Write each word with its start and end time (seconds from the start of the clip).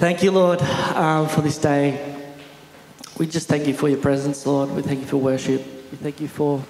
Thank 0.00 0.22
you, 0.22 0.30
Lord, 0.30 0.62
um, 0.62 1.28
for 1.28 1.42
this 1.42 1.58
day. 1.58 2.16
We 3.18 3.26
just 3.26 3.48
thank 3.48 3.66
you 3.66 3.74
for 3.74 3.86
your 3.86 3.98
presence, 3.98 4.46
Lord. 4.46 4.70
We 4.70 4.80
thank 4.80 5.00
you 5.00 5.04
for 5.04 5.18
worship. 5.18 5.60
We 5.90 5.98
thank 5.98 6.22
you 6.22 6.26
for. 6.26 6.64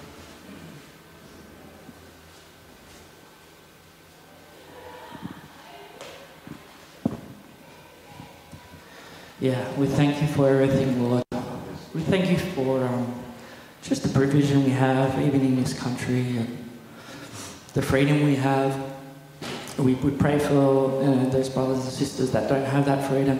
Yeah, 9.39 9.65
we 9.77 9.87
thank 9.87 10.21
you 10.21 10.27
for 10.27 10.49
everything, 10.49 11.01
Lord. 11.01 11.23
We 11.93 12.01
thank 12.01 12.29
you 12.29 12.37
for 12.37 12.83
um, 12.83 13.23
just 13.81 14.03
the 14.03 14.09
provision 14.09 14.65
we 14.65 14.71
have, 14.71 15.17
even 15.21 15.39
in 15.39 15.55
this 15.55 15.73
country, 15.73 16.35
and 16.35 16.69
the 17.75 17.81
freedom 17.81 18.25
we 18.25 18.35
have. 18.35 19.00
We, 19.81 19.95
we 19.95 20.11
pray 20.11 20.37
for 20.37 21.01
uh, 21.01 21.25
those 21.29 21.49
brothers 21.49 21.83
and 21.83 21.91
sisters 21.91 22.31
that 22.31 22.47
don't 22.47 22.65
have 22.65 22.85
that 22.85 23.09
freedom. 23.09 23.39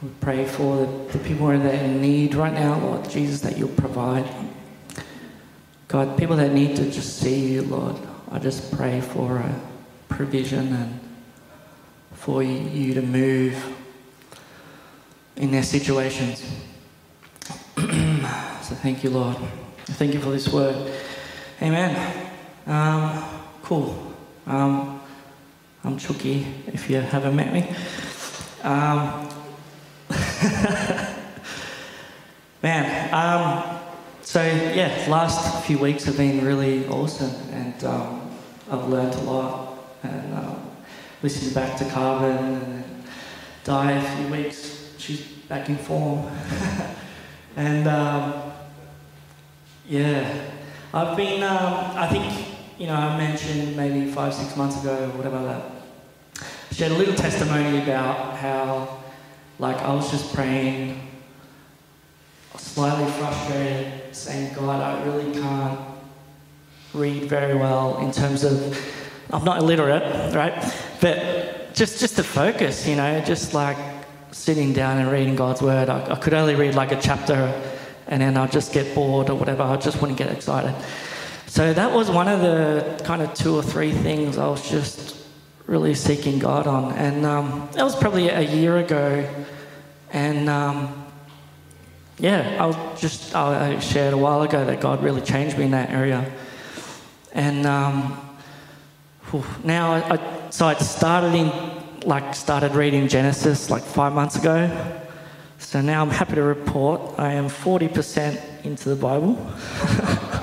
We 0.00 0.08
pray 0.20 0.44
for 0.44 0.86
the, 0.86 1.12
the 1.12 1.18
people 1.18 1.48
that 1.48 1.64
are 1.64 1.84
in 1.84 2.00
need 2.00 2.34
right 2.34 2.52
now, 2.52 2.78
Lord 2.78 3.10
Jesus, 3.10 3.40
that 3.40 3.58
you'll 3.58 3.68
provide. 3.70 4.28
God, 5.88 6.16
people 6.16 6.36
that 6.36 6.52
need 6.52 6.76
to 6.76 6.88
just 6.88 7.18
see 7.18 7.54
you, 7.54 7.62
Lord, 7.62 7.96
I 8.30 8.38
just 8.38 8.70
pray 8.72 9.00
for 9.00 9.38
a 9.38 9.60
provision 10.08 10.72
and 10.72 11.00
for 12.12 12.44
you 12.44 12.94
to 12.94 13.02
move 13.02 13.60
in 15.34 15.50
their 15.50 15.64
situations. 15.64 16.40
so 17.76 18.74
thank 18.76 19.02
you, 19.02 19.10
Lord. 19.10 19.36
Thank 19.86 20.14
you 20.14 20.20
for 20.20 20.30
this 20.30 20.52
word. 20.52 20.92
Amen. 21.60 22.32
Um, 22.66 23.24
cool. 23.62 24.14
Um, 24.46 24.99
I'm 25.82 25.96
Chucky, 25.96 26.46
if 26.66 26.90
you 26.90 27.00
haven't 27.00 27.34
met 27.34 27.54
me. 27.54 27.66
Um, 28.62 29.30
man, 32.62 33.14
um, 33.14 33.80
so 34.20 34.42
yeah, 34.42 35.06
last 35.08 35.64
few 35.64 35.78
weeks 35.78 36.04
have 36.04 36.18
been 36.18 36.44
really 36.44 36.86
awesome, 36.86 37.30
and 37.52 37.82
um, 37.84 38.30
I've 38.70 38.88
learned 38.90 39.14
a 39.14 39.20
lot. 39.20 39.78
And 40.02 40.34
um, 40.34 40.70
listening 41.22 41.54
back 41.54 41.78
to 41.78 41.86
Carbon 41.86 42.36
and 42.36 42.84
Di 43.64 43.92
a 43.92 44.16
few 44.16 44.28
weeks, 44.28 44.92
she's 44.98 45.22
back 45.48 45.70
in 45.70 45.78
form. 45.78 46.30
and 47.56 47.88
um, 47.88 48.52
yeah, 49.88 50.44
I've 50.92 51.16
been, 51.16 51.42
um, 51.42 51.96
I 51.96 52.06
think, 52.06 52.59
you 52.80 52.86
know, 52.86 52.94
I 52.94 53.14
mentioned 53.18 53.76
maybe 53.76 54.10
five, 54.10 54.32
six 54.32 54.56
months 54.56 54.80
ago, 54.80 55.10
whatever 55.10 55.44
that, 55.44 55.62
shared 56.72 56.92
a 56.92 56.94
little 56.94 57.14
testimony 57.14 57.82
about 57.82 58.38
how, 58.38 59.02
like, 59.58 59.76
I 59.82 59.92
was 59.92 60.10
just 60.10 60.32
praying, 60.34 60.98
slightly 62.56 63.04
frustrated, 63.12 64.16
saying, 64.16 64.54
God, 64.54 64.80
I 64.80 65.04
really 65.04 65.30
can't 65.30 65.78
read 66.94 67.24
very 67.24 67.54
well 67.54 67.98
in 67.98 68.12
terms 68.12 68.44
of, 68.44 68.82
I'm 69.30 69.44
not 69.44 69.58
illiterate, 69.58 70.34
right? 70.34 70.74
But 71.02 71.74
just, 71.74 72.00
just 72.00 72.16
to 72.16 72.24
focus, 72.24 72.86
you 72.86 72.96
know, 72.96 73.20
just 73.20 73.52
like 73.52 73.76
sitting 74.30 74.72
down 74.72 74.96
and 74.96 75.12
reading 75.12 75.36
God's 75.36 75.60
word. 75.60 75.90
I, 75.90 76.12
I 76.12 76.16
could 76.16 76.32
only 76.32 76.54
read 76.54 76.74
like 76.74 76.92
a 76.92 77.00
chapter 77.00 77.52
and 78.06 78.22
then 78.22 78.38
I'd 78.38 78.52
just 78.52 78.72
get 78.72 78.94
bored 78.94 79.28
or 79.28 79.36
whatever. 79.36 79.64
I 79.64 79.76
just 79.76 80.00
wouldn't 80.00 80.18
get 80.18 80.32
excited. 80.32 80.74
So 81.50 81.72
that 81.72 81.90
was 81.90 82.08
one 82.08 82.28
of 82.28 82.42
the 82.42 83.02
kind 83.02 83.20
of 83.20 83.34
two 83.34 83.56
or 83.56 83.62
three 83.64 83.90
things 83.90 84.38
I 84.38 84.46
was 84.46 84.70
just 84.70 85.16
really 85.66 85.94
seeking 85.94 86.38
God 86.38 86.68
on. 86.68 86.92
And 86.92 87.26
um, 87.26 87.68
that 87.72 87.82
was 87.82 87.96
probably 87.96 88.28
a 88.28 88.40
year 88.40 88.78
ago. 88.78 89.28
And 90.12 90.48
um, 90.48 91.10
yeah, 92.18 92.56
I 92.60 92.66
was 92.66 93.00
just 93.00 93.34
I 93.34 93.80
shared 93.80 94.14
a 94.14 94.16
while 94.16 94.42
ago 94.42 94.64
that 94.64 94.80
God 94.80 95.02
really 95.02 95.22
changed 95.22 95.58
me 95.58 95.64
in 95.64 95.72
that 95.72 95.90
area. 95.90 96.32
And 97.32 97.66
um, 97.66 98.16
now, 99.64 99.94
I, 99.94 100.50
so 100.50 100.66
I 100.66 100.74
started 100.74 101.34
in 101.34 101.50
like 102.08 102.32
started 102.36 102.76
reading 102.76 103.08
Genesis 103.08 103.70
like 103.70 103.82
five 103.82 104.12
months 104.12 104.36
ago. 104.36 104.70
So 105.58 105.80
now 105.80 106.00
I'm 106.02 106.10
happy 106.10 106.36
to 106.36 106.44
report 106.44 107.18
I 107.18 107.32
am 107.32 107.48
40% 107.48 108.64
into 108.64 108.88
the 108.88 108.94
Bible. 108.94 109.34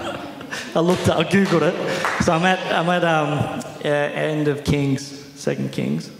I 0.78 0.80
looked 0.80 1.10
at, 1.10 1.18
I 1.18 1.24
googled 1.24 1.64
it. 1.64 2.24
So 2.24 2.34
I'm 2.34 2.44
at 2.44 2.60
I'm 2.72 2.88
at 2.90 3.04
um, 3.04 3.64
uh, 3.84 3.88
end 3.88 4.48
of 4.48 4.64
Kings, 4.64 5.02
Second 5.34 5.72
Kings. 5.72 6.12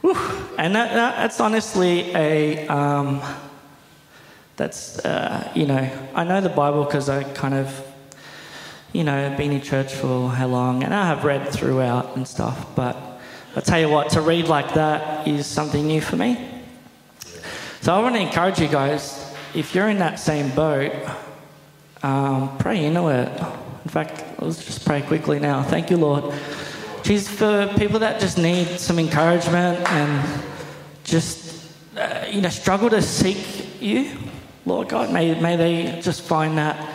Whew. 0.00 0.14
And 0.56 0.76
that, 0.76 0.94
that, 0.94 1.16
that's 1.16 1.40
honestly 1.40 2.14
a 2.14 2.68
um, 2.68 3.20
that's 4.54 5.00
uh, 5.00 5.50
you 5.56 5.66
know 5.66 5.90
I 6.14 6.22
know 6.22 6.40
the 6.40 6.50
Bible 6.50 6.84
because 6.84 7.08
I 7.08 7.24
kind 7.24 7.54
of 7.54 7.84
you 8.92 9.02
know 9.02 9.34
been 9.36 9.50
in 9.50 9.60
church 9.60 9.92
for 9.92 10.28
how 10.28 10.46
long, 10.46 10.84
and 10.84 10.94
I 10.94 11.08
have 11.08 11.24
read 11.24 11.48
throughout 11.48 12.14
and 12.14 12.28
stuff, 12.28 12.64
but 12.76 12.96
I 13.56 13.60
tell 13.60 13.80
you 13.80 13.88
what, 13.88 14.10
to 14.10 14.20
read 14.20 14.46
like 14.46 14.74
that 14.74 15.26
is 15.26 15.48
something 15.48 15.84
new 15.84 16.00
for 16.00 16.14
me. 16.14 16.62
So 17.80 17.92
I 17.92 17.98
want 17.98 18.14
to 18.14 18.20
encourage 18.20 18.60
you 18.60 18.68
guys, 18.68 19.34
if 19.52 19.74
you're 19.74 19.88
in 19.88 19.98
that 19.98 20.20
same 20.20 20.54
boat, 20.54 20.92
um, 22.02 22.56
pray 22.58 22.84
into 22.84 23.08
it. 23.08 23.28
In 23.84 23.90
fact, 23.90 24.24
let's 24.40 24.64
just 24.64 24.84
pray 24.84 25.02
quickly 25.02 25.38
now. 25.40 25.62
Thank 25.62 25.90
you, 25.90 25.96
Lord. 25.96 26.32
Jesus, 27.02 27.28
for 27.28 27.72
people 27.78 28.00
that 28.00 28.20
just 28.20 28.38
need 28.38 28.66
some 28.78 28.98
encouragement 28.98 29.78
and 29.90 30.42
just, 31.04 31.72
uh, 31.96 32.26
you 32.30 32.40
know, 32.40 32.48
struggle 32.48 32.90
to 32.90 33.00
seek 33.00 33.80
you, 33.80 34.10
Lord 34.66 34.88
God, 34.88 35.12
may, 35.12 35.40
may 35.40 35.56
they 35.56 36.00
just 36.00 36.22
find 36.22 36.58
that, 36.58 36.88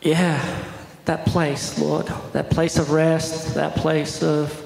yeah, 0.00 0.62
that 1.04 1.26
place, 1.26 1.78
Lord, 1.78 2.06
that 2.32 2.50
place 2.50 2.78
of 2.78 2.90
rest, 2.90 3.54
that 3.54 3.76
place 3.76 4.22
of 4.22 4.58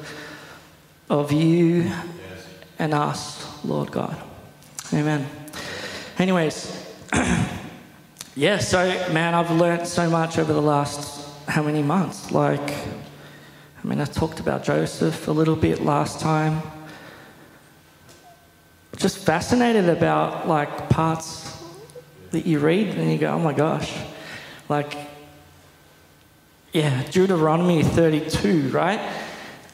of 1.08 1.32
you 1.32 1.90
and 2.78 2.92
us, 2.92 3.64
Lord 3.64 3.92
God. 3.92 4.16
Amen. 4.92 5.26
Anyways, 6.18 6.84
yeah, 8.36 8.58
so 8.58 8.86
man, 9.12 9.34
I've 9.34 9.50
learned 9.50 9.88
so 9.88 10.10
much 10.10 10.38
over 10.38 10.52
the 10.52 10.60
last 10.60 11.26
how 11.48 11.62
many 11.62 11.82
months? 11.82 12.30
Like, 12.32 12.70
I 12.70 13.88
mean, 13.88 13.98
I 13.98 14.04
talked 14.04 14.40
about 14.40 14.62
Joseph 14.62 15.26
a 15.26 15.32
little 15.32 15.56
bit 15.56 15.82
last 15.82 16.20
time. 16.20 16.60
Just 18.96 19.18
fascinated 19.18 19.88
about 19.88 20.46
like 20.46 20.90
parts 20.90 21.58
that 22.32 22.44
you 22.44 22.58
read 22.58 22.88
and 22.88 23.10
you 23.10 23.16
go, 23.16 23.32
oh 23.32 23.38
my 23.38 23.54
gosh. 23.54 23.96
Like, 24.68 24.94
yeah, 26.72 27.04
Deuteronomy 27.10 27.82
32, 27.82 28.68
right? 28.68 29.00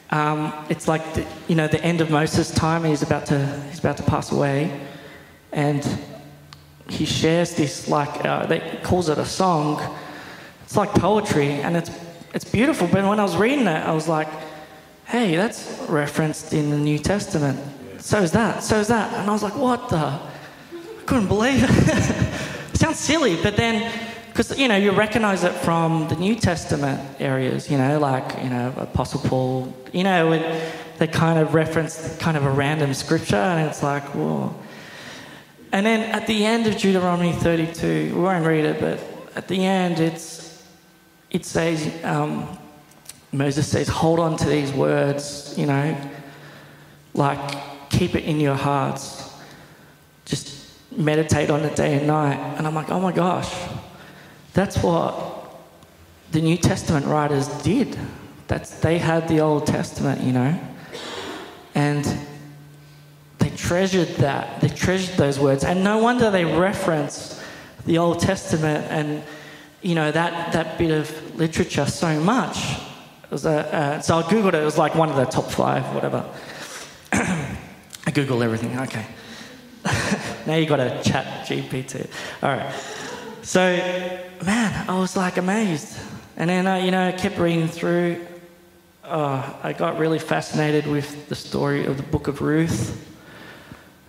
Um, 0.09 0.53
it's 0.69 0.87
like 0.87 1.13
the, 1.15 1.25
you 1.49 1.55
know 1.55 1.67
the 1.67 1.83
end 1.83 1.99
of 1.99 2.09
Moses' 2.09 2.49
time. 2.51 2.85
He's 2.85 3.01
about 3.01 3.25
to 3.25 3.45
he's 3.69 3.79
about 3.79 3.97
to 3.97 4.03
pass 4.03 4.31
away, 4.31 4.79
and 5.51 5.83
he 6.89 7.05
shares 7.05 7.55
this 7.55 7.87
like 7.87 8.25
uh, 8.25 8.45
they 8.45 8.79
calls 8.83 9.09
it 9.09 9.17
a 9.17 9.25
song. 9.25 9.81
It's 10.63 10.75
like 10.75 10.91
poetry, 10.91 11.49
and 11.49 11.77
it's 11.77 11.91
it's 12.33 12.45
beautiful. 12.45 12.87
But 12.87 13.05
when 13.05 13.19
I 13.19 13.23
was 13.23 13.37
reading 13.37 13.67
it, 13.67 13.85
I 13.85 13.93
was 13.93 14.07
like, 14.07 14.27
hey, 15.05 15.35
that's 15.35 15.79
referenced 15.87 16.53
in 16.53 16.69
the 16.69 16.77
New 16.77 16.99
Testament. 16.99 17.59
So 17.99 18.19
is 18.21 18.31
that. 18.31 18.63
So 18.63 18.79
is 18.79 18.87
that. 18.87 19.13
And 19.13 19.29
I 19.29 19.33
was 19.33 19.43
like, 19.43 19.55
what 19.55 19.89
the? 19.89 19.97
I 19.97 21.05
couldn't 21.05 21.27
believe 21.27 21.63
it. 21.63 21.69
it 22.73 22.77
sounds 22.77 22.99
silly, 22.99 23.41
but 23.41 23.55
then 23.55 23.91
because 24.27 24.57
you 24.57 24.67
know 24.67 24.75
you 24.75 24.91
recognize 24.91 25.43
it 25.43 25.53
from 25.53 26.07
the 26.07 26.15
New 26.15 26.35
Testament 26.35 26.99
areas, 27.19 27.69
you 27.69 27.77
know, 27.77 27.99
like 27.99 28.43
you 28.43 28.49
know 28.49 28.73
Apostle 28.77 29.21
Paul, 29.21 29.73
you 29.93 30.03
know, 30.03 30.37
they 30.97 31.07
kind 31.07 31.39
of 31.39 31.53
reference 31.53 32.17
kind 32.17 32.35
of 32.35 32.45
a 32.45 32.51
random 32.51 32.93
scripture, 32.93 33.35
and 33.35 33.69
it's 33.69 33.83
like, 33.83 34.03
whoa. 34.15 34.53
And 35.73 35.85
then 35.85 36.09
at 36.11 36.25
the 36.25 36.45
end 36.45 36.67
of 36.67 36.77
Deuteronomy 36.77 37.33
32, 37.33 38.15
we 38.15 38.21
won't 38.21 38.45
read 38.45 38.63
it, 38.63 38.79
but 38.79 38.99
at 39.35 39.49
the 39.49 39.65
end, 39.65 39.99
it's 39.99 40.63
it 41.29 41.45
says 41.45 41.91
um, 42.05 42.47
Moses 43.33 43.67
says, 43.67 43.89
hold 43.89 44.19
on 44.19 44.37
to 44.37 44.47
these 44.47 44.71
words, 44.71 45.53
you 45.57 45.65
know, 45.65 45.97
like 47.13 47.89
keep 47.89 48.15
it 48.15 48.23
in 48.23 48.39
your 48.39 48.55
hearts, 48.55 49.33
just 50.23 50.55
meditate 50.95 51.49
on 51.49 51.61
it 51.61 51.75
day 51.75 51.97
and 51.97 52.07
night. 52.07 52.37
And 52.57 52.65
I'm 52.65 52.75
like, 52.75 52.89
oh 52.89 53.01
my 53.01 53.11
gosh 53.11 53.51
that's 54.53 54.77
what 54.77 55.15
the 56.31 56.41
New 56.41 56.57
Testament 56.57 57.05
writers 57.07 57.47
did. 57.63 57.97
That's, 58.47 58.69
they 58.79 58.99
had 58.99 59.27
the 59.27 59.39
Old 59.39 59.65
Testament, 59.65 60.21
you 60.21 60.31
know, 60.31 60.59
and 61.75 62.05
treasured 63.63 64.09
that. 64.17 64.59
They 64.59 64.67
treasured 64.67 65.15
those 65.15 65.39
words. 65.39 65.63
And 65.63 65.83
no 65.83 65.97
wonder 65.99 66.29
they 66.29 66.43
reference 66.43 67.41
the 67.85 67.97
Old 67.97 68.19
Testament 68.19 68.85
and, 68.89 69.23
you 69.81 69.95
know, 69.95 70.11
that, 70.11 70.51
that 70.51 70.77
bit 70.77 70.91
of 70.91 71.37
literature 71.37 71.85
so 71.85 72.19
much. 72.19 72.57
A, 73.31 73.35
uh, 73.35 74.01
so 74.01 74.17
I 74.17 74.23
Googled 74.23 74.49
it, 74.49 74.55
it 74.55 74.65
was 74.65 74.77
like 74.77 74.95
one 74.95 75.09
of 75.09 75.15
the 75.15 75.25
top 75.25 75.49
five, 75.49 75.83
whatever. 75.95 76.29
I 77.13 78.11
Google 78.13 78.43
everything. 78.43 78.77
Okay. 78.79 79.05
now 80.45 80.55
you 80.55 80.65
got 80.65 80.81
a 80.81 81.01
ChatGPT. 81.03 82.07
All 82.43 82.49
right. 82.49 82.73
So, 83.43 83.59
man, 84.45 84.89
I 84.89 84.99
was 84.99 85.15
like 85.15 85.37
amazed. 85.37 85.97
And 86.35 86.49
then, 86.49 86.67
uh, 86.67 86.75
you 86.75 86.91
know, 86.91 87.07
I 87.07 87.13
kept 87.13 87.37
reading 87.37 87.69
through. 87.69 88.25
Uh, 89.05 89.53
I 89.63 89.73
got 89.73 89.97
really 89.97 90.19
fascinated 90.19 90.85
with 90.85 91.29
the 91.29 91.35
story 91.35 91.85
of 91.85 91.97
the 91.97 92.03
book 92.03 92.27
of 92.27 92.41
Ruth. 92.41 93.09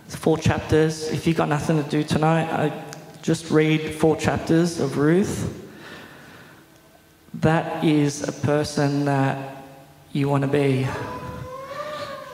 It's 0.05 0.15
four 0.15 0.37
chapters. 0.37 1.09
If 1.09 1.25
you've 1.25 1.37
got 1.37 1.49
nothing 1.49 1.83
to 1.83 1.89
do 1.89 2.03
tonight, 2.03 2.51
I 2.51 2.83
just 3.21 3.49
read 3.49 3.95
four 3.95 4.15
chapters 4.15 4.79
of 4.79 4.97
Ruth. 4.97 5.63
That 7.35 7.83
is 7.83 8.27
a 8.27 8.31
person 8.31 9.05
that 9.05 9.63
you 10.11 10.29
want 10.29 10.43
to 10.43 10.47
be. 10.47 10.87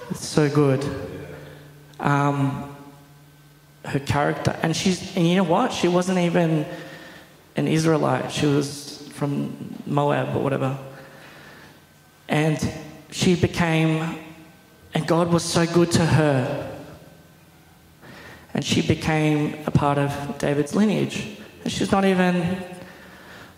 It's 0.10 0.28
so 0.28 0.50
good. 0.50 0.86
Um, 2.00 2.76
her 3.86 4.00
character, 4.00 4.56
and 4.62 4.76
she's, 4.76 5.16
and 5.16 5.26
you 5.26 5.36
know 5.38 5.44
what? 5.44 5.72
She 5.72 5.88
wasn't 5.88 6.20
even 6.20 6.66
an 7.56 7.68
Israelite. 7.68 8.32
She 8.32 8.46
was 8.46 9.08
from 9.14 9.76
Moab 9.86 10.36
or 10.36 10.44
whatever. 10.44 10.78
And 12.28 12.60
she 13.12 13.36
became, 13.36 14.18
and 14.94 15.08
God 15.08 15.32
was 15.32 15.44
so 15.44 15.66
good 15.66 15.92
to 15.94 16.06
her. 16.06 16.71
And 18.54 18.66
she 18.66 18.82
became 18.82 19.56
a 19.66 19.72
part 19.72 19.98
of 19.98 20.38
David's 20.38 20.76
lineage. 20.76 21.38
And 21.64 21.72
she's 21.72 21.92
not 21.92 22.06
even 22.06 22.58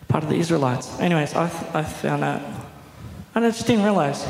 part 0.07 0.24
of 0.24 0.30
the 0.30 0.36
Israelites. 0.36 1.00
Anyways, 1.00 1.34
I, 1.34 1.45
I 1.74 1.84
found 1.84 2.24
that. 2.24 2.42
And 3.36 3.45
I 3.45 3.50
just 3.50 3.66
didn't 3.66 3.84
realize. 3.84 4.25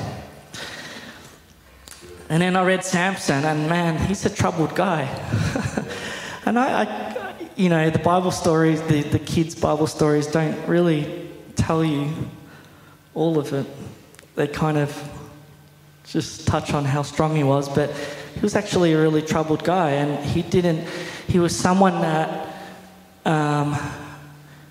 And 2.29 2.41
then 2.41 2.55
I 2.55 2.63
read 2.63 2.83
Samson, 2.83 3.43
and 3.43 3.69
man, 3.69 3.97
he's 4.07 4.25
a 4.25 4.29
troubled 4.29 4.75
guy. 4.75 5.03
and 6.45 6.57
I, 6.57 6.83
I, 6.83 7.35
you 7.55 7.69
know, 7.69 7.89
the 7.89 7.99
Bible 7.99 8.31
stories, 8.31 8.81
the, 8.83 9.01
the 9.01 9.19
kids' 9.19 9.55
Bible 9.55 9.87
stories 9.87 10.27
don't 10.27 10.67
really 10.67 11.29
tell 11.55 11.83
you 11.83 12.11
all 13.13 13.37
of 13.37 13.53
it. 13.53 13.67
They 14.35 14.47
kind 14.47 14.77
of 14.77 14.97
just 16.05 16.47
touch 16.47 16.73
on 16.73 16.85
how 16.85 17.01
strong 17.01 17.35
he 17.35 17.43
was, 17.43 17.69
but 17.69 17.91
he 18.33 18.39
was 18.41 18.55
actually 18.55 18.93
a 18.93 19.01
really 19.01 19.21
troubled 19.21 19.63
guy, 19.63 19.91
and 19.91 20.23
he 20.25 20.41
didn't, 20.41 20.87
he 21.27 21.39
was 21.39 21.55
someone 21.55 22.01
that 22.01 22.55
um, 23.25 23.77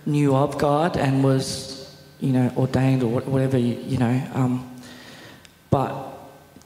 knew 0.06 0.34
of 0.34 0.58
God 0.58 0.96
and 0.96 1.24
was, 1.24 1.96
you 2.20 2.32
know, 2.32 2.52
ordained 2.56 3.02
or 3.02 3.20
whatever, 3.20 3.58
you, 3.58 3.98
know, 3.98 4.30
um, 4.34 4.70
but 5.70 6.08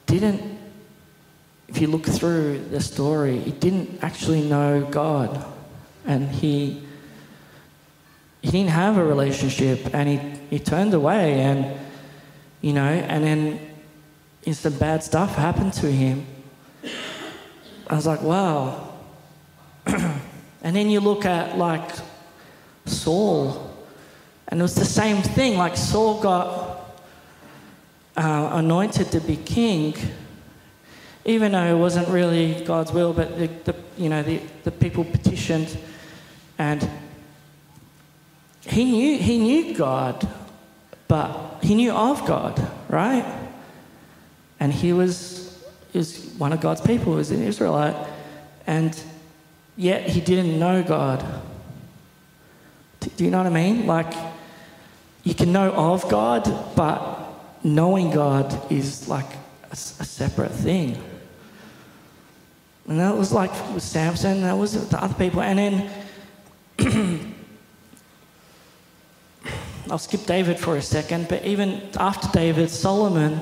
didn't 0.06 0.56
if 1.69 1.81
you 1.81 1.88
look 1.88 2.06
through 2.06 2.64
the 2.70 2.81
story, 2.81 3.38
he 3.38 3.50
didn't 3.50 4.02
actually 4.02 4.42
know 4.42 4.87
God. 4.90 5.44
And 6.04 6.28
he, 6.31 6.82
he 8.40 8.50
didn't 8.50 8.70
have 8.70 8.96
a 8.96 9.04
relationship 9.04 9.92
and 9.92 10.08
he, 10.08 10.19
he 10.50 10.58
turned 10.58 10.94
away 10.94 11.40
and, 11.40 11.78
you 12.60 12.72
know, 12.72 12.87
and 12.87 13.25
then 13.25 14.54
some 14.54 14.78
bad 14.78 15.02
stuff 15.02 15.34
happened 15.34 15.72
to 15.75 15.90
him. 15.90 16.26
I 17.88 17.94
was 17.94 18.06
like, 18.06 18.23
wow. 18.23 18.94
and 19.87 20.77
then 20.77 20.91
you 20.91 21.00
look 21.00 21.25
at 21.25 21.56
like 21.56 21.91
Saul, 22.85 23.73
and 24.49 24.61
it 24.61 24.62
was 24.62 24.75
the 24.75 24.85
same 24.85 25.23
thing. 25.23 25.56
Like 25.56 25.77
Saul 25.77 26.21
got 26.21 27.00
uh, 28.17 28.50
anointed 28.53 29.11
to 29.12 29.21
be 29.21 29.37
king 29.37 29.94
even 31.27 31.53
though 31.53 31.65
it 31.65 31.77
wasn't 31.77 32.09
really 32.09 32.65
God's 32.65 32.93
will, 32.93 33.12
but 33.12 33.37
the, 33.37 33.49
the 33.65 33.75
you 33.99 34.09
know 34.09 34.23
the, 34.23 34.41
the 34.62 34.71
people 34.71 35.05
petitioned, 35.05 35.77
and 36.56 36.88
he 38.61 38.85
knew 38.85 39.19
he 39.19 39.37
knew 39.37 39.75
God, 39.77 40.27
but 41.09 41.59
he 41.62 41.75
knew 41.75 41.91
of 41.91 42.25
God, 42.27 42.65
right? 42.88 43.27
And 44.61 44.73
he 44.73 44.93
was 44.93 45.45
is 45.96 46.34
one 46.38 46.52
of 46.52 46.60
God's 46.60 46.81
people, 46.81 47.14
was 47.14 47.31
an 47.31 47.43
Israelite, 47.43 47.96
and 48.66 48.98
yet 49.76 50.08
he 50.08 50.20
didn't 50.20 50.58
know 50.58 50.82
God. 50.82 51.25
Do 53.00 53.25
you 53.25 53.31
know 53.31 53.38
what 53.38 53.46
I 53.46 53.50
mean? 53.50 53.87
Like 53.87 54.12
you 55.22 55.34
can 55.34 55.52
know 55.52 55.72
of 55.72 56.08
God, 56.08 56.44
but 56.76 57.19
knowing 57.64 58.10
God 58.10 58.70
is 58.70 59.08
like 59.08 59.31
a, 59.64 59.72
a 59.72 59.76
separate 59.76 60.52
thing. 60.52 60.96
And 62.87 63.00
that 63.00 63.16
was 63.16 63.32
like 63.32 63.50
with 63.75 63.82
Samson, 63.82 64.42
that 64.42 64.56
was 64.56 64.88
the 64.88 65.02
other 65.02 65.14
people. 65.14 65.42
And 65.42 65.58
then 65.58 65.90
I'll 69.90 69.99
skip 69.99 70.25
David 70.26 70.58
for 70.58 70.76
a 70.76 70.82
second, 70.82 71.28
but 71.28 71.44
even 71.44 71.82
after 71.99 72.28
David, 72.28 72.70
Solomon 72.70 73.40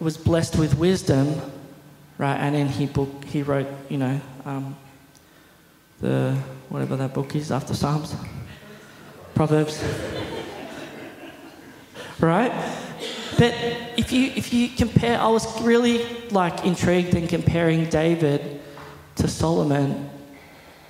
was 0.00 0.16
blessed 0.16 0.56
with 0.56 0.76
wisdom, 0.78 1.40
right? 2.18 2.36
And 2.36 2.54
then 2.54 2.68
he 2.68 2.86
book 2.86 3.24
he 3.24 3.42
wrote, 3.42 3.66
you 3.88 3.98
know, 3.98 4.20
um, 4.44 4.76
the 6.00 6.36
whatever 6.68 6.96
that 6.96 7.14
book 7.14 7.34
is 7.34 7.50
after 7.50 7.74
Psalms, 7.74 8.14
Proverbs, 9.34 9.82
right? 12.20 12.52
But 13.38 13.54
if 13.96 14.12
you 14.12 14.32
if 14.34 14.52
you 14.52 14.68
compare, 14.68 15.20
I 15.20 15.28
was 15.28 15.60
really 15.62 16.04
like 16.30 16.64
intrigued 16.64 17.14
in 17.14 17.26
comparing 17.26 17.86
David 17.86 18.60
to 19.16 19.28
Solomon, 19.28 20.10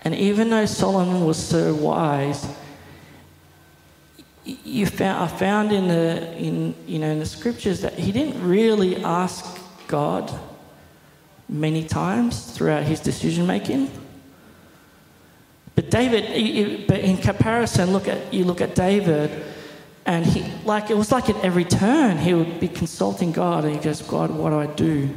and 0.03 0.15
even 0.15 0.51
though 0.51 0.67
Solomon 0.67 1.25
was 1.25 1.39
so 1.39 1.75
wise, 1.75 2.47
you 4.65 4.87
found 4.87 5.23
I 5.23 5.27
found 5.27 5.73
in 5.73 5.89
the 5.89 6.37
in 6.37 6.75
you 6.87 6.99
know 6.99 7.11
in 7.11 7.19
the 7.19 7.27
scriptures 7.27 7.81
that 7.83 7.95
he 7.95 8.13
didn't 8.13 8.43
really 8.47 9.03
ask 9.05 9.59
God 9.87 10.33
many 11.49 11.85
times 11.85 12.51
throughout 12.53 12.83
his 12.83 13.01
decision 13.01 13.47
making. 13.47 13.91
But 15.75 15.91
David, 15.91 16.87
but 16.87 17.01
in 17.01 17.17
comparison, 17.19 17.93
look 17.93 18.09
at 18.09 18.33
you 18.33 18.45
look 18.45 18.61
at 18.61 18.75
David 18.75 19.31
and 20.09 20.25
he, 20.25 20.43
like, 20.65 20.89
it 20.89 20.97
was 20.97 21.13
like 21.13 21.29
at 21.29 21.37
every 21.45 21.67
turn, 21.67 22.17
he 22.17 22.33
would 22.33 22.59
be 22.59 22.67
consulting 22.67 23.31
God 23.31 23.67
and 23.67 23.75
he 23.75 23.79
goes, 23.79 24.01
God, 24.01 24.31
what 24.31 24.49
do 24.49 24.59
I 24.59 24.67
do? 24.67 25.15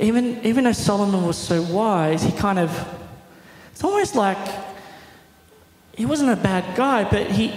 Even, 0.00 0.44
even 0.44 0.64
though 0.64 0.72
Solomon 0.72 1.24
was 1.24 1.38
so 1.38 1.62
wise, 1.62 2.24
he 2.24 2.32
kind 2.32 2.58
of, 2.58 2.70
it's 3.70 3.84
almost 3.84 4.16
like 4.16 4.36
he 5.94 6.06
wasn't 6.06 6.30
a 6.32 6.42
bad 6.42 6.76
guy, 6.76 7.04
but 7.08 7.30
he, 7.30 7.50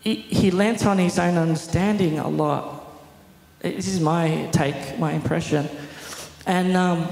he, 0.00 0.14
he 0.14 0.50
lent 0.50 0.86
on 0.86 0.98
his 0.98 1.18
own 1.18 1.36
understanding 1.36 2.18
a 2.18 2.28
lot. 2.28 2.84
This 3.60 3.86
is 3.86 4.00
my 4.00 4.48
take, 4.52 4.98
my 4.98 5.12
impression. 5.12 5.68
And 6.46 6.76
um, 6.76 7.06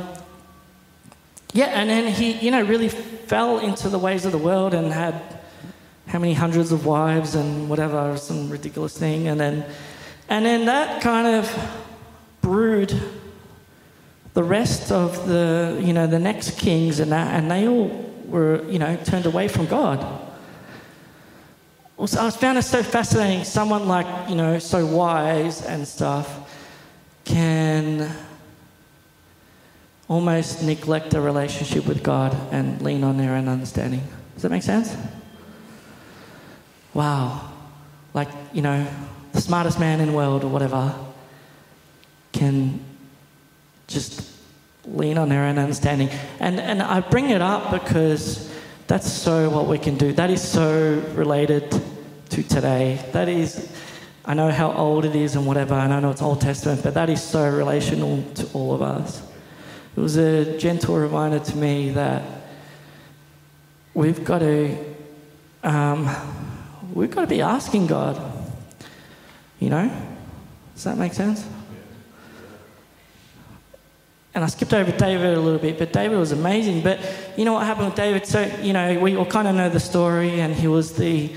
yeah, 1.52 1.66
and 1.66 1.90
then 1.90 2.12
he, 2.12 2.32
you 2.32 2.50
know, 2.50 2.62
really 2.62 2.88
fell 2.88 3.58
into 3.58 3.88
the 3.90 3.98
ways 3.98 4.24
of 4.24 4.32
the 4.32 4.38
world 4.38 4.72
and 4.72 4.90
had 4.92 5.14
how 6.06 6.18
many 6.18 6.32
hundreds 6.32 6.72
of 6.72 6.86
wives 6.86 7.34
and 7.34 7.68
whatever, 7.68 8.16
some 8.16 8.48
ridiculous 8.48 8.98
thing. 8.98 9.28
And 9.28 9.38
then, 9.38 9.66
and 10.30 10.46
then 10.46 10.64
that 10.64 11.02
kind 11.02 11.26
of 11.26 11.84
brewed 12.40 12.98
the 14.32 14.42
rest 14.42 14.90
of 14.90 15.26
the, 15.26 15.78
you 15.82 15.92
know, 15.92 16.06
the 16.06 16.18
next 16.18 16.58
kings 16.58 17.00
and 17.00 17.12
that, 17.12 17.34
and 17.34 17.50
they 17.50 17.68
all 17.68 17.88
were, 18.24 18.64
you 18.70 18.78
know, 18.78 18.96
turned 19.04 19.26
away 19.26 19.48
from 19.48 19.66
God. 19.66 20.27
Also, 21.98 22.24
I 22.24 22.30
found 22.30 22.56
it 22.58 22.62
so 22.62 22.82
fascinating. 22.82 23.44
Someone 23.44 23.88
like, 23.88 24.28
you 24.28 24.36
know, 24.36 24.58
so 24.58 24.86
wise 24.86 25.62
and 25.62 25.86
stuff 25.86 26.48
can 27.24 28.10
almost 30.08 30.62
neglect 30.62 31.12
a 31.14 31.20
relationship 31.20 31.86
with 31.86 32.02
God 32.02 32.34
and 32.52 32.80
lean 32.80 33.04
on 33.04 33.18
their 33.18 33.34
own 33.34 33.48
understanding. 33.48 34.02
Does 34.34 34.42
that 34.42 34.50
make 34.50 34.62
sense? 34.62 34.96
wow, 36.98 37.48
like, 38.12 38.28
you 38.52 38.60
know, 38.60 38.84
the 39.32 39.40
smartest 39.40 39.78
man 39.78 40.00
in 40.00 40.08
the 40.08 40.12
world 40.12 40.42
or 40.42 40.48
whatever 40.48 40.92
can 42.32 42.80
just 43.86 44.28
lean 44.84 45.16
on 45.16 45.28
their 45.28 45.44
own 45.44 45.58
understanding. 45.58 46.10
And, 46.40 46.58
and 46.58 46.82
I 46.82 47.00
bring 47.00 47.30
it 47.30 47.40
up 47.40 47.70
because 47.70 48.52
that's 48.88 49.10
so 49.10 49.48
what 49.48 49.66
we 49.66 49.78
can 49.78 49.96
do. 49.96 50.12
That 50.12 50.28
is 50.30 50.42
so 50.42 51.00
related 51.14 51.80
to 52.30 52.42
today. 52.42 53.04
That 53.12 53.28
is, 53.28 53.70
I 54.24 54.34
know 54.34 54.50
how 54.50 54.72
old 54.72 55.04
it 55.04 55.16
is 55.16 55.36
and 55.36 55.46
whatever, 55.46 55.74
and 55.74 55.92
I 55.92 56.00
know 56.00 56.10
it's 56.10 56.22
Old 56.22 56.40
Testament, 56.40 56.82
but 56.82 56.94
that 56.94 57.10
is 57.10 57.22
so 57.22 57.48
relational 57.48 58.22
to 58.34 58.46
all 58.52 58.74
of 58.74 58.82
us. 58.82 59.22
It 59.96 60.00
was 60.00 60.16
a 60.16 60.58
gentle 60.58 60.96
reminder 60.96 61.38
to 61.38 61.56
me 61.56 61.90
that 61.90 62.22
we've 63.94 64.24
got 64.24 64.40
to 64.40 64.76
um, 65.64 66.08
we've 66.94 67.10
got 67.10 67.22
to 67.22 67.26
be 67.26 67.42
asking 67.42 67.88
God. 67.88 68.20
You 69.58 69.70
know? 69.70 69.90
Does 70.74 70.84
that 70.84 70.96
make 70.96 71.12
sense? 71.12 71.44
and 74.38 74.44
I 74.44 74.46
skipped 74.46 74.72
over 74.72 74.92
David 74.92 75.36
a 75.36 75.40
little 75.40 75.58
bit, 75.58 75.80
but 75.80 75.92
David 75.92 76.16
was 76.16 76.30
amazing. 76.30 76.82
But 76.82 77.00
you 77.36 77.44
know 77.44 77.54
what 77.54 77.66
happened 77.66 77.86
with 77.86 77.96
David? 77.96 78.24
So, 78.24 78.42
you 78.62 78.72
know, 78.72 78.96
we 79.00 79.16
all 79.16 79.26
kind 79.26 79.48
of 79.48 79.56
know 79.56 79.68
the 79.68 79.80
story, 79.80 80.40
and 80.40 80.54
he 80.54 80.68
was 80.68 80.92
the 80.92 81.34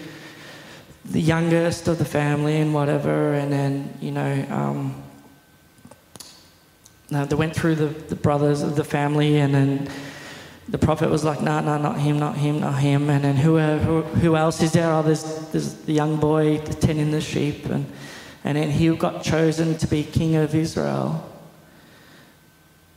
the 1.06 1.22
youngest 1.22 1.88
of 1.88 1.98
the 1.98 2.06
family 2.06 2.58
and 2.58 2.74
whatever, 2.74 3.34
and 3.34 3.52
then, 3.52 3.94
you 4.02 4.12
know, 4.12 4.46
um, 4.50 5.04
they 7.10 7.36
went 7.36 7.56
through 7.56 7.76
the, 7.76 7.88
the 7.88 8.16
brothers 8.16 8.62
of 8.62 8.76
the 8.76 8.84
family, 8.84 9.38
and 9.38 9.54
then 9.54 9.90
the 10.70 10.78
prophet 10.78 11.10
was 11.10 11.26
like, 11.26 11.42
no, 11.42 11.60
nah, 11.60 11.62
no, 11.62 11.78
nah, 11.78 11.90
not 11.90 12.00
him, 12.00 12.18
not 12.18 12.38
him, 12.38 12.62
not 12.62 12.80
him. 12.80 13.10
And 13.10 13.26
then 13.26 13.36
who, 13.36 13.58
who, 13.58 14.02
who 14.04 14.38
else 14.38 14.62
is 14.62 14.72
there? 14.72 14.90
Oh, 14.90 15.02
there's, 15.02 15.24
there's 15.50 15.74
the 15.74 15.92
young 15.92 16.18
boy 16.18 16.60
tending 16.60 17.12
the 17.12 17.20
sheep. 17.20 17.66
And, 17.66 17.86
and 18.46 18.58
then 18.58 18.72
he 18.72 18.96
got 18.96 19.22
chosen 19.22 19.78
to 19.80 19.88
be 19.88 20.04
king 20.04 20.38
of 20.38 20.56
Israel. 20.56 21.30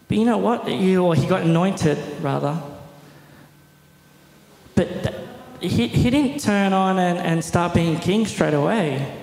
But 0.06 0.18
you 0.18 0.24
know 0.24 0.38
what? 0.38 0.70
You, 0.70 1.04
or 1.04 1.16
he 1.16 1.26
got 1.26 1.42
anointed, 1.42 1.98
rather. 2.20 2.62
But 4.76 5.02
he, 5.68 5.88
he 5.88 6.10
didn't 6.10 6.40
turn 6.40 6.72
on 6.72 6.98
and, 6.98 7.18
and 7.18 7.44
start 7.44 7.74
being 7.74 7.98
king 7.98 8.26
straight 8.26 8.54
away. 8.54 9.20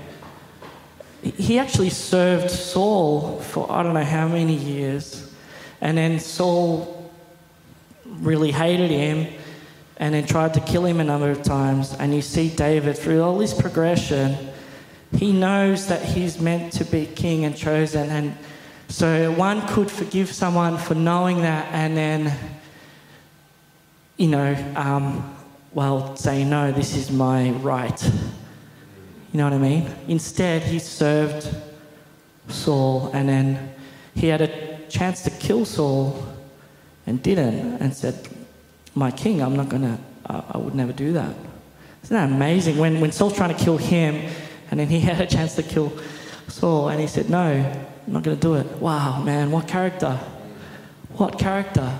He 1.22 1.60
actually 1.60 1.92
served 1.92 2.50
Saul 2.50 3.40
for 3.40 3.72
I 3.72 3.84
don't 3.84 3.94
know 3.94 4.04
how 4.04 4.28
many 4.28 4.56
years. 4.56 5.32
And 5.80 5.98
then 5.98 6.20
Saul 6.20 7.12
really 8.06 8.52
hated 8.52 8.92
him 8.92 9.34
and 9.98 10.14
then 10.16 10.26
tried 10.26 10.54
to 10.56 10.60
kill 10.62 10.86
him 10.86 11.00
a 11.00 11.04
number 11.04 11.30
of 11.30 11.44
times. 11.44 11.94
And 11.94 12.14
you 12.14 12.22
see 12.22 12.50
David 12.50 12.98
through 12.98 13.22
all 13.22 13.38
this 13.38 13.54
progression, 13.54 14.36
he 15.16 15.32
knows 15.32 15.88
that 15.88 16.04
he's 16.04 16.40
meant 16.40 16.74
to 16.74 16.86
be 16.86 17.06
king 17.06 17.46
and 17.46 17.56
chosen. 17.56 18.10
And 18.10 18.36
so 18.88 19.32
one 19.34 19.68
could 19.68 19.92
forgive 19.92 20.32
someone 20.32 20.78
for 20.78 20.96
knowing 20.96 21.42
that 21.42 21.72
and 21.72 21.96
then, 21.96 22.36
you 24.18 24.28
know, 24.28 24.74
um, 24.76 25.36
well, 25.74 26.16
say, 26.16 26.44
no, 26.44 26.72
this 26.72 26.96
is 26.96 27.10
my 27.10 27.52
right. 27.52 28.04
You 29.32 29.38
know 29.38 29.46
what 29.46 29.54
I 29.54 29.58
mean? 29.58 29.90
Instead, 30.08 30.64
he 30.64 30.80
served 30.80 31.50
Saul 32.50 33.10
and 33.14 33.30
then 33.30 33.74
he 34.14 34.28
had 34.28 34.42
a 34.42 34.78
chance 34.90 35.24
to 35.24 35.30
kill 35.30 35.64
Saul 35.64 36.26
and 37.08 37.24
didn't 37.24 37.78
and 37.82 37.96
said, 37.96 38.28
My 38.94 39.12
king, 39.12 39.42
I'm 39.42 39.56
not 39.56 39.70
going 39.70 39.84
to, 39.84 39.98
I 40.26 40.58
would 40.58 40.76
never 40.76 40.92
do 40.92 41.14
that. 41.14 41.34
Isn't 42.04 42.16
that 42.16 42.30
amazing? 42.30 42.78
When, 42.78 43.00
when 43.00 43.14
Saul's 43.14 43.36
trying 43.36 43.56
to 43.56 43.64
kill 43.64 43.78
him 43.78 44.30
and 44.70 44.80
then 44.80 44.88
he 44.88 45.00
had 45.10 45.22
a 45.22 45.26
chance 45.26 45.56
to 45.56 45.64
kill 45.64 45.94
Saul 46.50 46.90
and 46.90 47.00
he 47.00 47.08
said, 47.08 47.30
No, 47.30 47.40
I'm 47.40 48.14
not 48.14 48.24
going 48.24 48.36
to 48.36 48.42
do 48.42 48.56
it. 48.56 48.68
Wow, 48.82 49.24
man, 49.24 49.52
what 49.52 49.68
character? 49.68 50.20
What 51.14 51.40
character? 51.40 51.98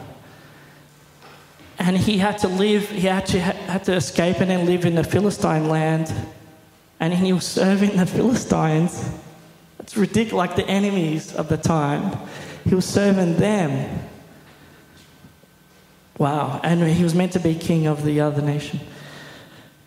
And 1.82 1.98
he 1.98 2.20
had 2.20 2.38
to 2.40 2.48
live, 2.48 2.88
he 2.90 3.08
to, 3.08 3.40
had 3.40 3.86
to 3.86 3.94
escape 3.96 4.40
and 4.40 4.52
then 4.52 4.68
live 4.68 4.86
in 4.86 4.94
the 4.94 5.04
Philistine 5.04 5.68
land. 5.68 6.14
And 7.00 7.12
he 7.12 7.34
was 7.34 7.44
serving 7.44 7.98
the 7.98 8.06
Philistines. 8.06 9.10
It's 9.80 9.98
ridiculous, 9.98 10.34
like 10.34 10.56
the 10.56 10.68
enemies 10.68 11.34
of 11.34 11.50
the 11.50 11.58
time. 11.58 12.20
He 12.66 12.76
was 12.76 12.86
serving 12.86 13.38
them. 13.38 14.00
Wow. 16.20 16.62
And 16.64 16.84
he 16.84 17.04
was 17.04 17.16
meant 17.16 17.32
to 17.32 17.40
be 17.40 17.56
king 17.56 17.88
of 17.88 18.04
the 18.04 18.22
other 18.22 18.44
nation. 18.44 18.80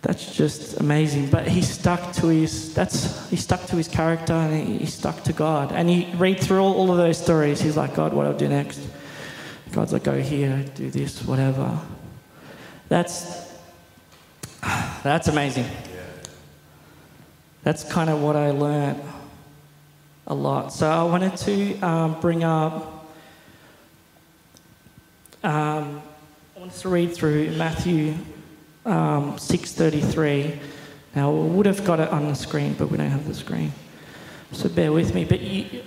That's 0.02 0.34
just 0.34 0.80
amazing. 0.80 1.30
But 1.30 1.46
he 1.46 1.62
stuck 1.62 2.12
to 2.14 2.26
his 2.26 2.74
that's 2.74 3.30
he 3.30 3.36
stuck 3.36 3.66
to 3.66 3.76
his 3.76 3.86
character 3.86 4.32
and 4.32 4.68
he, 4.68 4.78
he 4.78 4.86
stuck 4.86 5.22
to 5.24 5.32
God. 5.32 5.70
And 5.70 5.88
he 5.88 6.12
read 6.16 6.40
through 6.40 6.58
all, 6.58 6.74
all 6.74 6.90
of 6.90 6.96
those 6.96 7.18
stories, 7.18 7.60
he's 7.60 7.76
like, 7.76 7.94
God, 7.94 8.12
what 8.12 8.24
do 8.24 8.30
I 8.30 8.36
do 8.36 8.48
next? 8.48 8.80
God's 9.74 9.92
like, 9.92 10.04
go 10.04 10.20
here, 10.20 10.64
do 10.76 10.88
this, 10.88 11.24
whatever. 11.24 11.80
That's 12.88 13.52
that's 15.02 15.26
amazing. 15.26 15.66
That's 17.64 17.82
kind 17.82 18.08
of 18.08 18.22
what 18.22 18.36
I 18.36 18.52
learned 18.52 19.02
a 20.28 20.34
lot. 20.34 20.72
So 20.72 20.88
I 20.88 21.02
wanted 21.02 21.36
to 21.38 21.80
um, 21.80 22.20
bring 22.20 22.44
up. 22.44 23.04
Um, 25.42 26.00
I 26.56 26.60
wanted 26.60 26.76
to 26.76 26.88
read 26.88 27.12
through 27.12 27.50
Matthew 27.56 28.14
um, 28.86 29.40
six 29.40 29.72
thirty 29.72 30.00
three. 30.00 30.60
Now 31.16 31.32
we 31.32 31.48
would 31.48 31.66
have 31.66 31.84
got 31.84 31.98
it 31.98 32.10
on 32.10 32.28
the 32.28 32.34
screen, 32.34 32.74
but 32.74 32.92
we 32.92 32.96
don't 32.96 33.10
have 33.10 33.26
the 33.26 33.34
screen. 33.34 33.72
So 34.52 34.68
bear 34.68 34.92
with 34.92 35.12
me. 35.14 35.24
But 35.24 35.40
you, 35.40 35.82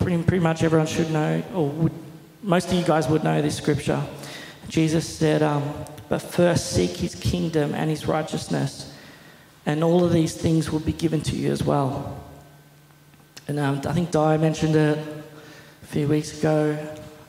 pretty, 0.00 0.22
pretty 0.24 0.42
much 0.42 0.64
everyone 0.64 0.88
should 0.88 1.12
know, 1.12 1.40
or 1.54 1.68
would 1.68 1.92
most 2.42 2.68
of 2.68 2.74
you 2.74 2.84
guys 2.84 3.08
would 3.08 3.24
know 3.24 3.42
this 3.42 3.56
scripture. 3.56 4.02
Jesus 4.68 5.08
said, 5.08 5.42
um, 5.42 5.62
But 6.08 6.20
first 6.20 6.72
seek 6.72 6.90
his 6.90 7.14
kingdom 7.14 7.74
and 7.74 7.90
his 7.90 8.06
righteousness, 8.06 8.94
and 9.66 9.82
all 9.82 10.04
of 10.04 10.12
these 10.12 10.34
things 10.34 10.70
will 10.70 10.80
be 10.80 10.92
given 10.92 11.20
to 11.22 11.36
you 11.36 11.50
as 11.50 11.62
well. 11.62 12.22
And 13.48 13.58
um, 13.58 13.80
I 13.86 13.92
think 13.92 14.10
Di 14.10 14.36
mentioned 14.36 14.76
it 14.76 14.98
a 14.98 15.86
few 15.86 16.06
weeks 16.06 16.38
ago, 16.38 16.76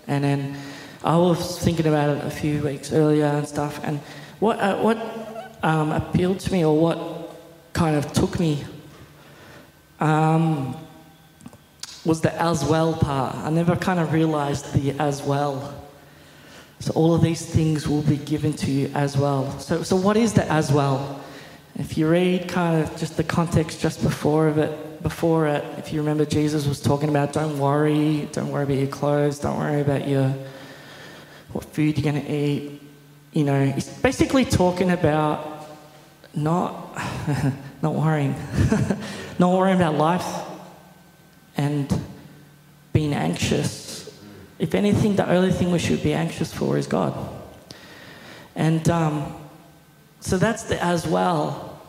and 0.08 0.24
then 0.24 0.58
I 1.04 1.16
was 1.16 1.58
thinking 1.60 1.88
about 1.88 2.18
it 2.18 2.26
a 2.26 2.30
few 2.30 2.62
weeks 2.62 2.92
earlier 2.92 3.26
and 3.26 3.48
stuff. 3.48 3.80
And 3.84 4.00
what, 4.40 4.60
uh, 4.60 4.78
what 4.78 4.98
um, 5.64 5.92
appealed 5.92 6.40
to 6.42 6.52
me, 6.52 6.66
or 6.66 6.78
what 6.78 7.36
kind 7.74 7.96
of 7.96 8.12
took 8.12 8.40
me, 8.40 8.64
um, 10.00 10.76
was 12.10 12.22
the 12.22 12.42
as 12.42 12.66
well 12.66 12.94
part. 12.94 13.36
I 13.36 13.52
never 13.52 13.76
kind 13.76 14.00
of 14.00 14.12
realized 14.12 14.74
the 14.74 15.00
as 15.00 15.22
well. 15.22 15.76
So 16.80 16.92
all 16.94 17.14
of 17.14 17.22
these 17.22 17.46
things 17.46 17.88
will 17.88 18.02
be 18.02 18.18
given 18.18 18.52
to 18.54 18.72
you 18.72 18.92
as 18.96 19.16
well. 19.16 19.60
So, 19.60 19.84
so 19.84 19.96
what 19.96 20.18
is 20.18 20.34
the 20.34 20.44
as 20.52 20.72
well? 20.72 21.22
If 21.76 22.00
you 22.00 22.10
read 22.10 22.50
kind 22.50 22.82
of 22.82 22.98
just 22.98 23.16
the 23.16 23.24
context 23.24 23.80
just 23.80 24.02
before 24.02 24.48
of 24.48 24.58
it, 24.58 25.04
before 25.04 25.46
it, 25.48 25.64
if 25.78 25.94
you 25.94 26.00
remember 26.00 26.26
Jesus 26.26 26.66
was 26.66 26.82
talking 26.82 27.10
about 27.10 27.32
don't 27.32 27.60
worry, 27.60 28.28
don't 28.32 28.50
worry 28.50 28.64
about 28.64 28.78
your 28.78 28.88
clothes, 28.88 29.38
don't 29.38 29.60
worry 29.60 29.82
about 29.82 30.08
your 30.08 30.34
what 31.52 31.64
food 31.66 31.96
you're 31.96 32.12
going 32.12 32.26
to 32.26 32.32
eat. 32.32 32.82
You 33.34 33.44
know, 33.44 33.66
he's 33.68 33.88
basically 33.88 34.46
talking 34.46 34.90
about 34.90 35.70
not 36.34 36.98
not 37.84 37.94
worrying, 37.94 38.34
not 39.40 39.56
worrying 39.56 39.78
about 39.78 39.94
life 39.94 40.49
and 41.60 42.02
being 42.94 43.14
anxious. 43.14 44.10
If 44.60 44.74
anything, 44.74 45.18
the 45.18 45.30
only 45.30 45.52
thing 45.52 45.72
we 45.72 45.80
should 45.80 46.02
be 46.02 46.14
anxious 46.14 46.54
for 46.54 46.78
is 46.78 46.88
God. 46.88 47.14
And 48.56 48.88
um, 48.90 49.36
so 50.22 50.38
that's 50.38 50.64
the 50.64 50.82
as 50.82 51.06
well. 51.06 51.82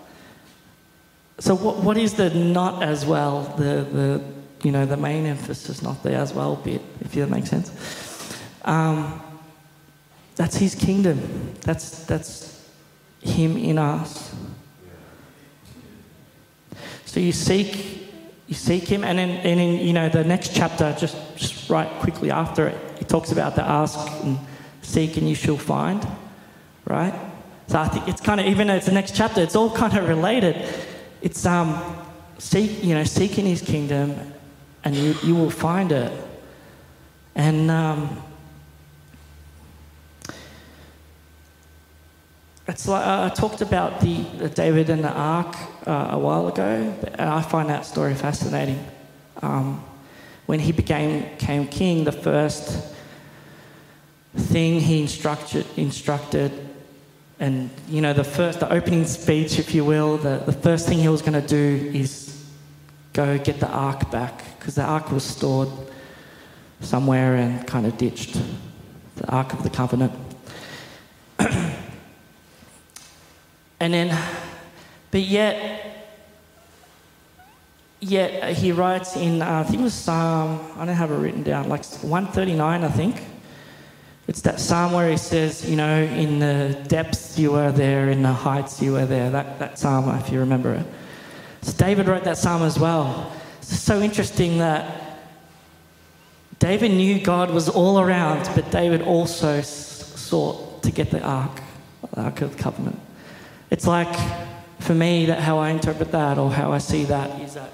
So 1.39 1.55
what, 1.55 1.77
what 1.77 1.97
is 1.97 2.15
the 2.15 2.31
not 2.31 2.83
as 2.83 3.07
well? 3.07 3.43
The, 3.57 3.87
the, 3.99 4.25
you 4.65 4.73
know, 4.73 4.87
the 4.87 4.97
main 4.97 5.25
emphasis, 5.25 5.83
not 5.83 6.03
the 6.03 6.15
as 6.15 6.35
well 6.35 6.57
bit, 6.57 6.83
if 7.01 7.13
that 7.13 7.31
makes 7.31 7.49
sense. 7.49 7.71
Um, 8.65 9.23
that's 10.35 10.57
his 10.57 10.75
kingdom. 10.75 11.55
That's, 11.61 12.05
that's 12.05 12.69
him 13.23 13.57
in 13.57 13.79
us. 13.79 14.35
So 17.05 17.21
you 17.21 17.33
seek 17.33 18.00
you 18.51 18.57
seek 18.57 18.89
him 18.89 19.05
and 19.05 19.17
then 19.17 19.31
and 19.31 19.61
in 19.61 19.87
you 19.87 19.93
know 19.93 20.09
the 20.09 20.25
next 20.25 20.55
chapter 20.55 20.95
just, 20.99 21.17
just 21.37 21.71
right 21.71 21.89
quickly 22.01 22.33
after 22.33 22.67
it 22.67 22.77
he 22.99 23.05
talks 23.05 23.31
about 23.31 23.55
the 23.55 23.63
ask 23.63 23.97
and 24.25 24.37
seek 24.83 25.17
and 25.17 25.29
you 25.29 25.37
shall 25.37 25.57
find 25.57 26.07
right? 26.85 27.15
So 27.69 27.79
i 27.79 27.87
think 27.87 28.09
it's 28.09 28.21
kind 28.21 28.41
of 28.41 28.47
even 28.47 28.67
though 28.67 28.75
it's 28.75 28.87
the 28.87 28.93
next 28.93 29.15
chapter 29.15 29.41
it's 29.41 29.55
all 29.55 29.71
kind 29.71 29.97
of 29.97 30.09
related. 30.09 30.57
It's 31.23 31.47
um 31.47 31.81
seek 32.39 32.83
you 32.83 32.95
know 32.95 33.05
seeking 33.05 33.47
his 33.47 33.63
kingdom 33.63 34.17
and 34.83 34.97
you, 34.97 35.15
you 35.23 35.37
will 35.37 35.51
find 35.51 35.93
it. 35.93 36.13
And 37.37 37.71
um 37.71 38.21
It's 42.71 42.87
like 42.87 43.05
uh, 43.05 43.25
I 43.25 43.35
talked 43.35 43.63
about 43.63 44.01
the, 44.01 44.23
the, 44.39 44.49
David 44.49 44.91
and 44.91 45.03
the 45.03 45.11
Ark 45.11 45.57
uh, 45.89 46.11
a 46.13 46.19
while 46.19 46.47
ago, 46.47 46.95
and 47.15 47.29
I 47.29 47.43
find 47.43 47.69
that 47.69 47.85
story 47.85 48.15
fascinating. 48.15 48.87
Um, 49.43 49.85
when 50.47 50.61
he 50.61 50.71
became, 50.71 51.37
king, 51.37 52.05
the 52.05 52.13
first 52.13 52.95
thing 54.37 54.79
he 54.79 55.03
instructed, 55.03 55.67
instructed, 55.77 56.53
and 57.41 57.71
you 57.89 58.01
know, 58.01 58.13
the 58.13 58.23
first, 58.23 58.61
the 58.61 58.73
opening 58.73 59.05
speech, 59.05 59.59
if 59.59 59.75
you 59.75 59.85
will, 59.85 60.17
the, 60.17 60.41
the 60.47 60.53
first 60.53 60.87
thing 60.87 61.01
he 61.01 61.09
was 61.09 61.23
going 61.23 61.41
to 61.41 61.49
do 61.49 61.91
is 61.93 62.41
go 63.13 63.37
get 63.37 63.59
the 63.59 63.69
ark 63.69 64.13
back 64.13 64.45
because 64.61 64.77
the 64.77 64.85
ark 64.85 65.11
was 65.11 65.25
stored 65.25 65.71
somewhere 66.79 67.35
and 67.35 67.67
kind 67.67 67.85
of 67.85 67.99
ditched. 67.99 68.41
The 69.17 69.29
ark 69.29 69.55
of 69.55 69.65
the 69.65 69.71
covenant. 69.71 70.30
And 73.81 73.95
then, 73.95 74.19
but 75.11 75.23
yet, 75.23 76.15
yet 77.99 78.57
he 78.57 78.73
writes 78.73 79.17
in, 79.17 79.41
uh, 79.41 79.61
I 79.61 79.63
think 79.65 79.81
it 79.81 79.85
was 79.85 79.95
Psalm, 79.95 80.61
I 80.77 80.85
don't 80.85 80.95
have 80.95 81.11
it 81.11 81.17
written 81.17 81.43
down, 81.43 81.69
like 81.69 81.85
139, 81.85 82.85
I 82.85 82.89
think. 82.89 83.23
It's 84.29 84.43
that 84.43 84.61
psalm 84.61 84.93
where 84.93 85.11
he 85.11 85.17
says, 85.17 85.69
you 85.69 85.75
know, 85.75 86.05
in 86.05 86.39
the 86.39 86.81
depths 86.87 87.37
you 87.37 87.51
were 87.51 87.73
there, 87.73 88.11
in 88.11 88.23
the 88.23 88.33
heights 88.33 88.81
you 88.81 88.93
were 88.93 89.05
there. 89.05 89.29
That, 89.29 89.59
that 89.59 89.77
psalm, 89.77 90.09
if 90.21 90.31
you 90.31 90.39
remember 90.39 90.73
it. 90.75 90.87
So 91.63 91.73
David 91.73 92.07
wrote 92.07 92.23
that 92.23 92.39
psalm 92.39 92.63
as 92.63 92.79
well. 92.79 93.33
It's 93.59 93.77
so 93.77 94.01
interesting 94.01 94.59
that 94.59 95.19
David 96.61 96.93
knew 96.93 97.21
God 97.21 97.51
was 97.51 97.69
all 97.69 97.99
around, 97.99 98.49
but 98.55 98.71
David 98.71 99.03
also 99.03 99.63
sought 99.63 100.85
to 100.85 100.93
get 100.93 101.11
the 101.11 101.21
ark, 101.23 101.61
the 102.15 102.21
ark 102.21 102.43
of 102.43 102.57
the 102.57 102.63
covenant. 102.63 103.01
It's 103.71 103.87
like, 103.87 104.15
for 104.81 104.95
me, 104.95 105.27
that 105.27 105.41
how 105.41 105.59
I 105.59 105.71
interpret 105.71 106.11
that 106.13 106.39
or 106.39 106.51
how 106.51 106.73
I 106.73 106.79
see 106.79 107.05
that 107.05 107.41
is 107.41 107.55
that 107.55 107.71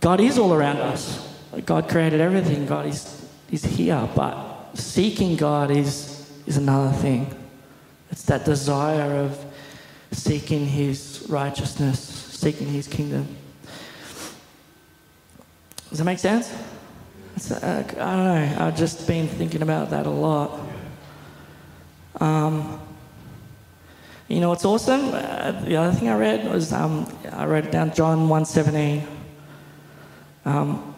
God 0.00 0.20
is 0.20 0.38
all 0.38 0.52
around 0.52 0.78
us. 0.78 1.28
God 1.64 1.88
created 1.88 2.20
everything. 2.20 2.66
God 2.66 2.86
is, 2.86 3.28
is 3.50 3.64
here, 3.64 4.08
but 4.16 4.70
seeking 4.74 5.36
God 5.36 5.70
is, 5.70 6.30
is 6.46 6.56
another 6.56 6.92
thing. 6.96 7.32
It's 8.10 8.24
that 8.24 8.44
desire 8.44 9.18
of 9.18 9.44
seeking 10.10 10.66
His 10.66 11.26
righteousness, 11.28 12.00
seeking 12.00 12.66
His 12.66 12.88
kingdom. 12.88 13.28
Does 15.90 15.98
that 15.98 16.04
make 16.04 16.18
sense? 16.18 16.52
Uh, 17.50 17.82
I 17.86 17.92
don't 17.92 17.96
know. 17.98 18.56
I've 18.58 18.76
just 18.76 19.06
been 19.06 19.28
thinking 19.28 19.62
about 19.62 19.90
that 19.90 20.06
a 20.06 20.10
lot. 20.10 20.60
Um, 22.20 22.80
you 24.32 24.40
know 24.40 24.48
what's 24.48 24.64
awesome? 24.64 25.10
Uh, 25.12 25.52
the 25.66 25.76
other 25.76 25.92
thing 25.92 26.08
I 26.08 26.16
read 26.16 26.50
was 26.50 26.72
um, 26.72 27.06
I 27.30 27.44
wrote 27.44 27.66
it 27.66 27.70
down 27.70 27.92
John 27.92 28.30
117. 28.30 29.06
Um, 30.46 30.94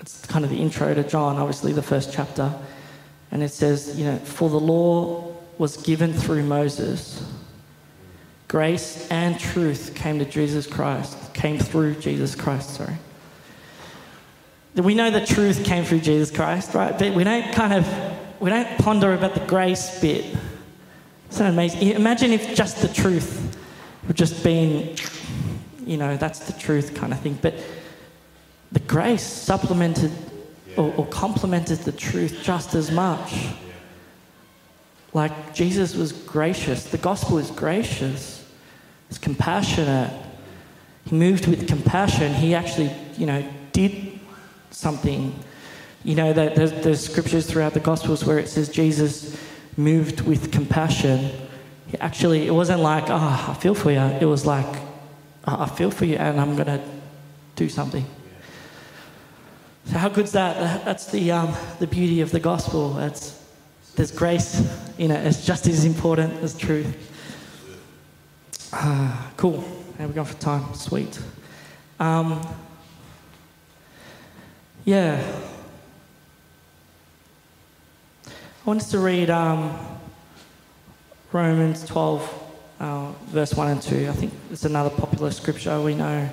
it's 0.00 0.24
kind 0.24 0.46
of 0.46 0.50
the 0.50 0.56
intro 0.56 0.94
to 0.94 1.04
John, 1.04 1.36
obviously, 1.36 1.72
the 1.72 1.82
first 1.82 2.10
chapter. 2.10 2.50
And 3.30 3.42
it 3.42 3.50
says, 3.50 3.98
you 3.98 4.06
know, 4.06 4.16
for 4.16 4.48
the 4.48 4.58
law 4.58 5.36
was 5.58 5.76
given 5.76 6.14
through 6.14 6.44
Moses. 6.44 7.22
Grace 8.48 9.06
and 9.10 9.38
truth 9.38 9.94
came 9.94 10.18
to 10.20 10.24
Jesus 10.24 10.66
Christ, 10.66 11.34
came 11.34 11.58
through 11.58 11.96
Jesus 11.96 12.34
Christ, 12.34 12.76
sorry. 12.76 12.96
We 14.74 14.94
know 14.94 15.10
the 15.10 15.26
truth 15.26 15.64
came 15.64 15.84
through 15.84 16.00
Jesus 16.00 16.34
Christ, 16.34 16.72
right? 16.72 16.98
But 16.98 17.14
we 17.14 17.24
don't 17.24 17.52
kind 17.52 17.74
of, 17.74 18.40
we 18.40 18.48
don't 18.48 18.78
ponder 18.78 19.12
about 19.12 19.34
the 19.34 19.44
grace 19.44 20.00
bit. 20.00 20.34
Isn't 21.30 21.44
that 21.44 21.52
amazing? 21.52 21.82
Imagine 21.88 22.32
if 22.32 22.54
just 22.54 22.80
the 22.82 22.88
truth 22.88 23.56
would 24.06 24.16
just 24.16 24.42
been, 24.42 24.96
you 25.84 25.96
know, 25.96 26.16
that's 26.16 26.40
the 26.40 26.58
truth 26.58 26.94
kind 26.94 27.12
of 27.12 27.20
thing. 27.20 27.38
But 27.40 27.54
the 28.72 28.80
grace 28.80 29.22
supplemented 29.22 30.12
or, 30.76 30.92
or 30.96 31.06
complemented 31.06 31.78
the 31.80 31.92
truth 31.92 32.40
just 32.42 32.74
as 32.74 32.90
much. 32.90 33.48
Like 35.12 35.54
Jesus 35.54 35.94
was 35.94 36.12
gracious, 36.12 36.84
the 36.84 36.98
gospel 36.98 37.38
is 37.38 37.50
gracious, 37.50 38.46
it's 39.08 39.18
compassionate. 39.18 40.12
He 41.08 41.16
moved 41.16 41.46
with 41.46 41.66
compassion. 41.66 42.34
He 42.34 42.54
actually, 42.54 42.92
you 43.16 43.24
know, 43.24 43.48
did 43.72 44.20
something. 44.70 45.38
You 46.04 46.14
know, 46.14 46.32
there's, 46.32 46.72
there's 46.72 47.04
scriptures 47.04 47.46
throughout 47.46 47.72
the 47.72 47.80
Gospels 47.80 48.24
where 48.24 48.38
it 48.38 48.48
says 48.48 48.68
Jesus 48.68 49.36
moved 49.78 50.22
with 50.22 50.50
compassion. 50.50 51.30
Actually, 52.00 52.46
it 52.46 52.50
wasn't 52.50 52.80
like, 52.80 53.04
oh, 53.08 53.46
I 53.48 53.54
feel 53.54 53.74
for 53.74 53.90
you. 53.90 54.00
It 54.00 54.26
was 54.26 54.44
like, 54.44 54.82
oh, 55.46 55.62
I 55.62 55.66
feel 55.66 55.90
for 55.90 56.04
you 56.04 56.16
and 56.16 56.40
I'm 56.40 56.54
going 56.54 56.66
to 56.66 56.82
do 57.56 57.68
something. 57.68 58.04
So 59.86 59.96
how 59.96 60.08
good's 60.10 60.32
that? 60.32 60.84
That's 60.84 61.06
the, 61.06 61.30
um, 61.32 61.54
the 61.78 61.86
beauty 61.86 62.20
of 62.20 62.30
the 62.30 62.40
gospel. 62.40 62.98
It's, 62.98 63.42
there's 63.94 64.10
grace 64.10 64.60
in 64.98 65.10
it. 65.10 65.26
It's 65.26 65.46
just 65.46 65.66
as 65.66 65.84
important 65.84 66.34
as 66.42 66.58
truth. 66.58 66.94
Ah, 68.72 69.30
cool. 69.36 69.64
How 69.96 70.06
we 70.06 70.12
going 70.12 70.26
for 70.26 70.38
time? 70.38 70.74
Sweet. 70.74 71.18
Um, 71.98 72.46
yeah. 74.84 75.22
I 78.68 78.70
wanted 78.70 78.90
to 78.90 78.98
read 78.98 79.30
um, 79.30 79.78
Romans 81.32 81.86
12, 81.86 82.52
uh, 82.80 83.12
verse 83.28 83.54
1 83.54 83.70
and 83.70 83.80
2. 83.80 84.08
I 84.10 84.12
think 84.12 84.34
it's 84.50 84.66
another 84.66 84.90
popular 84.90 85.30
scripture 85.30 85.80
we 85.80 85.94
know. 85.94 86.28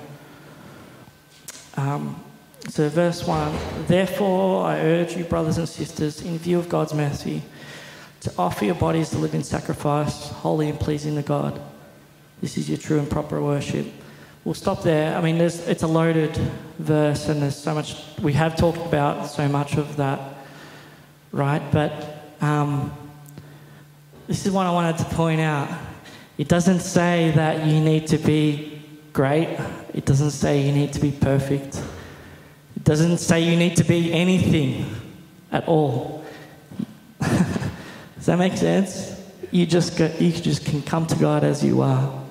Um, 1.78 2.22
so, 2.68 2.90
verse 2.90 3.26
1 3.26 3.86
Therefore, 3.86 4.66
I 4.66 4.80
urge 4.80 5.16
you, 5.16 5.24
brothers 5.24 5.56
and 5.56 5.66
sisters, 5.66 6.20
in 6.20 6.36
view 6.36 6.58
of 6.58 6.68
God's 6.68 6.92
mercy, 6.92 7.40
to 8.20 8.32
offer 8.36 8.66
your 8.66 8.74
bodies 8.74 9.08
to 9.12 9.16
live 9.16 9.34
in 9.34 9.42
sacrifice, 9.42 10.28
holy 10.28 10.68
and 10.68 10.78
pleasing 10.78 11.14
to 11.14 11.22
God. 11.22 11.58
This 12.42 12.58
is 12.58 12.68
your 12.68 12.76
true 12.76 12.98
and 12.98 13.08
proper 13.08 13.40
worship. 13.40 13.86
We'll 14.44 14.52
stop 14.52 14.82
there. 14.82 15.16
I 15.16 15.22
mean, 15.22 15.40
it's 15.40 15.82
a 15.82 15.86
loaded 15.86 16.36
verse, 16.78 17.30
and 17.30 17.40
there's 17.40 17.56
so 17.56 17.74
much, 17.74 17.96
we 18.20 18.34
have 18.34 18.56
talked 18.56 18.86
about 18.86 19.30
so 19.30 19.48
much 19.48 19.78
of 19.78 19.96
that, 19.96 20.20
right? 21.32 21.62
But 21.72 22.15
um, 22.40 22.92
this 24.26 24.44
is 24.46 24.52
what 24.52 24.66
I 24.66 24.72
wanted 24.72 24.98
to 24.98 25.04
point 25.04 25.40
out. 25.40 25.68
It 26.38 26.48
doesn't 26.48 26.80
say 26.80 27.32
that 27.36 27.66
you 27.66 27.80
need 27.80 28.06
to 28.08 28.18
be 28.18 28.82
great, 29.12 29.58
it 29.94 30.04
doesn't 30.04 30.32
say 30.32 30.60
you 30.60 30.72
need 30.72 30.92
to 30.92 31.00
be 31.00 31.10
perfect 31.10 31.80
it 32.76 32.84
doesn't 32.84 33.18
say 33.18 33.40
you 33.40 33.56
need 33.56 33.76
to 33.78 33.84
be 33.84 34.12
anything 34.12 34.86
at 35.50 35.66
all. 35.66 36.24
Does 37.20 38.26
that 38.26 38.38
make 38.38 38.56
sense? 38.56 39.18
You 39.50 39.64
just, 39.64 39.96
go, 39.96 40.12
you 40.20 40.30
just 40.30 40.64
can 40.66 40.82
come 40.82 41.06
to 41.06 41.16
God 41.16 41.42
as 41.42 41.64
you 41.64 41.80
are. 41.80 42.22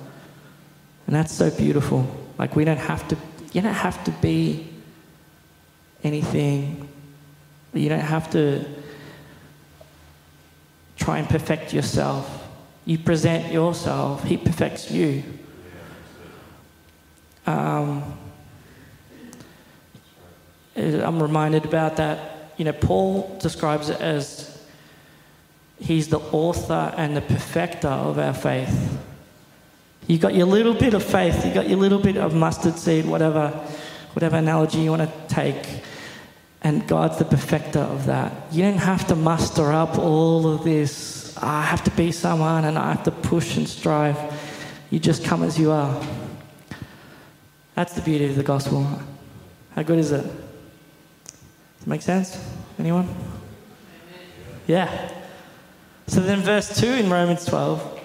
And 1.08 1.16
that's 1.16 1.34
so 1.34 1.50
beautiful. 1.50 2.08
Like, 2.38 2.56
we 2.56 2.64
don't 2.64 2.78
have 2.78 3.08
to, 3.08 3.18
you 3.54 3.62
don't 3.62 3.74
have 3.74 4.04
to 4.04 4.12
be 4.12 4.68
anything. 6.04 6.88
You 7.74 7.90
don't 7.90 8.00
have 8.00 8.30
to 8.32 8.66
try 11.06 11.20
and 11.20 11.30
perfect 11.30 11.72
yourself. 11.72 12.48
You 12.84 12.98
present 12.98 13.54
yourself, 13.54 14.24
He 14.24 14.38
perfects 14.38 14.90
you. 14.90 15.24
Um, 17.46 18.18
I'm 20.76 21.22
reminded 21.22 21.64
about 21.64 21.98
that. 21.98 22.54
You 22.58 22.66
know, 22.66 22.74
Paul 22.74 23.38
describes 23.40 23.90
it 23.90 24.02
as 24.02 24.52
he's 25.80 26.08
the 26.08 26.18
author 26.18 26.92
and 26.98 27.16
the 27.16 27.22
perfecter 27.22 27.88
of 27.88 28.18
our 28.18 28.34
faith. 28.34 28.98
You 30.08 30.18
got 30.18 30.34
your 30.34 30.48
little 30.48 30.74
bit 30.74 30.96
of 30.96 31.04
faith, 31.04 31.46
you 31.46 31.54
got 31.54 31.70
your 31.70 31.78
little 31.78 32.00
bit 32.00 32.18
of 32.18 32.34
mustard 32.34 32.78
seed, 32.80 33.06
whatever, 33.06 33.50
whatever 34.14 34.38
analogy 34.38 34.80
you 34.80 34.90
want 34.90 35.04
to 35.04 35.36
take, 35.36 35.84
and 36.66 36.88
God's 36.88 37.20
the 37.20 37.26
perfecter 37.26 37.78
of 37.78 38.08
that. 38.08 38.34
You 38.52 38.64
don't 38.64 38.80
have 38.80 39.06
to 39.10 39.16
muster 39.16 39.72
up 39.72 40.00
all 40.00 40.52
of 40.52 40.64
this. 40.64 41.38
I 41.38 41.62
have 41.62 41.84
to 41.84 41.92
be 41.92 42.12
someone 42.12 42.66
and 42.66 42.76
I 42.76 42.92
have 42.92 43.04
to 43.04 43.12
push 43.12 43.56
and 43.56 43.70
strive. 43.70 44.18
You 44.90 44.98
just 44.98 45.24
come 45.24 45.44
as 45.44 45.60
you 45.60 45.70
are. 45.70 46.04
That's 47.76 47.94
the 47.94 48.02
beauty 48.02 48.26
of 48.26 48.36
the 48.36 48.42
gospel. 48.42 48.84
How 49.76 49.84
good 49.84 50.00
is 50.00 50.12
it? 50.12 50.24
Does 50.24 51.84
it 51.84 51.88
Make 51.88 52.02
sense? 52.02 52.44
Anyone? 52.80 53.14
Yeah. 54.66 55.12
So 56.08 56.20
then, 56.20 56.40
verse 56.40 56.80
2 56.80 56.88
in 56.88 57.12
Romans 57.12 57.46
12, 57.46 58.02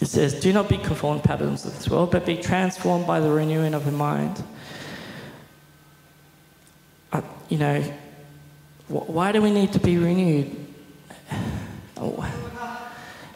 it 0.00 0.06
says, 0.06 0.40
Do 0.40 0.50
not 0.54 0.66
be 0.66 0.78
conformed 0.78 1.24
to 1.24 1.28
patterns 1.28 1.66
of 1.66 1.74
this 1.74 1.90
world, 1.90 2.10
but 2.10 2.24
be 2.24 2.38
transformed 2.38 3.06
by 3.06 3.20
the 3.20 3.30
renewing 3.30 3.74
of 3.74 3.84
the 3.84 3.92
mind. 3.92 4.42
You 7.52 7.58
know, 7.58 7.82
wh- 8.88 9.10
why 9.10 9.30
do 9.30 9.42
we 9.42 9.50
need 9.50 9.74
to 9.74 9.78
be 9.78 9.98
renewed? 9.98 10.56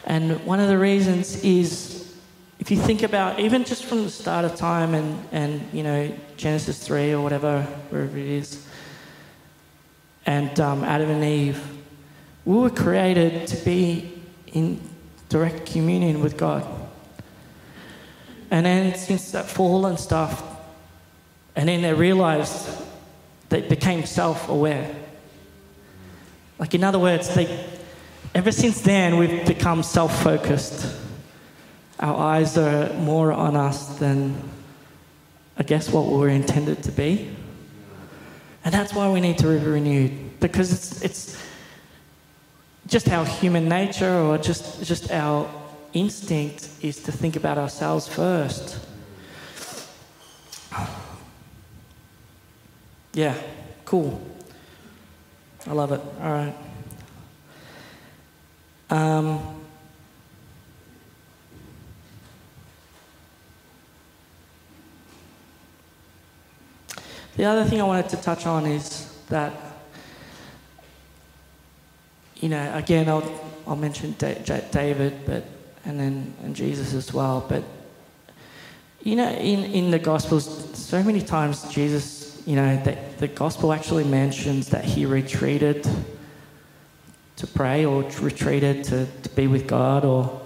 And 0.07 0.43
one 0.47 0.59
of 0.59 0.69
the 0.69 0.79
reasons 0.79 1.45
is 1.45 2.17
if 2.59 2.71
you 2.71 2.79
think 2.79 3.03
about 3.03 3.41
even 3.41 3.65
just 3.65 3.85
from 3.85 4.05
the 4.05 4.11
start 4.11 4.47
of 4.47 4.57
time 4.57 4.95
and, 4.95 5.23
and 5.33 5.69
you 5.71 5.83
know, 5.83 6.11
Genesis 6.39 6.83
3 6.87 7.13
or 7.13 7.21
whatever, 7.21 7.61
wherever 7.91 8.17
it 8.17 8.25
is, 8.25 8.67
and 10.25 10.59
um, 10.61 10.83
Adam 10.83 11.11
and 11.11 11.23
Eve, 11.23 11.63
we 12.47 12.57
were 12.57 12.71
created 12.71 13.47
to 13.49 13.65
be 13.67 14.15
in 14.47 14.81
direct 15.29 15.67
communion 15.67 16.23
with 16.23 16.39
God. 16.39 16.67
And 18.51 18.65
then 18.65 18.95
since 18.95 19.31
that 19.33 19.45
fall 19.45 19.85
and 19.85 20.01
stuff, 20.01 20.43
and 21.55 21.69
then 21.69 21.83
they 21.83 21.93
realized 21.93 22.86
they 23.49 23.63
became 23.63 24.05
self 24.07 24.49
aware. 24.49 24.95
Like, 26.59 26.75
in 26.75 26.85
other 26.85 26.99
words, 26.99 27.35
they, 27.35 27.65
ever 28.35 28.53
since 28.53 28.81
then, 28.81 29.19
we've 29.19 29.47
become 29.47 29.83
self 29.83 30.23
focused. 30.23 30.97
Our 32.01 32.17
eyes 32.17 32.59
are 32.59 32.93
more 32.95 33.33
on 33.33 33.57
us 33.57 33.99
than 33.99 34.51
I 35.59 35.63
guess, 35.63 35.89
what 35.91 36.07
we 36.07 36.19
were 36.19 36.29
intended 36.29 36.83
to 36.83 36.93
be. 36.93 37.31
And 38.65 38.75
that's 38.75 38.93
why 38.93 39.11
we 39.11 39.21
need 39.21 39.39
to 39.39 39.59
be 39.59 39.65
renewed, 39.65 40.39
because 40.39 40.73
it's, 40.73 41.03
it's 41.03 41.43
just 42.87 43.09
our 43.09 43.25
human 43.25 43.69
nature 43.69 44.13
or 44.13 44.39
just, 44.39 44.85
just 44.85 45.11
our 45.11 45.49
instinct 45.93 46.69
is 46.83 47.03
to 47.05 47.13
think 47.13 47.37
about 47.37 47.57
ourselves 47.59 48.07
first. 48.07 48.81
Yeah, 53.17 53.35
cool. 53.87 54.21
I 55.67 55.73
love 55.73 55.91
it. 55.91 56.03
All 56.21 56.33
right. 56.33 56.55
Um, 58.91 59.41
the 67.39 67.45
other 67.47 67.65
thing 67.65 67.81
I 67.81 67.85
wanted 67.85 68.11
to 68.11 68.19
touch 68.19 68.45
on 68.45 68.67
is 68.67 69.11
that, 69.31 69.55
you 72.35 72.51
know, 72.51 72.71
again, 72.75 73.09
I'll, 73.09 73.41
I'll 73.67 73.77
mention 73.77 74.13
David, 74.19 75.25
but 75.25 75.43
and 75.87 75.99
then 75.99 76.35
and 76.43 76.55
Jesus 76.55 76.93
as 76.93 77.15
well. 77.15 77.47
But 77.49 77.65
you 79.03 79.17
know, 79.17 79.31
in, 79.31 79.65
in 79.65 79.91
the 79.91 79.99
Gospels, 79.99 80.69
so 80.75 81.03
many 81.03 81.23
times 81.23 81.63
Jesus, 81.73 82.16
you 82.47 82.55
know, 82.55 82.77
the, 82.85 82.97
the 83.19 83.29
Gospel 83.29 83.73
actually 83.73 84.05
mentions 84.05 84.69
that 84.69 84.85
he 84.85 85.05
retreated 85.05 85.87
to 87.37 87.47
pray 87.49 87.85
or 87.85 88.03
retreated 88.21 88.85
to, 88.85 89.07
to 89.23 89.29
be 89.31 89.49
with 89.49 89.67
God 89.67 90.05
or 90.05 90.41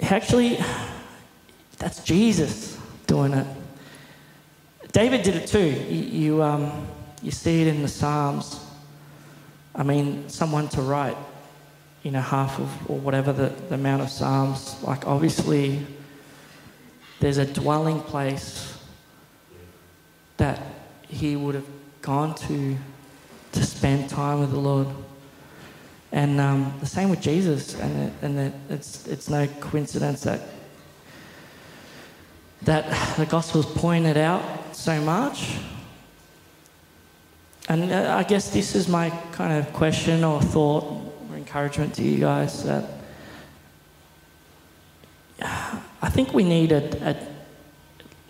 actually 0.00 0.58
that's 1.78 2.02
Jesus 2.02 2.78
doing 3.06 3.32
it. 3.34 3.46
David 4.92 5.22
did 5.22 5.36
it 5.36 5.46
too. 5.46 5.58
You, 5.60 6.02
you, 6.02 6.42
um, 6.42 6.86
you 7.22 7.30
see 7.30 7.62
it 7.62 7.68
in 7.68 7.82
the 7.82 7.88
Psalms. 7.88 8.60
I 9.74 9.82
mean, 9.82 10.28
someone 10.28 10.68
to 10.70 10.80
write, 10.80 11.16
you 12.02 12.10
know, 12.10 12.20
half 12.20 12.58
of 12.58 12.90
or 12.90 12.98
whatever 12.98 13.32
the, 13.32 13.48
the 13.68 13.74
amount 13.74 14.02
of 14.02 14.10
Psalms. 14.10 14.82
Like, 14.82 15.06
obviously, 15.06 15.86
there's 17.20 17.38
a 17.38 17.46
dwelling 17.46 18.00
place 18.00 18.75
that 20.36 20.60
he 21.08 21.36
would 21.36 21.54
have 21.54 21.68
gone 22.02 22.34
to 22.34 22.76
to 23.56 23.64
spend 23.64 24.10
time 24.10 24.40
with 24.40 24.50
the 24.50 24.58
Lord. 24.58 24.86
And 26.12 26.40
um, 26.40 26.74
the 26.80 26.86
same 26.86 27.08
with 27.08 27.20
Jesus, 27.20 27.74
and, 27.74 28.08
it, 28.08 28.12
and 28.22 28.38
it, 28.38 28.52
it's, 28.70 29.06
it's 29.06 29.28
no 29.28 29.46
coincidence 29.60 30.22
that, 30.22 30.40
that 32.62 33.16
the 33.16 33.26
Gospels 33.26 33.66
pointed 33.66 34.16
out 34.16 34.42
so 34.74 35.00
much. 35.00 35.58
And 37.68 37.90
uh, 37.90 38.14
I 38.16 38.22
guess 38.22 38.50
this 38.50 38.74
is 38.74 38.88
my 38.88 39.10
kind 39.32 39.58
of 39.58 39.72
question 39.72 40.22
or 40.22 40.40
thought 40.40 40.84
or 41.30 41.36
encouragement 41.36 41.94
to 41.94 42.02
you 42.02 42.20
guys 42.20 42.62
that 42.64 42.84
I 45.40 46.08
think 46.08 46.32
we 46.32 46.44
need 46.44 46.72
a, 46.72 47.10
a 47.10 47.16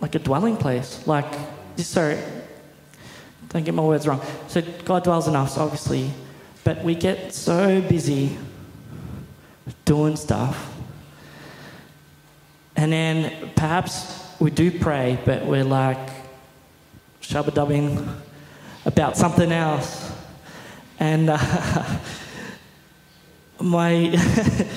like 0.00 0.14
a 0.14 0.18
dwelling 0.18 0.56
place. 0.56 1.06
Like, 1.06 1.32
sorry, 1.84 2.18
don't 3.48 3.64
get 3.64 3.74
my 3.74 3.82
words 3.82 4.06
wrong. 4.06 4.20
So 4.48 4.62
God 4.84 5.04
dwells 5.04 5.28
in 5.28 5.36
us, 5.36 5.56
obviously, 5.58 6.10
but 6.64 6.82
we 6.82 6.94
get 6.94 7.32
so 7.34 7.80
busy 7.80 8.36
doing 9.84 10.16
stuff. 10.16 10.74
And 12.76 12.92
then 12.92 13.50
perhaps 13.54 14.34
we 14.38 14.50
do 14.50 14.78
pray, 14.78 15.18
but 15.24 15.46
we're 15.46 15.64
like 15.64 15.98
shabba 17.22 17.54
dubbing 17.54 18.06
about 18.84 19.16
something 19.16 19.50
else. 19.50 20.12
And 20.98 21.30
uh, 21.30 21.38
my, 23.60 24.20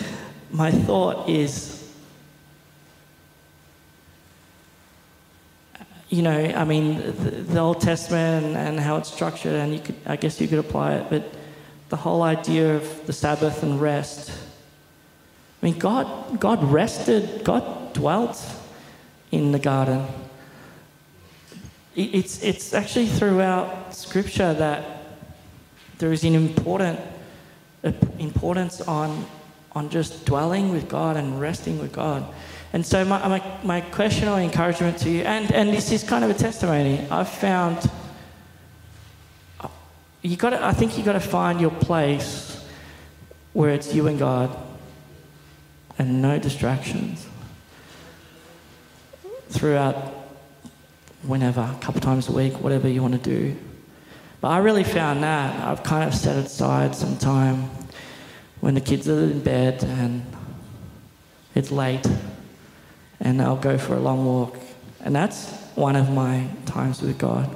my 0.52 0.72
thought 0.72 1.30
is, 1.30 1.79
you 6.10 6.24
know, 6.24 6.32
I 6.32 6.64
mean, 6.66 6.98
the, 6.98 7.32
the 7.32 7.60
Old 7.60 7.82
Testament 7.82 8.46
and, 8.46 8.58
and, 8.58 8.80
how 8.80 8.98
it's 8.98 9.14
structured, 9.14 9.54
and 9.54 9.74
you 9.74 9.80
could, 9.80 9.96
I 10.06 10.16
guess 10.16 10.42
you 10.42 10.48
could 10.48 10.60
apply 10.60 10.96
it, 10.96 11.10
but 11.10 11.32
the 11.90 11.98
whole 11.98 12.24
idea 12.24 12.76
of 12.76 13.06
the 13.06 13.14
Sabbath 13.14 13.62
and 13.62 13.80
rest. 13.80 14.32
I 15.62 15.66
mean, 15.66 15.78
God, 15.78 16.40
God 16.40 16.64
rested, 16.64 17.44
God 17.44 17.94
dwelt 17.94 18.44
in 19.32 19.52
the 19.52 19.60
garden. 19.60 20.08
It's, 21.96 22.42
it's 22.42 22.74
actually 22.74 23.08
throughout 23.08 23.94
Scripture 23.94 24.54
that 24.54 25.04
there 26.00 26.12
is 26.12 26.24
an 26.24 26.34
important 26.34 27.00
importance 28.18 28.82
on, 28.82 29.26
on 29.74 29.90
just 29.90 30.26
dwelling 30.26 30.72
with 30.72 30.90
God 30.90 31.18
and 31.18 31.40
resting 31.40 31.78
with 31.80 31.92
God. 31.92 32.26
And 32.72 32.86
so, 32.86 33.04
my, 33.04 33.28
my, 33.28 33.58
my 33.64 33.82
question 33.82 34.28
or 34.28 34.40
encouragement 34.40 35.00
to 35.00 35.10
you, 35.10 35.22
and, 35.22 35.52
and 35.52 35.70
this 35.70 35.92
is 35.92 36.04
kind 36.04 36.24
of 36.24 36.30
a 36.30 36.36
testimony, 36.36 37.06
I've 37.10 37.30
found 37.30 37.90
you 40.22 40.36
got 40.36 40.54
I 40.54 40.74
think 40.74 40.98
you 40.98 41.04
got 41.04 41.14
to 41.14 41.20
find 41.20 41.62
your 41.62 41.72
place 41.72 42.66
where 43.54 43.70
it's 43.70 43.94
you 43.94 44.08
and 44.08 44.20
God 44.20 44.56
and 45.98 46.22
no 46.22 46.40
distractions 46.40 47.26
throughout 49.50 49.96
whenever, 51.24 51.62
a 51.62 51.78
couple 51.82 52.02
times 52.02 52.30
a 52.30 52.32
week, 52.32 52.60
whatever 52.60 52.88
you 52.88 53.02
want 53.02 53.22
to 53.22 53.30
do. 53.30 53.56
But 54.42 54.50
I 54.50 54.60
really 54.60 54.84
found 54.84 55.24
that 55.24 55.68
I've 55.68 55.84
kind 55.84 56.08
of 56.08 56.14
set 56.14 56.38
aside 56.38 56.96
some 56.96 57.18
time 57.18 57.70
when 58.62 58.74
the 58.74 58.82
kids 58.82 59.10
are 59.10 59.24
in 59.24 59.42
bed 59.42 59.84
and 59.84 60.26
it's 61.56 61.72
late 61.72 62.06
and 63.20 63.42
I'll 63.42 63.58
go 63.58 63.78
for 63.78 63.96
a 63.96 64.00
long 64.00 64.26
walk. 64.26 64.58
And 65.02 65.16
that's 65.16 65.52
one 65.76 65.96
of 65.96 66.12
my 66.12 66.48
times 66.66 67.02
with 67.02 67.18
God. 67.18 67.56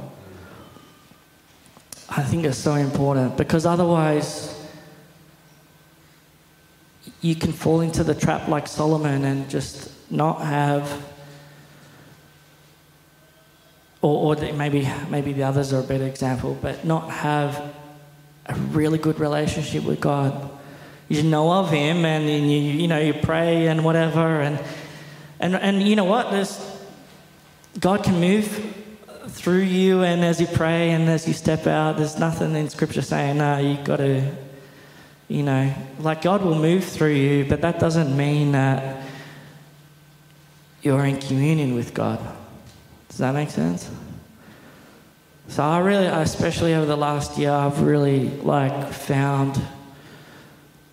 I 2.10 2.22
think 2.24 2.46
it's 2.46 2.58
so 2.58 2.76
important 2.76 3.38
because 3.38 3.66
otherwise 3.66 4.50
you 7.22 7.36
can 7.36 7.52
fall 7.52 7.82
into 7.82 8.04
the 8.04 8.14
trap 8.14 8.48
like 8.48 8.68
Solomon 8.68 9.26
and 9.26 9.50
just 9.50 9.90
not 10.12 10.42
have 10.42 11.04
or, 14.04 14.36
or 14.36 14.54
maybe 14.54 14.88
maybe 15.10 15.34
the 15.34 15.44
others 15.44 15.74
are 15.74 15.80
a 15.80 15.84
better 15.84 16.06
example, 16.06 16.56
but 16.62 16.86
not 16.86 17.10
have 17.10 17.74
a 18.46 18.54
really 18.54 19.00
good 19.00 19.20
relationship 19.20 19.84
with 19.84 20.02
God. 20.02 20.52
You 21.08 21.24
know 21.24 21.52
of 21.52 21.72
Him, 21.72 22.06
and 22.06 22.30
you 22.30 22.60
you 22.60 22.88
know 22.88 23.00
you 23.00 23.14
pray 23.14 23.68
and 23.68 23.84
whatever, 23.84 24.42
and 24.42 24.60
and 25.44 25.56
and 25.56 25.84
you 25.84 25.96
know 25.96 26.06
what? 26.06 26.32
There's 26.32 26.58
God 27.80 28.04
can 28.04 28.20
move 28.20 28.48
through 29.28 29.62
you 29.62 30.04
and 30.04 30.24
as 30.24 30.40
you 30.40 30.48
pray 30.48 30.92
and 30.92 31.10
as 31.10 31.28
you 31.28 31.34
step 31.34 31.68
out, 31.68 31.98
there's 31.98 32.18
nothing 32.18 32.56
in 32.56 32.70
Scripture 32.70 33.02
saying, 33.02 33.38
no, 33.38 33.58
you've 33.58 33.84
got 33.84 33.98
to, 33.98 34.32
you 35.28 35.44
know, 35.44 35.74
like 36.00 36.22
God 36.22 36.44
will 36.44 36.56
move 36.56 36.84
through 36.84 37.14
you, 37.14 37.46
but 37.46 37.62
that 37.62 37.80
doesn't 37.80 38.16
mean 38.16 38.54
that 38.54 39.04
you're 40.82 41.04
in 41.06 41.20
communion 41.20 41.76
with 41.76 41.94
God. 41.94 42.20
Does 43.10 43.18
that 43.18 43.34
make 43.34 43.50
sense? 43.50 43.90
So 45.50 45.64
I 45.64 45.80
really, 45.80 46.08
especially 46.08 46.74
over 46.74 46.86
the 46.86 46.98
last 46.98 47.38
year, 47.38 47.52
I've 47.52 47.82
really 47.82 48.30
like 48.30 48.94
found 48.94 49.62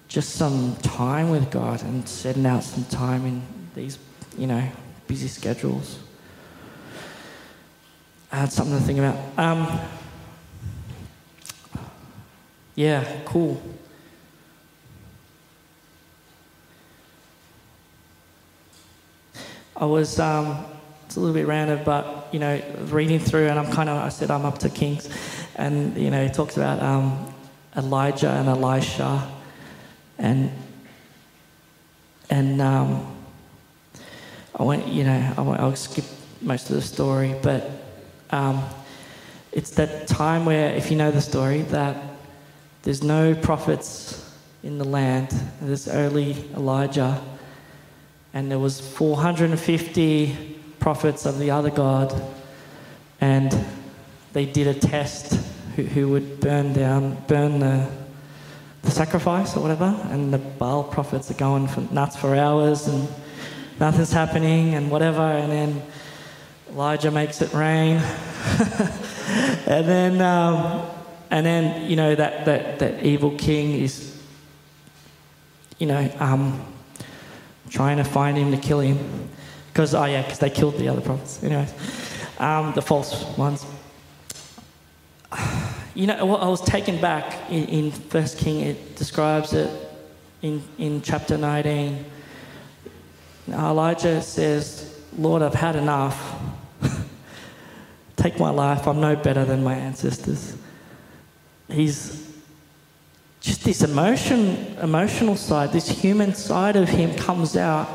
just 0.09 0.31
some 0.31 0.77
time 0.83 1.31
with 1.31 1.51
God 1.51 1.83
and 1.83 2.09
setting 2.09 2.47
out 2.47 2.65
some 2.65 2.85
time 2.85 3.27
in 3.27 3.43
these, 3.75 3.99
you 4.41 4.47
know, 4.47 4.67
busy 5.07 5.29
schedules. 5.29 5.99
I 8.33 8.37
had 8.37 8.51
something 8.51 8.79
to 8.79 8.83
think 8.83 8.99
about. 8.99 9.19
Um, 9.37 9.81
yeah, 12.75 13.05
cool. 13.27 13.61
I 19.77 19.85
was, 19.85 20.19
um, 20.19 20.65
it's 21.05 21.17
a 21.17 21.21
little 21.21 21.35
bit 21.35 21.47
random, 21.47 21.83
but, 21.85 22.29
you 22.33 22.39
know, 22.39 22.63
reading 22.85 23.19
through, 23.19 23.49
and 23.49 23.59
I'm 23.59 23.71
kind 23.71 23.91
of, 23.91 23.99
I 23.99 24.09
said 24.09 24.31
I'm 24.31 24.47
up 24.47 24.57
to 24.61 24.71
Kings, 24.71 25.11
and, 25.57 25.95
you 25.99 26.11
know, 26.11 26.25
he 26.25 26.31
talks 26.31 26.57
about 26.57 26.83
um, 26.83 27.35
Elijah 27.77 28.31
and 28.31 28.49
Elisha, 28.49 29.31
and, 30.17 30.51
and 32.31 32.63
um, 32.63 33.10
I 34.61 34.63
went, 34.63 34.89
you 34.89 35.05
know, 35.05 35.35
I 35.39 35.41
went, 35.41 35.59
I'll 35.59 35.75
skip 35.75 36.05
most 36.43 36.69
of 36.69 36.77
the 36.77 36.83
story, 36.83 37.35
but 37.41 37.71
um, 38.29 38.63
it's 39.53 39.71
that 39.71 40.07
time 40.07 40.45
where, 40.45 40.75
if 40.75 40.91
you 40.91 40.99
know 40.99 41.11
the 41.11 41.23
story, 41.23 41.63
that 41.63 41.97
there's 42.83 43.03
no 43.03 43.35
prophets 43.35 44.31
in 44.63 44.77
the 44.77 44.85
land. 44.85 45.31
There's 45.63 45.89
only 45.89 46.45
Elijah, 46.53 47.25
and 48.35 48.51
there 48.51 48.59
was 48.59 48.83
450 48.83 50.61
prophets 50.79 51.25
of 51.25 51.39
the 51.39 51.51
other 51.51 51.71
God, 51.71 52.13
and 53.19 53.65
they 54.35 54.45
did 54.45 54.67
a 54.67 54.75
test 54.75 55.41
who, 55.75 55.85
who 55.85 56.09
would 56.09 56.39
burn 56.39 56.75
down, 56.75 57.17
burn 57.29 57.61
the, 57.61 57.91
the 58.83 58.91
sacrifice 58.91 59.57
or 59.57 59.61
whatever, 59.61 59.99
and 60.11 60.35
the 60.35 60.39
Baal 60.39 60.85
prophets 60.85 61.31
are 61.31 61.35
going 61.35 61.67
nuts 61.91 62.15
for 62.15 62.37
hours 62.37 62.89
and 62.89 63.09
nothing's 63.81 64.13
happening 64.13 64.75
and 64.75 64.91
whatever, 64.91 65.23
and 65.23 65.51
then 65.51 65.83
Elijah 66.71 67.11
makes 67.11 67.43
it 67.43 67.53
rain, 67.53 67.97
and 69.67 69.89
then 69.89 70.21
um, 70.21 70.87
and 71.31 71.45
then 71.45 71.91
you 71.91 71.97
know 71.97 72.15
that 72.15 72.45
that 72.45 72.79
that 72.79 73.03
evil 73.03 73.37
king 73.37 73.73
is 73.73 74.21
you 75.79 75.87
know 75.87 76.11
um, 76.21 76.61
trying 77.71 77.97
to 77.97 78.05
find 78.05 78.37
him 78.37 78.51
to 78.53 78.59
kill 78.59 78.81
him. 78.81 79.29
Because 79.73 79.95
oh 79.95 80.05
yeah 80.05 80.23
because 80.23 80.39
they 80.39 80.51
killed 80.51 80.77
the 80.77 80.89
other 80.89 81.01
prophets. 81.01 81.43
Anyways 81.43 81.73
um, 82.41 82.73
the 82.75 82.83
false 82.83 83.25
ones. 83.37 83.65
You 85.95 86.07
know 86.07 86.37
I 86.37 86.49
was 86.49 86.63
taken 86.63 87.01
back 87.01 87.51
in, 87.51 87.65
in 87.67 87.91
First 87.91 88.39
King 88.39 88.61
it 88.61 88.97
describes 88.97 89.53
it 89.53 89.71
in 90.43 90.63
in 90.79 91.03
chapter 91.03 91.37
19 91.37 92.05
Elijah 93.49 94.23
says 94.23 95.01
Lord 95.17 95.43
I've 95.43 95.55
had 95.55 95.77
enough 95.77 96.41
take 98.17 98.39
my 98.39 98.51
life 98.51 98.87
I'm 98.87 99.01
no 99.01 99.17
better 99.17 99.45
than 99.45 99.65
my 99.65 99.75
ancestors 99.75 100.57
he's 101.73 102.31
just 103.41 103.65
this 103.65 103.83
emotion, 103.83 104.77
emotional 104.83 105.37
side, 105.37 105.73
this 105.73 105.89
human 105.89 106.35
side 106.35 106.77
of 106.77 106.89
him 106.89 107.17
comes 107.17 107.57
out. 107.57 107.89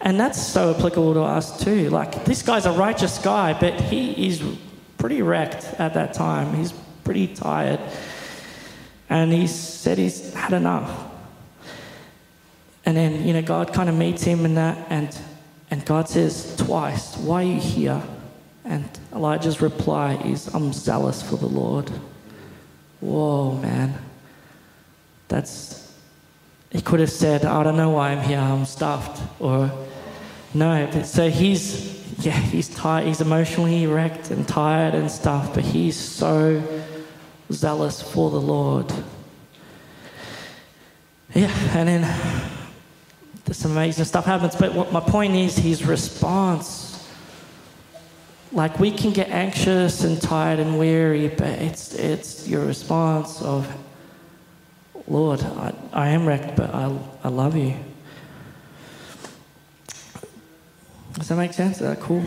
And 0.00 0.18
that's 0.18 0.44
so 0.44 0.74
applicable 0.74 1.14
to 1.14 1.20
us 1.20 1.62
too. 1.62 1.88
Like, 1.90 2.24
this 2.24 2.42
guy's 2.42 2.66
a 2.66 2.72
righteous 2.72 3.18
guy, 3.18 3.52
but 3.52 3.80
he 3.80 4.26
is 4.26 4.42
pretty 4.98 5.22
wrecked 5.22 5.64
at 5.78 5.94
that 5.94 6.14
time. 6.14 6.54
He's 6.54 6.72
pretty 7.04 7.28
tired. 7.28 7.78
And 9.08 9.32
he 9.32 9.46
said 9.46 9.98
he's 9.98 10.34
had 10.34 10.52
enough. 10.52 11.11
And 12.84 12.96
then, 12.96 13.26
you 13.26 13.32
know, 13.32 13.42
God 13.42 13.72
kind 13.72 13.88
of 13.88 13.94
meets 13.94 14.22
him 14.22 14.44
in 14.44 14.56
that, 14.56 14.86
and, 14.90 15.16
and 15.70 15.84
God 15.84 16.08
says 16.08 16.56
twice, 16.56 17.16
Why 17.16 17.42
are 17.42 17.46
you 17.46 17.60
here? 17.60 18.02
And 18.64 18.88
Elijah's 19.12 19.60
reply 19.60 20.14
is, 20.24 20.48
I'm 20.54 20.72
zealous 20.72 21.22
for 21.22 21.36
the 21.36 21.46
Lord. 21.46 21.90
Whoa, 23.00 23.52
man. 23.56 23.94
That's, 25.28 25.92
he 26.70 26.80
could 26.80 27.00
have 27.00 27.10
said, 27.10 27.44
I 27.44 27.62
don't 27.62 27.76
know 27.76 27.90
why 27.90 28.10
I'm 28.10 28.22
here, 28.22 28.38
I'm 28.38 28.64
stuffed. 28.64 29.22
Or, 29.40 29.70
no. 30.54 30.88
But, 30.92 31.06
so 31.06 31.28
he's, 31.28 32.24
yeah, 32.24 32.32
he's 32.32 32.68
tired, 32.68 33.06
he's 33.06 33.20
emotionally 33.20 33.86
wrecked 33.86 34.30
and 34.30 34.46
tired 34.46 34.94
and 34.94 35.10
stuff, 35.10 35.54
but 35.54 35.64
he's 35.64 35.96
so 35.96 36.62
zealous 37.50 38.00
for 38.00 38.30
the 38.30 38.40
Lord. 38.40 38.92
Yeah, 41.34 41.50
and 41.74 41.88
then 41.88 42.61
this 43.52 43.66
amazing 43.66 44.06
stuff 44.06 44.24
happens. 44.24 44.56
But 44.56 44.72
what 44.72 44.92
my 44.92 45.00
point 45.00 45.34
is, 45.34 45.56
his 45.56 45.84
response 45.84 47.06
like 48.50 48.78
we 48.78 48.90
can 48.90 49.12
get 49.12 49.28
anxious 49.28 50.04
and 50.04 50.20
tired 50.22 50.58
and 50.58 50.78
weary, 50.78 51.28
but 51.28 51.48
it's 51.48 51.92
it's 51.92 52.48
your 52.48 52.64
response 52.64 53.42
of, 53.42 53.70
Lord, 55.06 55.42
I, 55.42 55.74
I 55.92 56.08
am 56.08 56.24
wrecked, 56.24 56.56
but 56.56 56.74
I, 56.74 56.98
I 57.24 57.28
love 57.28 57.54
you. 57.54 57.74
Does 61.12 61.28
that 61.28 61.36
make 61.36 61.52
sense? 61.52 61.76
Is 61.76 61.82
that 61.82 62.00
cool? 62.00 62.24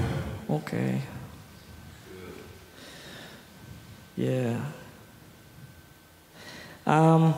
Okay. 0.47 1.01
Yeah. 4.15 4.63
Um, 6.85 7.33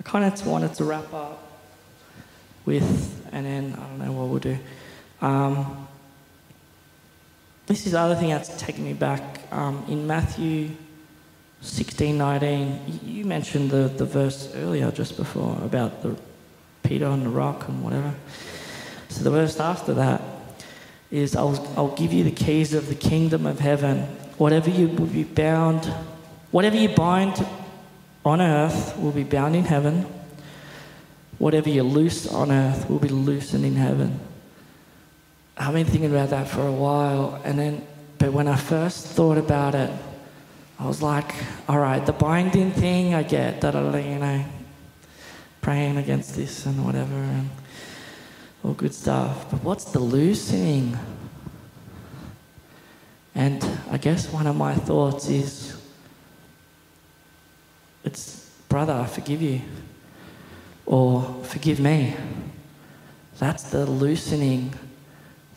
I 0.00 0.02
kind 0.02 0.24
of 0.24 0.46
wanted 0.46 0.72
to 0.74 0.84
wrap 0.84 1.12
up 1.12 1.46
with, 2.64 3.28
and 3.32 3.44
then 3.44 3.74
I 3.74 3.76
don't 3.76 3.98
know 3.98 4.12
what 4.12 4.28
we'll 4.28 4.38
do. 4.38 4.58
Um, 5.20 5.86
this 7.66 7.84
is 7.84 7.92
the 7.92 8.00
other 8.00 8.14
thing 8.14 8.30
that's 8.30 8.56
taken 8.60 8.82
me 8.82 8.94
back. 8.94 9.40
Um, 9.52 9.84
in 9.88 10.06
Matthew 10.06 10.70
16, 11.60 12.16
19, 12.16 13.00
you 13.04 13.26
mentioned 13.26 13.70
the, 13.70 13.88
the 13.88 14.06
verse 14.06 14.50
earlier 14.54 14.90
just 14.90 15.18
before 15.18 15.58
about 15.62 16.02
the 16.02 16.16
Peter 16.82 17.06
on 17.06 17.22
the 17.22 17.28
rock 17.28 17.68
and 17.68 17.84
whatever. 17.84 18.14
So 19.10 19.22
the 19.22 19.30
verse 19.30 19.60
after 19.60 19.92
that 19.94 20.22
is 21.10 21.36
I'll, 21.36 21.74
I'll 21.76 21.94
give 21.94 22.14
you 22.14 22.24
the 22.24 22.30
keys 22.30 22.72
of 22.72 22.88
the 22.88 22.94
kingdom 22.94 23.44
of 23.44 23.60
heaven. 23.60 24.04
Whatever 24.38 24.70
you 24.70 24.88
will 24.88 25.06
be 25.06 25.24
bound, 25.24 25.84
whatever 26.52 26.76
you 26.76 26.88
bind 26.88 27.46
on 28.24 28.40
earth 28.40 28.96
will 28.98 29.12
be 29.12 29.24
bound 29.24 29.56
in 29.56 29.64
heaven. 29.64 30.06
Whatever 31.38 31.70
you 31.70 31.82
loose 31.82 32.26
on 32.26 32.52
earth 32.52 32.88
will 32.90 32.98
be 32.98 33.08
loosened 33.08 33.64
in 33.64 33.76
heaven. 33.76 34.20
I've 35.56 35.74
been 35.74 35.86
thinking 35.86 36.10
about 36.10 36.30
that 36.30 36.48
for 36.48 36.66
a 36.66 36.72
while, 36.72 37.40
and 37.44 37.58
then, 37.58 37.86
but 38.18 38.32
when 38.32 38.48
I 38.48 38.56
first 38.56 39.06
thought 39.06 39.38
about 39.38 39.74
it, 39.74 39.90
I 40.78 40.86
was 40.86 41.02
like, 41.02 41.34
all 41.68 41.78
right, 41.78 42.04
the 42.04 42.12
binding 42.12 42.72
thing, 42.72 43.14
I 43.14 43.22
get 43.22 43.60
that, 43.60 43.74
you 43.74 44.18
know, 44.18 44.44
praying 45.60 45.98
against 45.98 46.34
this 46.34 46.64
and 46.64 46.84
whatever, 46.84 47.14
and 47.14 47.50
all 48.64 48.72
good 48.72 48.94
stuff. 48.94 49.50
But 49.50 49.62
what's 49.62 49.84
the 49.84 49.98
loosening? 49.98 50.98
And 53.34 53.62
I 53.90 53.98
guess 53.98 54.32
one 54.32 54.46
of 54.46 54.56
my 54.56 54.74
thoughts 54.74 55.28
is, 55.28 55.69
it's, 58.04 58.50
brother, 58.68 58.92
I 58.92 59.06
forgive 59.06 59.42
you, 59.42 59.60
or 60.86 61.42
forgive 61.44 61.80
me. 61.80 62.16
That's 63.38 63.64
the 63.64 63.86
loosening 63.86 64.74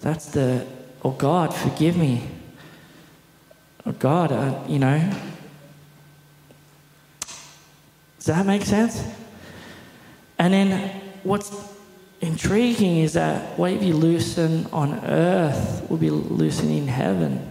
that's 0.03 0.25
the, 0.25 0.67
oh 1.01 1.11
God, 1.11 1.55
forgive 1.55 1.95
me. 1.95 2.27
Oh 3.85 3.93
God, 3.93 4.33
uh, 4.33 4.59
you 4.67 4.77
know. 4.77 4.99
Does 8.17 8.25
that 8.25 8.45
make 8.45 8.63
sense? 8.63 9.01
And 10.37 10.53
then 10.53 11.01
what's 11.23 11.55
intriguing 12.19 12.97
is 12.97 13.13
that 13.13 13.57
what 13.57 13.81
you 13.81 13.93
loosen 13.93 14.65
on 14.73 14.93
earth 15.05 15.89
will 15.89 15.97
be 15.97 16.09
loosened 16.09 16.71
in 16.71 16.89
heaven. 16.89 17.49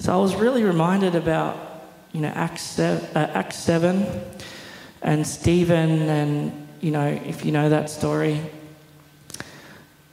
So 0.00 0.12
I 0.12 0.16
was 0.16 0.34
really 0.34 0.64
reminded 0.64 1.14
about, 1.14 1.56
you 2.14 2.20
know, 2.20 2.28
Acts 2.28 2.62
7, 2.62 3.16
uh, 3.16 3.30
Acts 3.34 3.56
7 3.56 4.06
and 5.02 5.26
Stephen, 5.26 6.08
and, 6.08 6.68
you 6.80 6.92
know, 6.92 7.06
if 7.06 7.44
you 7.44 7.50
know 7.52 7.68
that 7.68 7.90
story. 7.90 8.40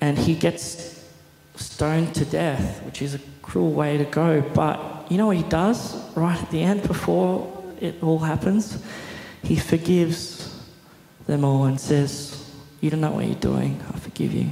And 0.01 0.17
he 0.17 0.35
gets 0.35 1.07
stoned 1.55 2.15
to 2.15 2.25
death, 2.25 2.83
which 2.83 3.03
is 3.03 3.13
a 3.13 3.19
cruel 3.43 3.71
way 3.71 3.97
to 3.97 4.05
go. 4.05 4.41
But 4.41 5.11
you 5.11 5.17
know 5.17 5.27
what 5.27 5.37
he 5.37 5.43
does 5.43 5.95
right 6.15 6.41
at 6.41 6.49
the 6.49 6.63
end 6.63 6.87
before 6.87 7.63
it 7.79 8.01
all 8.01 8.17
happens? 8.17 8.83
He 9.43 9.55
forgives 9.55 10.59
them 11.27 11.45
all 11.45 11.65
and 11.65 11.79
says, 11.79 12.51
You 12.81 12.89
don't 12.89 13.01
know 13.01 13.11
what 13.11 13.27
you're 13.27 13.35
doing. 13.35 13.79
I 13.93 13.99
forgive 13.99 14.33
you. 14.33 14.49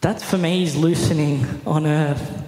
That's 0.00 0.22
for 0.22 0.38
me 0.38 0.62
is 0.62 0.74
loosening 0.74 1.44
on 1.66 1.86
earth. 1.86 2.44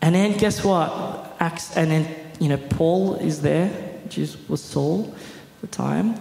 And 0.00 0.14
then 0.14 0.36
guess 0.38 0.64
what? 0.64 1.05
Acts, 1.40 1.76
and 1.76 1.90
then, 1.90 2.14
you 2.40 2.48
know, 2.48 2.56
Paul 2.56 3.16
is 3.16 3.42
there, 3.42 3.68
which 4.04 4.18
is, 4.18 4.36
was 4.48 4.62
Saul 4.62 5.14
at 5.14 5.60
the 5.60 5.66
time. 5.66 6.20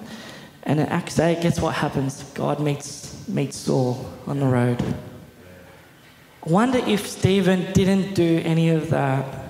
And 0.63 0.79
in 0.79 0.87
Acts 0.87 1.19
8, 1.19 1.41
guess 1.41 1.59
what 1.59 1.75
happens? 1.75 2.23
God 2.33 2.59
meets 2.59 3.15
meets 3.27 3.57
Saul 3.57 4.05
on 4.27 4.39
the 4.39 4.45
road. 4.45 4.81
I 6.45 6.49
wonder 6.49 6.79
if 6.79 7.07
Stephen 7.07 7.71
didn't 7.73 8.13
do 8.13 8.41
any 8.45 8.69
of 8.69 8.89
that, 8.91 9.45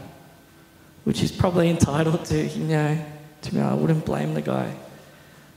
which 1.04 1.19
he's 1.19 1.32
probably 1.32 1.69
entitled 1.69 2.23
to, 2.25 2.45
you 2.45 2.63
know, 2.65 3.06
to 3.41 3.56
me, 3.56 3.62
I 3.62 3.73
wouldn't 3.73 4.06
blame 4.06 4.34
the 4.34 4.41
guy. 4.41 4.73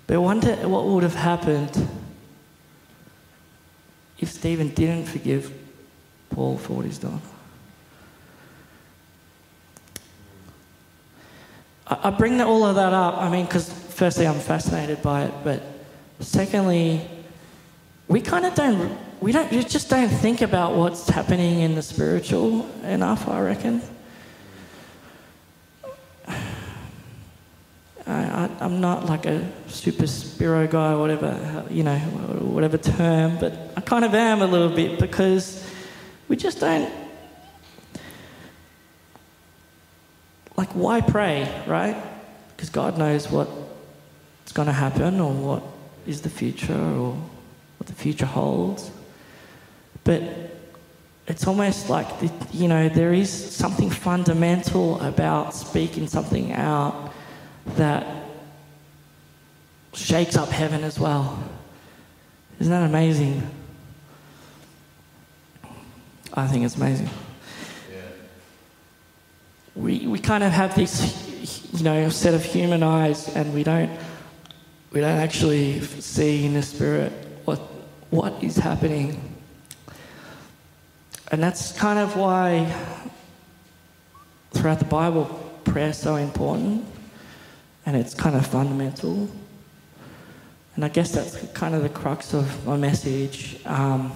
But 0.07 0.15
I 0.15 0.19
wonder 0.19 0.55
what 0.69 0.87
would 0.87 1.03
have 1.03 1.15
happened 1.15 1.89
if 4.19 4.31
Stephen 4.31 4.71
didn't 4.71 5.07
forgive 5.07 5.53
Paul 6.31 6.59
for 6.59 6.75
what 6.75 6.87
he's 6.87 6.99
done. 6.99 7.23
I 11.91 12.11
bring 12.11 12.39
all 12.41 12.65
of 12.67 12.75
that 12.75 12.93
up, 12.93 13.17
I 13.17 13.31
mean, 13.31 13.47
because 13.47 13.73
firstly, 13.73 14.27
I'm 14.27 14.39
fascinated 14.39 15.01
by 15.01 15.25
it, 15.25 15.33
but 15.43 15.63
secondly, 16.21 17.01
we 18.09 18.21
kind 18.21 18.45
of 18.45 18.55
don't, 18.55 18.99
we 19.21 19.33
don't, 19.33 19.51
we 19.51 19.65
just 19.65 19.89
don't 19.89 20.11
think 20.11 20.43
about 20.43 20.75
what's 20.75 21.09
happening 21.09 21.61
in 21.61 21.75
the 21.75 21.83
spiritual 21.83 22.69
enough, 22.83 23.27
I 23.27 23.41
reckon. 23.41 23.81
I, 26.29 26.35
I, 28.07 28.51
I'm 28.61 28.83
not 28.83 29.07
like 29.07 29.25
a 29.25 29.51
super 29.69 30.07
spiro 30.07 30.67
guy, 30.67 30.95
whatever 30.95 31.65
you 31.71 31.85
know, 31.85 31.99
whatever 31.99 32.77
term, 32.77 33.39
but 33.39 33.73
I 33.77 33.81
kind 33.81 34.05
of 34.05 34.15
am 34.15 34.43
a 34.43 34.47
little 34.47 34.71
bit 34.71 34.99
because 34.99 35.67
we 36.29 36.37
just 36.37 36.61
don't. 36.61 37.08
Like, 40.59 40.71
why 40.73 41.01
pray, 41.01 41.49
right? 41.69 41.97
Because 42.57 42.69
God 42.69 42.99
knows 42.99 43.31
what's 43.31 44.51
going 44.53 44.67
to 44.67 44.73
happen 44.73 45.21
or 45.21 45.33
what 45.33 45.63
is 46.05 46.23
the 46.23 46.29
future 46.29 46.75
or 46.75 47.13
what 47.79 47.87
the 47.87 47.93
future 47.93 48.27
holds. 48.27 48.91
But 50.03 50.21
it's 51.29 51.47
almost 51.47 51.89
like, 51.89 52.19
the, 52.19 52.33
you 52.51 52.67
know, 52.67 52.89
there 52.89 53.13
is 53.13 53.31
something 53.31 53.89
fundamental 53.89 55.01
about 55.01 55.55
speaking 55.55 56.09
something 56.09 56.51
out 56.51 57.13
that 57.77 58.05
shakes 59.95 60.37
up 60.37 60.49
heaven 60.49 60.83
as 60.83 60.99
well. 60.99 61.41
Isn't 62.59 62.73
that 62.73 62.83
amazing? 62.83 63.49
I 66.35 66.49
think 66.49 66.65
it's 66.65 66.75
amazing. 66.75 67.11
We, 69.79 70.09
we 70.09 70.19
kind 70.19 70.43
of 70.43 70.51
have 70.51 70.75
this, 70.75 71.71
you 71.73 71.85
know, 71.85 72.09
set 72.09 72.35
of 72.35 72.45
human 72.45 72.83
eyes, 72.83 73.29
and 73.37 73.55
we 73.55 73.63
don't 73.63 73.91
we 74.91 75.01
don't 75.01 75.19
actually 75.19 75.81
see 75.83 76.45
in 76.45 76.55
the 76.55 76.63
spirit 76.63 77.13
what 77.45 77.61
what 78.11 78.43
is 78.43 78.57
happening. 78.57 79.37
And 81.31 81.41
that's 81.41 81.71
kind 81.79 82.01
of 82.01 82.17
why 82.17 82.75
throughout 84.51 84.81
the 84.81 84.85
Bible 84.85 85.27
prayer 85.63 85.91
is 85.91 85.99
so 85.99 86.17
important 86.17 86.85
and 87.87 87.97
it's 87.97 88.15
kind 88.15 88.35
of 88.35 88.47
fundamental. 88.47 89.31
And 90.75 90.85
I 90.85 90.89
guess 90.89 91.13
that's 91.13 91.37
kind 91.53 91.77
of 91.77 91.83
the 91.83 91.89
crux 91.89 92.35
of 92.35 92.67
my 92.67 92.77
message. 92.77 93.61
Um, 93.65 94.13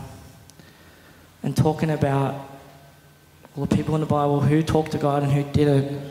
and 1.44 1.57
talking 1.57 1.90
about 1.90 2.52
all 3.57 3.67
the 3.67 3.77
people 3.77 3.95
in 3.95 4.01
the 4.01 4.07
Bible 4.07 4.41
who 4.41 4.62
talked 4.62 4.93
to 4.93 4.99
God 4.99 5.23
and 5.23 5.33
who 5.33 5.45
didn't. 5.53 6.11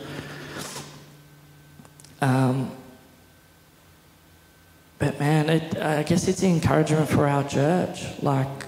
Um, 2.20 2.70
but 4.98 5.18
man, 5.18 5.50
it, 5.50 5.76
I 5.78 6.02
guess 6.04 6.28
it's 6.28 6.42
encouragement 6.42 7.08
for 7.08 7.26
our 7.26 7.42
church, 7.48 8.04
like, 8.22 8.66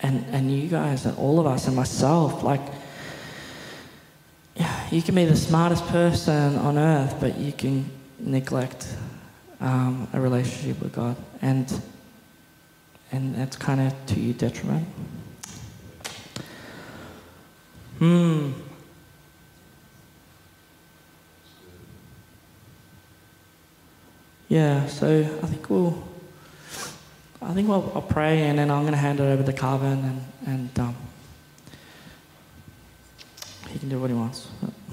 and 0.00 0.24
and 0.32 0.50
you 0.50 0.68
guys 0.68 1.06
and 1.06 1.16
all 1.16 1.38
of 1.38 1.46
us 1.46 1.66
and 1.66 1.76
myself, 1.76 2.42
like. 2.42 2.62
You 4.90 5.02
can 5.02 5.16
be 5.16 5.24
the 5.24 5.34
smartest 5.34 5.84
person 5.88 6.56
on 6.56 6.78
earth, 6.78 7.16
but 7.18 7.36
you 7.36 7.52
can 7.52 7.90
neglect 8.20 8.86
um, 9.60 10.06
a 10.12 10.20
relationship 10.20 10.80
with 10.80 10.92
God, 10.92 11.16
and 11.42 11.80
and 13.10 13.34
that's 13.34 13.56
kind 13.56 13.80
of 13.80 14.06
to 14.06 14.20
your 14.20 14.34
detriment. 14.34 14.86
Hmm. 17.98 18.52
Yeah, 24.48 24.86
so 24.86 25.20
I 25.42 25.46
think 25.46 25.70
we'll, 25.70 26.06
I 27.40 27.54
think 27.54 27.68
we'll, 27.68 27.92
I'll 27.94 28.02
pray 28.02 28.42
and 28.42 28.58
then 28.58 28.70
I'm 28.70 28.82
going 28.82 28.92
to 28.92 28.98
hand 28.98 29.20
it 29.20 29.24
over 29.24 29.42
to 29.42 29.52
Carvin 29.52 30.04
and, 30.04 30.24
and 30.46 30.78
um, 30.78 30.96
he 33.70 33.78
can 33.78 33.88
do 33.88 33.98
what 34.00 34.10
he 34.10 34.16
wants. 34.16 34.48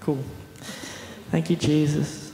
cool. 0.00 0.24
Thank 1.30 1.50
you, 1.50 1.56
Jesus. 1.56 2.31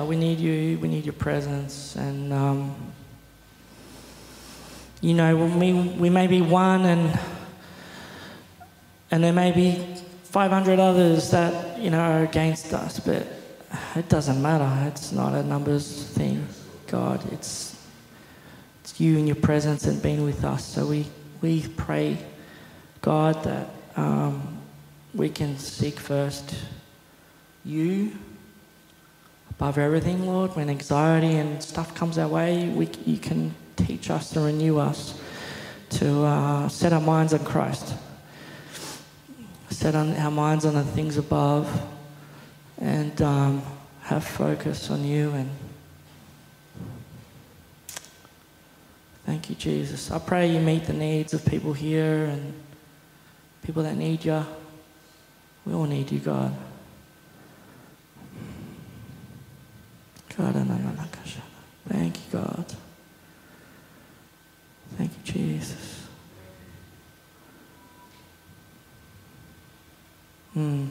God, 0.00 0.08
we 0.08 0.16
need 0.16 0.40
you. 0.40 0.78
We 0.78 0.88
need 0.88 1.04
your 1.04 1.12
presence. 1.12 1.94
And, 1.94 2.32
um, 2.32 2.74
you 5.02 5.12
know, 5.12 5.36
we, 5.36 5.74
we 5.74 6.08
may 6.08 6.26
be 6.26 6.40
one 6.40 6.86
and, 6.86 7.20
and 9.10 9.22
there 9.22 9.34
may 9.34 9.52
be 9.52 9.74
500 10.22 10.78
others 10.78 11.30
that, 11.32 11.78
you 11.78 11.90
know, 11.90 12.00
are 12.00 12.22
against 12.22 12.72
us, 12.72 12.98
but 12.98 13.26
it 13.94 14.08
doesn't 14.08 14.40
matter. 14.40 14.88
It's 14.88 15.12
not 15.12 15.34
a 15.34 15.42
numbers 15.42 16.02
thing, 16.02 16.48
God. 16.86 17.22
It's, 17.34 17.76
it's 18.80 18.98
you 18.98 19.18
and 19.18 19.26
your 19.28 19.36
presence 19.36 19.84
and 19.84 20.02
being 20.02 20.24
with 20.24 20.44
us. 20.44 20.64
So 20.64 20.86
we, 20.86 21.08
we 21.42 21.68
pray, 21.76 22.16
God, 23.02 23.44
that 23.44 23.68
um, 23.96 24.60
we 25.12 25.28
can 25.28 25.58
seek 25.58 26.00
first 26.00 26.54
you 27.66 28.12
above 29.60 29.76
everything, 29.76 30.26
Lord. 30.26 30.56
When 30.56 30.70
anxiety 30.70 31.34
and 31.34 31.62
stuff 31.62 31.94
comes 31.94 32.16
our 32.16 32.28
way, 32.28 32.70
we, 32.70 32.88
you 33.04 33.18
can 33.18 33.54
teach 33.76 34.08
us 34.08 34.30
to 34.30 34.40
renew 34.40 34.78
us 34.78 35.20
to 35.90 36.24
uh, 36.24 36.66
set 36.70 36.94
our 36.94 37.00
minds 37.00 37.34
on 37.34 37.44
Christ, 37.44 37.94
set 39.68 39.94
on 39.94 40.16
our 40.16 40.30
minds 40.30 40.64
on 40.64 40.72
the 40.72 40.82
things 40.82 41.18
above, 41.18 41.68
and 42.78 43.20
um, 43.20 43.62
have 44.00 44.24
focus 44.24 44.88
on 44.90 45.04
you. 45.04 45.30
And 45.32 45.50
thank 49.26 49.50
you, 49.50 49.56
Jesus. 49.56 50.10
I 50.10 50.20
pray 50.20 50.50
you 50.50 50.60
meet 50.60 50.84
the 50.84 50.94
needs 50.94 51.34
of 51.34 51.44
people 51.44 51.74
here 51.74 52.24
and 52.24 52.54
people 53.62 53.82
that 53.82 53.98
need 53.98 54.24
you. 54.24 54.42
We 55.66 55.74
all 55.74 55.84
need 55.84 56.10
you, 56.10 56.20
God. 56.20 56.56
Thank 61.88 62.16
you, 62.16 62.22
God. 62.32 62.64
Thank 64.96 65.10
you, 65.12 65.32
Jesus. 65.32 66.06
Hmm. 70.54 70.86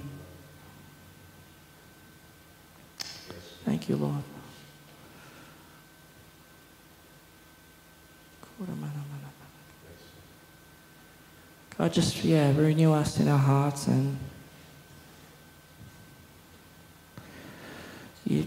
Thank 3.66 3.90
you, 3.90 3.96
Lord. 3.96 4.24
God, 11.78 11.94
just, 11.94 12.24
yeah, 12.26 12.52
renew 12.58 12.92
us 12.92 13.20
in 13.20 13.28
our 13.30 13.38
hearts 13.38 13.88
and 13.88 14.18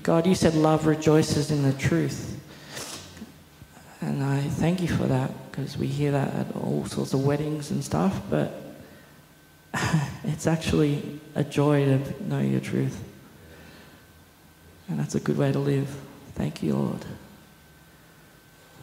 God, 0.03 0.27
you 0.27 0.35
said 0.37 0.55
love 0.55 0.87
rejoices 0.87 1.51
in 1.51 1.63
the 1.63 1.73
truth. 1.73 2.39
And 4.01 4.23
I 4.23 4.41
thank 4.41 4.81
you 4.81 4.89
for 4.89 5.05
that 5.05 5.31
because 5.51 5.77
we 5.77 5.87
hear 5.87 6.13
that 6.13 6.33
at 6.35 6.57
all 6.57 6.85
sorts 6.87 7.15
of 7.15 7.25
weddings 7.25 7.71
and 7.71 7.83
stuff, 7.85 8.21
but 8.31 8.53
it's 10.25 10.47
actually 10.47 11.21
a 11.35 11.43
joy 11.43 11.85
to 11.85 12.29
know 12.29 12.41
your 12.41 12.61
truth. 12.61 13.03
And 14.89 15.01
that's 15.01 15.15
a 15.15 15.21
good 15.21 15.37
way 15.37 15.51
to 15.51 15.59
live. 15.59 15.89
Thank 16.35 16.63
you, 16.63 16.75
Lord. 16.75 17.05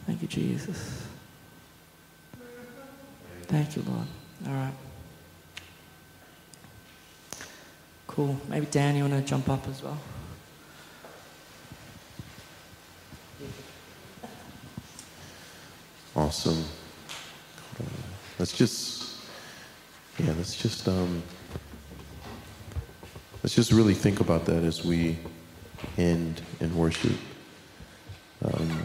Thank 0.06 0.22
you, 0.22 0.28
Jesus. 0.28 1.06
Thank 3.42 3.76
you, 3.76 3.82
Lord. 3.86 4.06
All 4.46 4.52
right. 4.52 4.72
Cool. 8.06 8.38
Maybe 8.48 8.66
Dan, 8.66 8.96
you 8.96 9.04
want 9.04 9.14
to 9.14 9.28
jump 9.28 9.48
up 9.48 9.66
as 9.68 9.82
well? 9.82 9.98
Awesome. 16.20 16.62
let's 18.38 18.52
just, 18.52 19.14
yeah, 20.18 20.34
let's 20.36 20.54
just, 20.54 20.86
um, 20.86 21.22
let's 23.42 23.54
just 23.54 23.72
really 23.72 23.94
think 23.94 24.20
about 24.20 24.44
that 24.44 24.62
as 24.62 24.84
we 24.84 25.18
end 25.96 26.42
in 26.60 26.76
worship. 26.76 27.16
Um, 28.44 28.82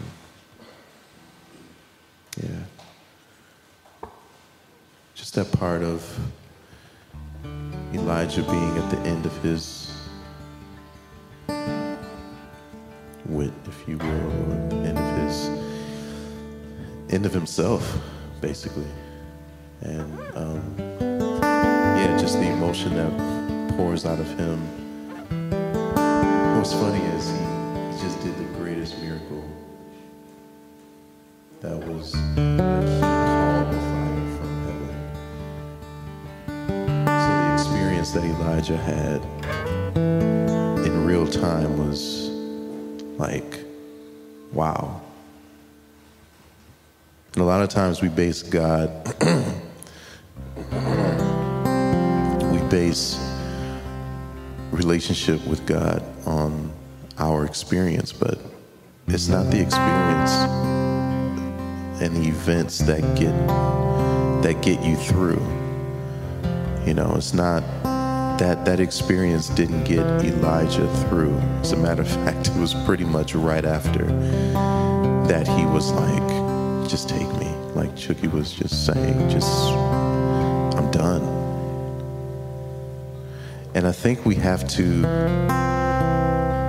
yeah. 2.41 4.09
Just 5.13 5.35
that 5.35 5.51
part 5.51 5.83
of 5.83 6.17
Elijah 7.93 8.43
being 8.43 8.77
at 8.77 8.89
the 8.91 8.99
end 8.99 9.25
of 9.25 9.37
his 9.43 9.91
wit, 13.25 13.51
if 13.65 13.89
you 13.89 13.97
will, 13.97 14.84
end 17.09 17.25
of 17.25 17.33
himself, 17.33 17.99
basically. 18.41 18.87
And 19.81 20.19
um, 20.35 20.75
yeah, 20.79 22.17
just 22.19 22.35
the 22.39 22.49
emotion 22.49 22.95
that 22.95 23.11
pours 23.77 24.05
out 24.05 24.19
of 24.19 24.27
him. 24.37 24.59
What's 26.57 26.73
funny 26.73 27.03
is 27.15 27.29
he, 27.29 27.37
he 27.37 28.03
just 28.03 28.19
did 28.21 28.35
the 28.37 28.45
greatest 28.57 28.97
miracle 29.01 29.43
that 31.61 31.77
was 31.87 32.11
fire 32.13 33.71
from 34.37 34.53
heaven. 34.65 34.95
So 37.05 37.29
the 37.41 37.53
experience 37.53 38.11
that 38.11 38.23
Elijah 38.23 38.77
had 38.77 39.21
in 40.85 41.05
real 41.05 41.27
time 41.27 41.77
was 41.77 42.29
like, 43.19 43.59
wow. 44.53 45.01
And 47.35 47.41
a 47.41 47.45
lot 47.45 47.61
of 47.61 47.67
times 47.67 48.01
we 48.01 48.07
base 48.07 48.41
God, 48.41 48.89
we 52.49 52.59
base 52.69 53.19
relationship 54.71 55.45
with 55.45 55.65
God 55.65 56.01
on 56.25 56.71
our 57.17 57.43
experience, 57.43 58.13
but 58.13 58.39
it's 59.09 59.27
not 59.27 59.51
the 59.51 59.59
experience 59.59 60.31
and 62.01 62.15
the 62.15 62.29
events 62.29 62.77
that 62.79 63.01
get 63.17 63.35
that 64.41 64.61
get 64.61 64.81
you 64.81 64.95
through. 64.95 65.45
You 66.85 66.93
know, 66.93 67.15
it's 67.17 67.33
not 67.33 67.63
that 68.39 68.63
that 68.63 68.79
experience 68.79 69.49
didn't 69.49 69.83
get 69.83 70.05
Elijah 70.23 70.87
through. 71.09 71.37
As 71.59 71.73
a 71.73 71.77
matter 71.77 72.03
of 72.03 72.07
fact, 72.23 72.47
it 72.47 72.55
was 72.55 72.73
pretty 72.85 73.03
much 73.03 73.35
right 73.35 73.65
after 73.65 74.05
that 75.27 75.49
he 75.49 75.65
was 75.65 75.91
like, 75.91 76.34
just 76.87 77.09
take 77.09 77.27
me. 77.37 77.47
Like 77.73 77.95
Chucky 77.95 78.27
was 78.27 78.53
just 78.53 78.85
saying, 78.85 79.29
just 79.29 79.71
I'm 80.77 80.89
done. 80.91 81.23
And 83.73 83.85
I 83.85 83.91
think 83.91 84.25
we 84.25 84.35
have 84.35 84.67
to 84.69 85.03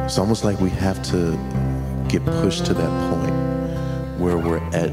it's 0.07 0.19
almost 0.19 0.45
like 0.45 0.61
we 0.61 0.71
have 0.71 1.03
to 1.11 1.33
get 2.09 2.25
pushed 2.25 2.65
to 2.67 2.75
that 2.75 3.11
point 3.11 4.21
where 4.21 4.39
we're 4.39 4.63
at 4.73 4.91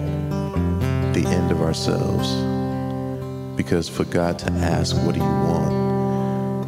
the 1.14 1.24
end 1.28 1.52
of 1.52 1.62
ourselves. 1.62 2.34
Because 3.56 3.88
for 3.88 4.06
God 4.06 4.40
to 4.40 4.52
ask, 4.54 4.96
What 5.06 5.14
do 5.14 5.22
you 5.22 5.26
want? 5.26 6.66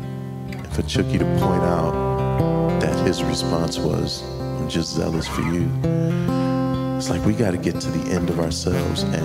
And 0.54 0.74
for 0.74 0.84
Chucky 0.84 1.18
to 1.18 1.26
point 1.40 1.64
out 1.64 2.80
that 2.82 3.08
his 3.08 3.24
response 3.24 3.80
was, 3.80 4.22
I'm 4.40 4.70
just 4.70 4.94
zealous 4.94 5.28
for 5.28 5.42
you. 5.42 6.65
It's 6.96 7.10
like 7.10 7.24
we 7.26 7.34
got 7.34 7.52
to 7.52 7.58
get 7.58 7.80
to 7.82 7.92
the 7.92 8.12
end 8.12 8.30
of 8.30 8.40
ourselves 8.40 9.04
and 9.04 9.16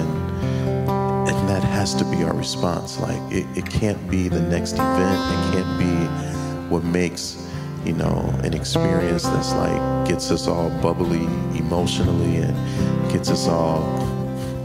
and 1.28 1.48
that 1.48 1.62
has 1.62 1.94
to 1.94 2.04
be 2.04 2.24
our 2.24 2.34
response. 2.34 2.98
Like 2.98 3.20
it, 3.32 3.46
it 3.56 3.66
can't 3.70 4.10
be 4.10 4.28
the 4.28 4.40
next 4.42 4.72
event. 4.72 5.18
It 5.32 5.52
can't 5.54 5.78
be 5.78 6.70
what 6.74 6.84
makes 6.84 7.40
you 7.84 7.92
know, 7.94 8.34
an 8.42 8.52
experience 8.54 9.22
that's 9.22 9.52
like 9.54 10.08
gets 10.08 10.30
us 10.30 10.46
all 10.46 10.70
bubbly 10.80 11.24
emotionally 11.58 12.36
and 12.36 13.10
gets 13.10 13.30
us 13.30 13.48
all 13.48 13.80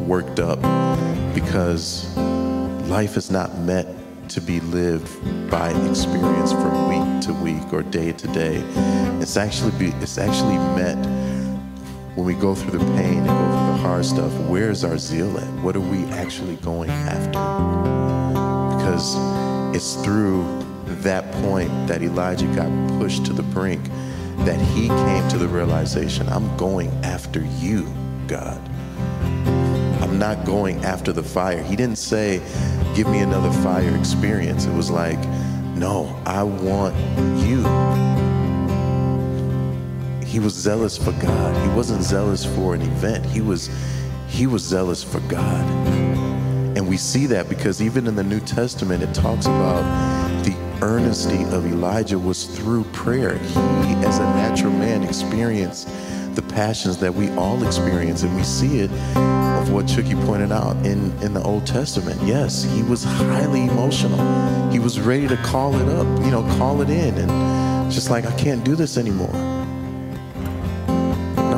worked 0.01 0.39
up 0.39 0.59
because 1.33 2.15
life 2.87 3.15
is 3.17 3.31
not 3.31 3.57
meant 3.59 3.87
to 4.29 4.41
be 4.41 4.59
lived 4.59 5.09
by 5.49 5.69
experience 5.89 6.51
from 6.51 6.89
week 6.89 7.23
to 7.23 7.33
week 7.33 7.73
or 7.73 7.83
day 7.83 8.11
to 8.11 8.27
day. 8.29 8.57
It's 9.21 9.37
actually 9.37 9.71
be, 9.79 9.95
it's 10.01 10.17
actually 10.17 10.57
meant 10.57 11.05
when 12.15 12.25
we 12.25 12.33
go 12.33 12.55
through 12.55 12.79
the 12.79 12.85
pain 12.95 13.17
and 13.17 13.27
go 13.27 13.33
through 13.33 13.73
the 13.73 13.77
hard 13.81 14.05
stuff, 14.05 14.31
where's 14.47 14.85
our 14.85 14.97
zeal 14.97 15.37
at? 15.37 15.47
What 15.61 15.75
are 15.75 15.81
we 15.81 16.05
actually 16.05 16.55
going 16.57 16.89
after? 16.89 17.31
Because 18.77 19.15
it's 19.75 19.95
through 20.03 20.65
that 21.01 21.29
point 21.43 21.69
that 21.87 22.01
Elijah 22.01 22.47
got 22.55 22.69
pushed 22.99 23.25
to 23.25 23.33
the 23.33 23.43
brink 23.43 23.83
that 24.39 24.59
he 24.59 24.87
came 24.87 25.27
to 25.29 25.37
the 25.37 25.47
realization 25.47 26.27
I'm 26.29 26.55
going 26.55 26.89
after 27.03 27.41
you, 27.59 27.91
God. 28.27 28.61
I'm 30.01 30.17
not 30.17 30.45
going 30.45 30.85
after 30.85 31.11
the 31.11 31.23
fire. 31.23 31.61
He 31.61 31.75
didn't 31.75 31.97
say, 31.97 32.41
Give 32.95 33.07
me 33.07 33.19
another 33.19 33.51
fire 33.61 33.93
experience. 33.97 34.65
It 34.65 34.73
was 34.73 34.89
like, 34.89 35.19
No, 35.75 36.17
I 36.25 36.43
want 36.43 36.95
you. 37.45 38.04
He 40.35 40.39
was 40.39 40.53
zealous 40.53 40.97
for 40.97 41.13
God. 41.13 41.65
He 41.65 41.73
wasn't 41.77 42.03
zealous 42.03 42.43
for 42.43 42.75
an 42.75 42.81
event. 42.81 43.25
He 43.25 43.39
was 43.39 43.69
he 44.27 44.47
was 44.47 44.63
zealous 44.63 45.01
for 45.01 45.21
God. 45.21 45.65
And 46.75 46.89
we 46.89 46.97
see 46.97 47.25
that 47.27 47.47
because 47.47 47.81
even 47.81 48.05
in 48.05 48.17
the 48.17 48.23
New 48.25 48.41
Testament 48.41 49.01
it 49.01 49.13
talks 49.13 49.45
about 49.45 49.83
the 50.43 50.53
earnesty 50.81 51.43
of 51.43 51.65
Elijah 51.65 52.19
was 52.19 52.43
through 52.43 52.83
prayer. 52.91 53.37
He, 53.37 53.93
as 54.03 54.19
a 54.19 54.25
natural 54.35 54.73
man, 54.73 55.03
experienced 55.03 55.87
the 56.35 56.41
passions 56.41 56.97
that 56.97 57.15
we 57.15 57.29
all 57.37 57.65
experience, 57.65 58.23
and 58.23 58.35
we 58.35 58.43
see 58.43 58.79
it 58.79 58.91
of 58.91 59.71
what 59.71 59.87
Chucky 59.87 60.15
pointed 60.15 60.51
out 60.51 60.75
in, 60.85 61.17
in 61.21 61.33
the 61.33 61.41
Old 61.43 61.65
Testament. 61.65 62.21
Yes, 62.23 62.65
he 62.65 62.83
was 62.83 63.05
highly 63.05 63.67
emotional. 63.67 64.19
He 64.69 64.79
was 64.79 64.99
ready 64.99 65.29
to 65.29 65.37
call 65.37 65.73
it 65.75 65.87
up, 65.87 66.05
you 66.25 66.31
know, 66.31 66.41
call 66.57 66.81
it 66.81 66.89
in, 66.89 67.17
and 67.17 67.89
just 67.89 68.09
like, 68.09 68.25
I 68.25 68.35
can't 68.35 68.65
do 68.65 68.75
this 68.75 68.97
anymore. 68.97 69.44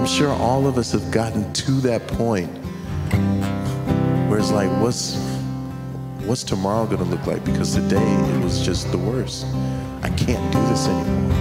Sure 0.07 0.31
all 0.31 0.65
of 0.65 0.77
us 0.77 0.93
have 0.93 1.11
gotten 1.11 1.51
to 1.51 1.71
that 1.81 2.07
point 2.07 2.49
where 4.29 4.39
it's 4.39 4.51
like, 4.51 4.71
what's 4.81 5.17
what's 6.25 6.43
tomorrow 6.45 6.85
going 6.85 6.99
to 6.99 7.03
look 7.03 7.27
like? 7.27 7.43
Because 7.43 7.75
today 7.75 8.15
it 8.33 8.43
was 8.43 8.65
just 8.65 8.89
the 8.91 8.97
worst. 8.97 9.45
I 10.01 10.09
can't 10.09 10.51
do 10.51 10.59
this 10.67 10.87
anymore. 10.87 11.35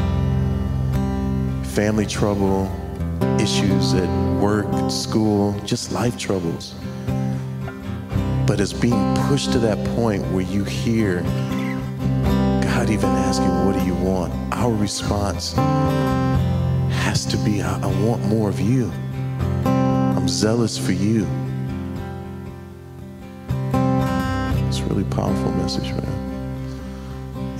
Family 1.65 2.07
trouble, 2.07 2.69
issues 3.41 3.95
at 3.95 4.09
work, 4.41 4.67
school, 4.91 5.59
just 5.65 5.93
life 5.93 6.19
troubles. 6.19 6.75
But 8.47 8.61
it's 8.61 8.73
being 8.73 9.15
pushed 9.29 9.53
to 9.53 9.61
that 9.61 9.79
point 9.95 10.23
where 10.33 10.45
you 10.45 10.65
hear 10.65 11.23
God 12.63 12.91
even 12.91 13.11
asking, 13.11 13.65
What 13.65 13.79
do 13.79 13.87
you 13.87 13.95
want? 13.95 14.35
Our 14.53 14.75
response 14.75 15.55
has 17.07 17.25
to 17.25 17.37
be, 17.39 17.63
I, 17.63 17.79
I 17.79 17.87
want 18.03 18.25
more 18.25 18.49
of 18.49 18.59
you. 18.59 18.91
I'm 19.65 20.27
zealous 20.27 20.77
for 20.77 20.91
you. 20.91 21.25
It's 24.67 24.81
a 24.81 24.85
really 24.87 25.05
powerful 25.05 25.53
message, 25.53 25.93
man. 25.93 26.03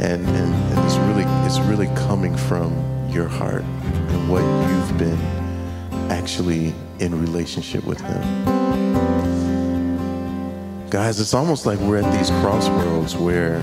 And, 0.01 0.27
and, 0.27 0.53
and 0.53 0.85
it's 0.85 0.97
really 0.97 1.23
it's 1.47 1.61
really 1.61 1.87
coming 1.95 2.37
from 2.37 2.73
your 3.09 3.29
heart 3.29 3.63
and 3.63 4.29
what 4.29 4.43
you've 4.69 4.99
been 4.99 5.21
actually 6.11 6.75
in 6.99 7.19
relationship 7.21 7.85
with 7.85 8.01
him. 8.01 8.23
Guys, 10.91 11.21
it's 11.21 11.35
almost 11.35 11.67
like 11.67 11.79
we're 11.79 11.99
at 11.99 12.19
these 12.19 12.31
crossroads 12.43 13.15
where, 13.15 13.63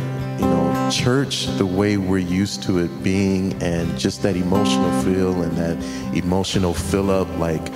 church, 0.93 1.47
the 1.57 1.65
way 1.65 1.97
we're 1.97 2.17
used 2.17 2.63
to 2.63 2.79
it 2.79 3.03
being, 3.03 3.61
and 3.63 3.97
just 3.97 4.21
that 4.23 4.35
emotional 4.35 4.91
feel 5.01 5.41
and 5.41 5.57
that 5.57 5.77
emotional 6.15 6.73
fill 6.73 7.09
up, 7.09 7.27
like 7.37 7.71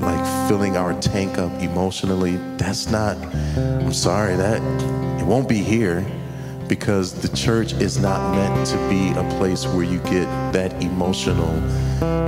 like 0.00 0.48
filling 0.48 0.76
our 0.76 1.00
tank 1.00 1.38
up 1.38 1.52
emotionally, 1.62 2.36
that's 2.56 2.88
not, 2.88 3.16
I'm 3.56 3.92
sorry, 3.92 4.34
that 4.34 4.60
it 5.20 5.24
won't 5.24 5.48
be 5.48 5.58
here 5.58 6.04
because 6.68 7.12
the 7.12 7.34
church 7.36 7.72
is 7.74 7.98
not 7.98 8.34
meant 8.34 8.66
to 8.66 8.76
be 8.88 9.10
a 9.10 9.38
place 9.38 9.64
where 9.66 9.84
you 9.84 9.98
get 10.00 10.26
that 10.52 10.72
emotional 10.82 11.54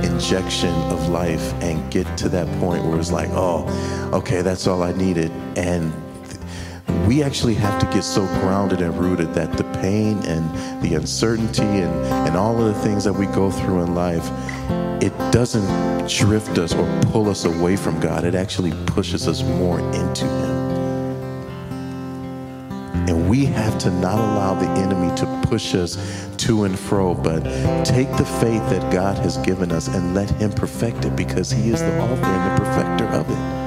injection 0.01 0.73
of 0.91 1.09
life 1.09 1.53
and 1.61 1.91
get 1.91 2.05
to 2.17 2.29
that 2.29 2.47
point 2.59 2.85
where 2.85 2.97
it's 2.97 3.11
like, 3.11 3.29
oh, 3.31 3.67
okay, 4.13 4.41
that's 4.41 4.67
all 4.67 4.81
I 4.81 4.93
needed. 4.93 5.31
And 5.57 5.91
we 7.07 7.21
actually 7.21 7.53
have 7.53 7.79
to 7.79 7.85
get 7.87 8.03
so 8.03 8.25
grounded 8.39 8.81
and 8.81 8.97
rooted 8.97 9.33
that 9.35 9.53
the 9.53 9.63
pain 9.79 10.17
and 10.25 10.81
the 10.81 10.95
uncertainty 10.95 11.61
and, 11.61 11.93
and 12.27 12.35
all 12.35 12.59
of 12.59 12.73
the 12.73 12.81
things 12.81 13.03
that 13.03 13.13
we 13.13 13.27
go 13.27 13.51
through 13.51 13.81
in 13.81 13.93
life, 13.93 14.27
it 15.03 15.15
doesn't 15.31 16.07
drift 16.09 16.57
us 16.57 16.73
or 16.73 17.01
pull 17.03 17.29
us 17.29 17.45
away 17.45 17.75
from 17.75 17.99
God. 17.99 18.23
It 18.23 18.33
actually 18.33 18.71
pushes 18.87 19.27
us 19.27 19.43
more 19.43 19.79
into 19.93 20.25
Him. 20.25 20.55
And 23.07 23.29
we 23.29 23.45
have 23.45 23.77
to 23.79 23.91
not 23.91 24.17
allow 24.17 24.55
the 24.55 24.69
enemy 24.81 25.15
to 25.17 25.41
push 25.47 25.75
us 25.75 26.27
to 26.37 26.63
and 26.63 26.77
fro, 26.77 27.13
but 27.13 27.43
take 27.85 28.09
the 28.17 28.25
faith 28.39 28.67
that 28.69 28.91
God 28.91 29.17
has 29.19 29.37
given 29.37 29.71
us 29.71 29.87
and 29.87 30.15
let 30.15 30.29
Him 30.31 30.51
perfect 30.51 31.05
it 31.05 31.15
because 31.15 31.51
He 31.51 31.69
is 31.69 31.81
the 31.81 31.99
author 31.99 32.25
and 32.25 32.51
the 32.51 32.65
perfecter 32.65 33.05
of 33.05 33.29
it. 33.29 33.65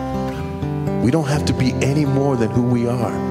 We 1.05 1.13
don't 1.13 1.29
have 1.29 1.47
to 1.47 1.53
be 1.53 1.73
any 1.75 2.05
more 2.05 2.37
than 2.37 2.51
who 2.51 2.63
we 2.63 2.89
are. 2.89 3.28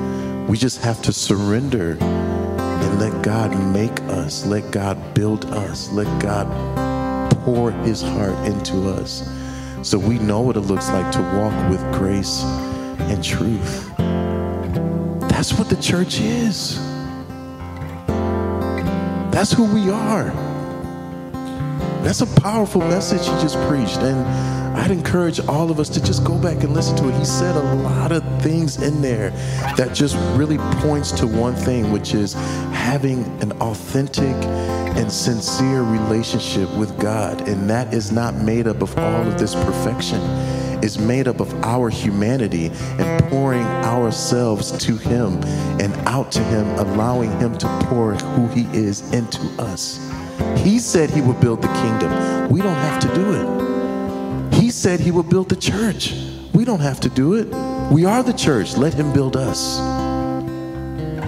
We 0.47 0.57
just 0.57 0.81
have 0.81 1.01
to 1.01 1.11
surrender 1.13 1.97
and 2.01 2.99
let 2.99 3.21
God 3.21 3.51
make 3.73 3.99
us, 4.03 4.45
let 4.45 4.71
God 4.71 5.13
build 5.13 5.45
us, 5.45 5.91
let 5.91 6.07
God 6.21 6.47
pour 7.43 7.71
His 7.71 8.01
heart 8.01 8.37
into 8.45 8.89
us 8.89 9.29
so 9.83 9.97
we 9.97 10.19
know 10.19 10.41
what 10.41 10.57
it 10.57 10.61
looks 10.61 10.89
like 10.89 11.11
to 11.13 11.21
walk 11.21 11.69
with 11.69 11.81
grace 11.93 12.43
and 13.11 13.23
truth. 13.23 13.95
That's 15.29 15.53
what 15.53 15.69
the 15.69 15.77
church 15.81 16.19
is. 16.19 16.77
That's 19.31 19.51
who 19.51 19.65
we 19.65 19.89
are. 19.89 20.31
That's 22.03 22.21
a 22.21 22.41
powerful 22.41 22.81
message 22.81 23.19
he 23.19 23.31
just 23.41 23.55
preached. 23.67 23.97
And 23.97 24.25
I'd 24.77 24.91
encourage 24.91 25.39
all 25.47 25.71
of 25.71 25.79
us 25.79 25.89
to 25.89 26.01
just 26.01 26.23
go 26.23 26.37
back 26.37 26.63
and 26.63 26.73
listen 26.73 26.95
to 26.97 27.09
it. 27.09 27.15
He 27.15 27.25
said 27.25 27.55
a 27.55 27.73
lot 27.75 28.11
of 28.11 28.23
things 28.41 28.81
in 28.81 29.01
there 29.01 29.31
that 29.75 29.93
just 29.93 30.15
really 30.37 30.59
points 30.79 31.11
to 31.13 31.27
one 31.27 31.55
thing, 31.55 31.91
which 31.91 32.13
is 32.13 32.33
having 32.71 33.25
an 33.41 33.51
authentic 33.53 34.35
and 34.95 35.11
sincere 35.11 35.81
relationship 35.81 36.69
with 36.77 36.97
God. 36.99 37.49
And 37.49 37.69
that 37.69 37.93
is 37.93 38.11
not 38.11 38.35
made 38.35 38.67
up 38.67 38.81
of 38.81 38.97
all 38.97 39.27
of 39.27 39.37
this 39.37 39.55
perfection. 39.55 40.21
It's 40.83 40.99
made 40.99 41.27
up 41.27 41.39
of 41.39 41.51
our 41.63 41.89
humanity 41.89 42.67
and 42.99 43.23
pouring 43.25 43.65
ourselves 43.83 44.71
to 44.85 44.95
Him 44.95 45.43
and 45.81 45.91
out 46.07 46.31
to 46.33 46.43
Him, 46.43 46.67
allowing 46.77 47.31
Him 47.39 47.57
to 47.57 47.67
pour 47.85 48.13
who 48.13 48.47
He 48.49 48.67
is 48.77 49.11
into 49.11 49.41
us. 49.59 49.99
He 50.57 50.77
said 50.77 51.09
He 51.09 51.21
would 51.21 51.39
build 51.41 51.63
the 51.63 51.73
kingdom. 51.81 52.49
We 52.49 52.61
don't 52.61 52.75
have 52.75 53.01
to 53.01 53.15
do 53.15 53.33
it. 53.33 53.66
He 54.67 54.71
said 54.71 54.99
He 54.99 55.11
would 55.11 55.29
build 55.29 55.47
the 55.47 55.55
church. 55.55 56.13
We 56.53 56.65
don't 56.65 56.81
have 56.81 56.99
to 56.99 57.07
do 57.07 57.35
it. 57.35 57.47
We 57.89 58.03
are 58.03 58.21
the 58.21 58.33
church. 58.33 58.75
Let 58.75 58.93
Him 58.93 59.13
build 59.13 59.37
us. 59.37 59.79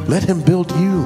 Let 0.10 0.24
Him 0.26 0.42
build 0.42 0.70
you. 0.74 1.06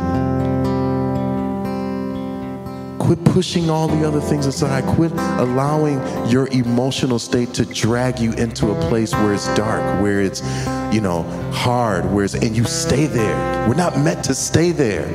Quit 2.97 3.23
pushing 3.25 3.69
all 3.69 3.87
the 3.87 4.03
other 4.03 4.19
things 4.19 4.47
aside. 4.47 4.83
Quit 4.95 5.11
allowing 5.11 6.01
your 6.27 6.47
emotional 6.47 7.19
state 7.19 7.53
to 7.53 7.65
drag 7.65 8.17
you 8.17 8.33
into 8.33 8.71
a 8.71 8.89
place 8.89 9.13
where 9.13 9.35
it's 9.35 9.53
dark, 9.53 10.01
where 10.01 10.19
it's, 10.19 10.41
you 10.91 11.01
know, 11.01 11.21
hard, 11.53 12.11
where 12.11 12.25
it's, 12.25 12.33
and 12.33 12.57
you 12.57 12.63
stay 12.63 13.05
there. 13.05 13.69
We're 13.69 13.75
not 13.75 13.99
meant 13.99 14.23
to 14.23 14.33
stay 14.33 14.71
there. 14.71 15.05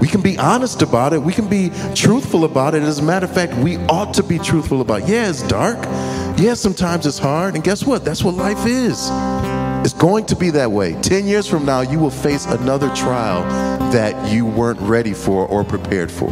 We 0.00 0.08
can 0.08 0.20
be 0.20 0.38
honest 0.38 0.82
about 0.82 1.12
it. 1.12 1.22
We 1.22 1.32
can 1.32 1.48
be 1.48 1.70
truthful 1.94 2.44
about 2.44 2.74
it. 2.74 2.82
As 2.82 2.98
a 2.98 3.02
matter 3.02 3.26
of 3.26 3.34
fact, 3.34 3.54
we 3.54 3.76
ought 3.86 4.14
to 4.14 4.22
be 4.22 4.38
truthful 4.38 4.80
about 4.80 5.02
it. 5.02 5.08
Yeah, 5.08 5.30
it's 5.30 5.42
dark. 5.42 5.78
Yeah, 6.38 6.54
sometimes 6.54 7.06
it's 7.06 7.18
hard. 7.18 7.54
And 7.54 7.62
guess 7.62 7.84
what? 7.84 8.04
That's 8.04 8.22
what 8.24 8.34
life 8.34 8.66
is. 8.66 9.08
It's 9.84 9.92
going 9.92 10.26
to 10.26 10.36
be 10.36 10.50
that 10.50 10.70
way. 10.70 11.00
10 11.02 11.26
years 11.26 11.46
from 11.46 11.64
now, 11.64 11.82
you 11.82 11.98
will 11.98 12.10
face 12.10 12.46
another 12.46 12.88
trial 12.94 13.42
that 13.92 14.32
you 14.32 14.46
weren't 14.46 14.80
ready 14.80 15.12
for 15.12 15.46
or 15.46 15.62
prepared 15.62 16.10
for. 16.10 16.30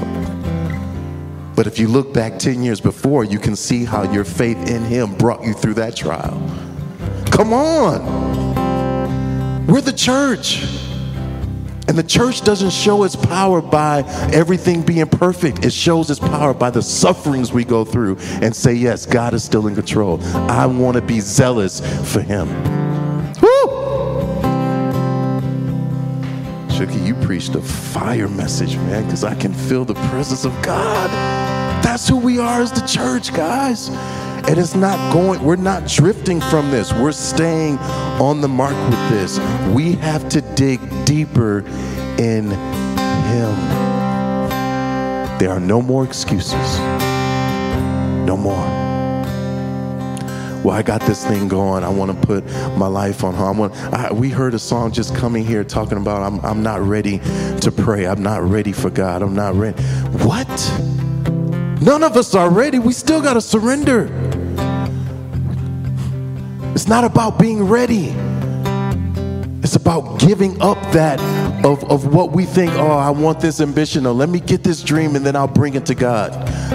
But 1.55 1.67
if 1.67 1.79
you 1.79 1.87
look 1.89 2.15
back 2.15 2.39
10 2.39 2.63
years 2.63 2.81
before, 2.81 3.25
you 3.25 3.39
can 3.39 3.55
see 3.55 3.85
how 3.85 4.11
your 4.11 4.25
faith 4.25 4.71
in 4.71 4.83
Him 4.85 5.15
brought 5.15 5.45
you 5.45 5.53
through 5.53 5.75
that 5.75 5.95
trial. 5.95 6.41
Come 7.31 7.53
on. 7.53 8.53
We're 9.67 9.83
the 9.83 9.93
church. 9.93 10.65
And 11.93 11.99
the 11.99 12.03
church 12.03 12.41
doesn't 12.41 12.71
show 12.71 13.05
its 13.05 13.15
power 13.15 13.61
by 13.61 14.01
everything 14.33 14.81
being 14.81 15.05
perfect. 15.05 15.63
It 15.63 15.75
shows 15.75 16.09
its 16.09 16.19
power 16.19 16.55
by 16.55 16.71
the 16.71 16.81
sufferings 16.81 17.53
we 17.53 17.65
go 17.67 17.85
through 17.85 18.17
and 18.41 18.57
say, 18.57 18.73
yes, 18.73 19.05
God 19.05 19.35
is 19.35 19.45
still 19.45 19.67
in 19.67 19.75
control. 19.75 20.19
I 20.49 20.65
want 20.65 20.97
to 20.97 21.03
be 21.03 21.21
zealous 21.21 21.81
for 22.11 22.23
Him. 22.23 22.49
Woo! 23.43 24.41
Chucky, 26.71 26.99
you 27.01 27.15
preached 27.27 27.57
a 27.57 27.61
fire 27.61 28.27
message, 28.27 28.77
man, 28.77 29.05
because 29.05 29.23
I 29.23 29.35
can 29.35 29.53
feel 29.53 29.85
the 29.85 29.93
presence 30.09 30.47
of 30.47 30.53
God. 30.63 31.11
That's 31.85 32.09
who 32.09 32.17
we 32.17 32.39
are 32.39 32.63
as 32.63 32.73
the 32.73 32.87
church, 32.87 33.35
guys. 33.35 33.91
And 34.49 34.59
it's 34.59 34.75
not 34.75 35.13
going, 35.13 35.43
we're 35.43 35.57
not 35.57 35.87
drifting 35.87 36.41
from 36.41 36.71
this. 36.71 36.93
We're 36.93 37.13
staying 37.13 37.79
on 38.19 38.41
the 38.41 38.49
mark 38.49 38.75
with 38.91 39.09
this. 39.11 39.39
We 39.69 39.93
have 39.93 40.29
to 40.31 40.41
dig 40.41 40.81
deeper 41.05 41.61
in 42.19 42.51
Him. 42.51 43.55
There 45.39 45.51
are 45.51 45.61
no 45.61 45.81
more 45.81 46.05
excuses. 46.05 46.79
No 48.27 48.37
more. 48.37 48.83
Well, 50.63 50.77
I 50.77 50.83
got 50.83 51.01
this 51.01 51.27
thing 51.27 51.49
going. 51.49 51.83
I 51.83 51.89
want 51.89 52.21
to 52.21 52.27
put 52.27 52.45
my 52.77 52.87
life 52.87 53.25
on 53.25 53.35
hold. 53.35 53.57
I 53.57 53.59
want, 53.59 53.75
I, 53.93 54.13
we 54.13 54.31
heard 54.31 54.55
a 54.55 54.59
song 54.61 54.93
just 54.93 55.15
coming 55.17 55.45
here 55.45 55.65
talking 55.65 55.99
about 55.99 56.23
I'm, 56.23 56.39
I'm 56.45 56.63
not 56.63 56.81
ready 56.83 57.19
to 57.19 57.73
pray. 57.77 58.07
I'm 58.07 58.23
not 58.23 58.43
ready 58.43 58.71
for 58.71 58.89
God. 58.89 59.23
I'm 59.23 59.35
not 59.35 59.55
ready. 59.55 59.83
What? 60.25 60.49
None 61.83 62.05
of 62.05 62.17
us 62.17 62.37
are 62.37 62.49
ready. 62.49 62.79
We 62.79 62.93
still 62.93 63.21
got 63.21 63.35
to 63.35 63.41
surrender. 63.41 64.07
It's 66.73 66.89
not 66.89 67.05
about 67.05 67.39
being 67.39 67.65
ready. 67.65 68.15
It's 69.63 69.77
about 69.77 70.19
giving 70.19 70.61
up 70.61 70.79
that 70.93 71.21
of, 71.65 71.85
of 71.91 72.15
what 72.15 72.33
we 72.33 72.45
think, 72.45 72.73
oh, 72.73 72.97
I 72.97 73.11
want 73.11 73.41
this 73.41 73.61
ambition, 73.61 74.07
or 74.07 74.13
let 74.13 74.29
me 74.29 74.41
get 74.41 74.65
this 74.65 74.83
dream 74.83 75.15
and 75.15 75.25
then 75.25 75.37
I'll 75.37 75.47
bring 75.47 75.75
it 75.75 75.87
to 75.87 75.95
God. 75.95 76.33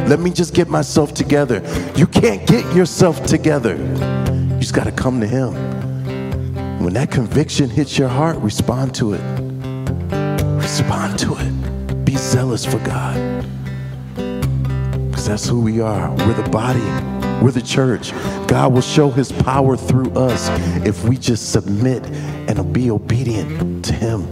Let 0.08 0.20
me 0.20 0.30
just 0.30 0.54
get 0.54 0.70
myself 0.70 1.14
together. 1.14 1.62
You 1.96 2.08
can't 2.08 2.48
get 2.48 2.76
yourself 2.76 3.26
together. 3.26 3.76
You 3.76 4.60
just 4.60 4.76
got 4.76 4.86
to 4.86 4.92
come 4.92 5.20
to 5.20 5.28
Him. 5.28 5.54
When 6.84 6.94
that 6.94 7.12
conviction 7.12 7.70
hits 7.70 7.98
your 7.98 8.08
heart, 8.08 8.38
respond 8.38 8.94
to 8.96 9.14
it. 9.14 9.22
Respond 10.62 11.20
to 11.20 11.36
it. 11.40 12.06
Be 12.06 12.16
zealous 12.16 12.66
for 12.66 12.78
God. 12.80 13.46
Because 14.14 15.28
that's 15.28 15.48
who 15.48 15.60
we 15.60 15.82
are. 15.82 16.12
We're 16.12 16.42
the 16.42 16.50
body. 16.50 17.17
We're 17.42 17.52
the 17.52 17.62
church. 17.62 18.12
God 18.48 18.74
will 18.74 18.82
show 18.82 19.12
his 19.12 19.32
power 19.32 19.78
through 19.78 20.12
us 20.14 20.50
if 20.86 21.04
we 21.04 21.18
just 21.18 21.52
submit 21.52 22.04
and 22.06 22.74
be 22.74 22.90
obedient 22.90 23.86
to 23.86 23.94
him. 23.94 24.28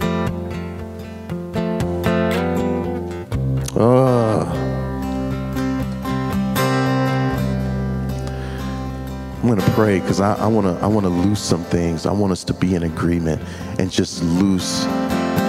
Uh, 3.78 4.44
I'm 9.44 9.50
gonna 9.50 9.62
pray 9.76 10.00
because 10.00 10.20
I, 10.22 10.34
I, 10.36 10.48
wanna 10.48 10.74
I 10.80 10.88
wanna 10.88 11.10
loose 11.10 11.42
some 11.42 11.64
things. 11.66 12.08
I 12.08 12.12
want 12.12 12.32
us 12.32 12.44
to 12.46 12.54
be 12.54 12.74
in 12.74 12.84
agreement 12.84 13.42
and 13.78 13.92
just 13.92 14.24
loose 14.24 14.84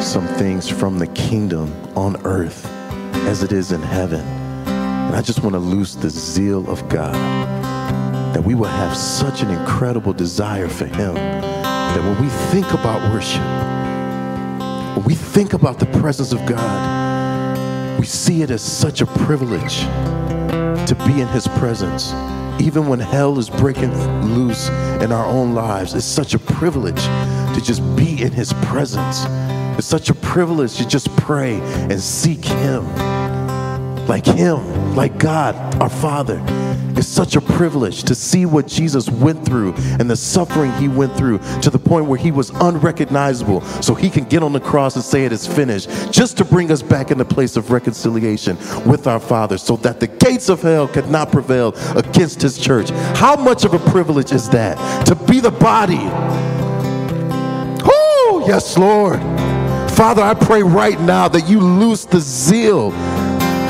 some 0.04 0.26
things 0.36 0.68
from 0.68 0.98
the 0.98 1.06
kingdom 1.08 1.72
on 1.96 2.16
earth 2.26 2.66
as 3.26 3.42
it 3.42 3.52
is 3.52 3.72
in 3.72 3.80
heaven. 3.80 4.35
I 5.16 5.22
just 5.22 5.42
want 5.42 5.54
to 5.54 5.58
loose 5.58 5.94
the 5.94 6.10
zeal 6.10 6.68
of 6.70 6.86
God 6.90 7.14
that 8.34 8.44
we 8.44 8.54
will 8.54 8.66
have 8.66 8.94
such 8.94 9.40
an 9.40 9.50
incredible 9.50 10.12
desire 10.12 10.68
for 10.68 10.84
Him 10.84 11.14
that 11.14 12.02
when 12.02 12.20
we 12.20 12.28
think 12.52 12.70
about 12.74 13.00
worship, 13.10 13.40
when 14.94 15.06
we 15.06 15.14
think 15.14 15.54
about 15.54 15.78
the 15.78 15.86
presence 16.00 16.32
of 16.32 16.44
God, 16.44 17.98
we 17.98 18.04
see 18.04 18.42
it 18.42 18.50
as 18.50 18.60
such 18.60 19.00
a 19.00 19.06
privilege 19.06 19.78
to 20.86 20.94
be 21.06 21.22
in 21.22 21.28
His 21.28 21.48
presence. 21.48 22.12
Even 22.60 22.86
when 22.86 23.00
hell 23.00 23.38
is 23.38 23.48
breaking 23.48 23.94
loose 24.34 24.68
in 25.00 25.12
our 25.12 25.24
own 25.24 25.54
lives, 25.54 25.94
it's 25.94 26.04
such 26.04 26.34
a 26.34 26.38
privilege 26.38 27.02
to 27.54 27.62
just 27.64 27.80
be 27.96 28.20
in 28.20 28.32
His 28.32 28.52
presence. 28.64 29.24
It's 29.78 29.86
such 29.86 30.10
a 30.10 30.14
privilege 30.14 30.76
to 30.76 30.86
just 30.86 31.08
pray 31.16 31.54
and 31.88 31.98
seek 31.98 32.44
Him 32.44 32.84
like 34.08 34.24
Him, 34.24 34.94
like 34.94 35.18
God, 35.18 35.54
our 35.80 35.90
Father. 35.90 36.42
It's 36.96 37.06
such 37.06 37.36
a 37.36 37.42
privilege 37.42 38.04
to 38.04 38.14
see 38.14 38.46
what 38.46 38.66
Jesus 38.66 39.10
went 39.10 39.44
through 39.44 39.74
and 39.98 40.08
the 40.08 40.16
suffering 40.16 40.72
He 40.74 40.88
went 40.88 41.14
through 41.14 41.38
to 41.60 41.68
the 41.68 41.78
point 41.78 42.06
where 42.06 42.18
He 42.18 42.30
was 42.30 42.50
unrecognizable 42.50 43.60
so 43.82 43.94
He 43.94 44.08
can 44.08 44.24
get 44.24 44.42
on 44.42 44.52
the 44.52 44.60
cross 44.60 44.96
and 44.96 45.04
say 45.04 45.24
it 45.24 45.32
is 45.32 45.46
finished, 45.46 45.90
just 46.10 46.38
to 46.38 46.44
bring 46.44 46.70
us 46.70 46.82
back 46.82 47.10
in 47.10 47.18
the 47.18 47.24
place 47.24 47.56
of 47.56 47.70
reconciliation 47.70 48.56
with 48.86 49.06
our 49.06 49.20
Father 49.20 49.58
so 49.58 49.76
that 49.76 50.00
the 50.00 50.06
gates 50.06 50.48
of 50.48 50.62
hell 50.62 50.88
could 50.88 51.10
not 51.10 51.30
prevail 51.30 51.74
against 51.96 52.40
His 52.40 52.58
church. 52.58 52.90
How 53.18 53.36
much 53.36 53.64
of 53.64 53.74
a 53.74 53.78
privilege 53.90 54.32
is 54.32 54.48
that? 54.50 55.06
To 55.06 55.14
be 55.14 55.40
the 55.40 55.50
body. 55.50 56.00
Oh, 57.88 58.44
yes, 58.48 58.78
Lord. 58.78 59.20
Father, 59.92 60.22
I 60.22 60.34
pray 60.34 60.62
right 60.62 61.00
now 61.00 61.28
that 61.28 61.48
you 61.48 61.60
loose 61.60 62.04
the 62.04 62.20
zeal 62.20 62.90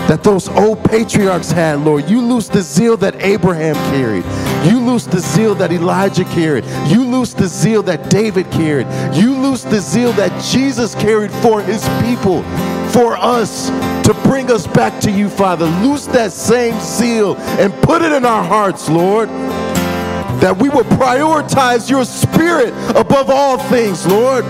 that 0.08 0.22
those 0.22 0.48
old 0.50 0.84
patriarchs 0.84 1.50
had, 1.50 1.80
Lord. 1.80 2.08
You 2.08 2.20
loose 2.20 2.48
the 2.48 2.62
zeal 2.62 2.96
that 2.98 3.22
Abraham 3.22 3.74
carried. 3.92 4.24
You 4.64 4.80
loose 4.80 5.04
the 5.04 5.18
zeal 5.18 5.54
that 5.56 5.72
Elijah 5.72 6.24
carried. 6.24 6.64
You 6.86 7.04
loose 7.04 7.34
the 7.34 7.48
zeal 7.48 7.82
that 7.84 8.08
David 8.08 8.50
carried. 8.50 8.86
You 9.14 9.36
loose 9.36 9.64
the 9.64 9.80
zeal 9.80 10.12
that 10.12 10.42
Jesus 10.42 10.94
carried 10.94 11.32
for 11.32 11.60
his 11.60 11.82
people, 12.00 12.42
for 12.92 13.16
us, 13.16 13.68
to 14.06 14.14
bring 14.22 14.52
us 14.52 14.66
back 14.68 15.00
to 15.00 15.10
you, 15.10 15.28
Father. 15.28 15.66
Loose 15.66 16.06
that 16.06 16.30
same 16.30 16.78
zeal 16.80 17.36
and 17.58 17.72
put 17.82 18.02
it 18.02 18.12
in 18.12 18.24
our 18.24 18.44
hearts, 18.44 18.88
Lord. 18.88 19.28
That 20.38 20.56
we 20.60 20.68
will 20.68 20.84
prioritize 20.84 21.90
your 21.90 22.04
spirit 22.04 22.72
above 22.94 23.30
all 23.30 23.58
things, 23.58 24.06
Lord. 24.06 24.44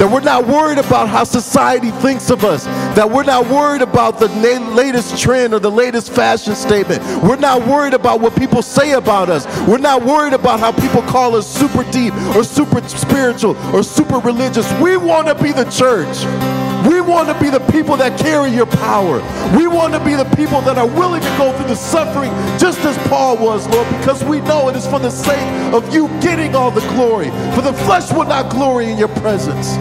That 0.00 0.10
we're 0.10 0.20
not 0.20 0.46
worried 0.46 0.78
about 0.78 1.10
how 1.10 1.24
society 1.24 1.90
thinks 1.90 2.30
of 2.30 2.42
us. 2.42 2.64
That 2.96 3.10
we're 3.10 3.22
not 3.22 3.46
worried 3.50 3.82
about 3.82 4.18
the 4.18 4.28
latest 4.28 5.18
trend 5.18 5.52
or 5.52 5.58
the 5.58 5.70
latest 5.70 6.10
fashion 6.10 6.54
statement. 6.54 7.02
We're 7.22 7.36
not 7.36 7.66
worried 7.66 7.92
about 7.92 8.22
what 8.22 8.34
people 8.34 8.62
say 8.62 8.92
about 8.92 9.28
us. 9.28 9.44
We're 9.68 9.76
not 9.76 10.02
worried 10.02 10.32
about 10.32 10.58
how 10.58 10.72
people 10.72 11.02
call 11.02 11.36
us 11.36 11.46
super 11.46 11.84
deep 11.90 12.14
or 12.34 12.44
super 12.44 12.80
spiritual 12.88 13.54
or 13.76 13.82
super 13.82 14.20
religious. 14.20 14.72
We 14.80 14.96
want 14.96 15.28
to 15.28 15.34
be 15.34 15.52
the 15.52 15.64
church 15.64 16.59
We 16.88 17.00
want 17.00 17.28
to 17.28 17.38
be 17.38 17.50
the 17.50 17.60
people 17.70 17.96
that 17.98 18.18
carry 18.18 18.50
your 18.50 18.66
power. 18.66 19.20
We 19.56 19.66
want 19.66 19.92
to 19.94 20.04
be 20.04 20.14
the 20.14 20.24
people 20.36 20.60
that 20.62 20.78
are 20.78 20.86
willing 20.86 21.20
to 21.20 21.28
go 21.36 21.52
through 21.56 21.68
the 21.68 21.76
suffering 21.76 22.30
just 22.58 22.78
as 22.80 22.96
Paul 23.08 23.36
was, 23.36 23.68
Lord, 23.68 23.88
because 23.98 24.24
we 24.24 24.40
know 24.40 24.68
it 24.68 24.76
is 24.76 24.86
for 24.86 24.98
the 24.98 25.10
sake 25.10 25.74
of 25.74 25.92
you 25.92 26.08
getting 26.20 26.54
all 26.54 26.70
the 26.70 26.86
glory. 26.92 27.30
For 27.54 27.62
the 27.62 27.74
flesh 27.84 28.10
will 28.12 28.24
not 28.24 28.50
glory 28.50 28.90
in 28.90 28.98
your 28.98 29.08
presence. 29.08 29.76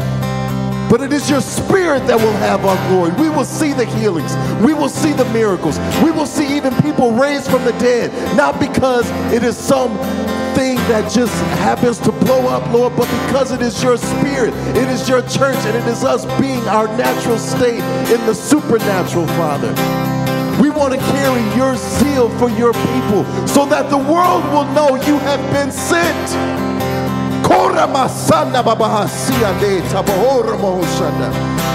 But 0.90 1.02
it 1.02 1.14
is 1.14 1.30
your 1.30 1.42
spirit 1.42 2.08
that 2.08 2.18
will 2.18 2.34
have 2.38 2.66
our 2.66 2.90
glory. 2.90 3.12
We 3.22 3.30
will 3.30 3.46
see 3.46 3.74
the 3.74 3.86
healings. 3.86 4.36
We 4.66 4.74
will 4.74 4.90
see 4.90 5.14
the 5.14 5.26
miracles. 5.26 5.78
We 6.04 6.10
will 6.10 6.26
see 6.26 6.58
even 6.58 6.74
people 6.82 7.12
raised 7.12 7.50
from 7.50 7.64
the 7.64 7.74
dead. 7.74 8.12
Not 8.36 8.60
because 8.60 9.08
it 9.32 9.44
is 9.44 9.56
some 9.56 9.96
thing 10.56 10.78
that 10.90 11.12
just 11.12 11.34
happens 11.60 12.00
to 12.00 12.12
blow 12.12 12.48
up, 12.48 12.68
Lord, 12.74 12.96
but 12.96 13.06
because 13.28 13.52
it 13.52 13.62
is 13.62 13.84
your 13.84 13.98
spirit, 13.98 14.54
it 14.76 14.90
is 14.90 15.08
your 15.08 15.22
church, 15.22 15.58
and 15.58 15.76
it 15.78 15.88
is 15.88 16.04
us 16.04 16.26
being 16.40 16.60
our 16.68 16.88
natural 16.98 17.38
state 17.38 17.84
in 18.12 18.26
the 18.26 18.34
supernatural, 18.34 19.28
Father. 19.40 19.70
We 20.60 20.70
want 20.70 20.94
to 20.94 21.00
carry 21.00 21.42
your 21.56 21.78
zeal 21.78 22.30
for 22.38 22.50
your 22.50 22.74
people 22.74 23.24
so 23.48 23.66
that 23.68 23.90
the 23.90 23.98
world 23.98 24.44
will 24.52 24.66
know 24.74 24.96
you 25.06 25.20
have 25.20 25.40
been 25.54 25.72
sent. 25.72 26.59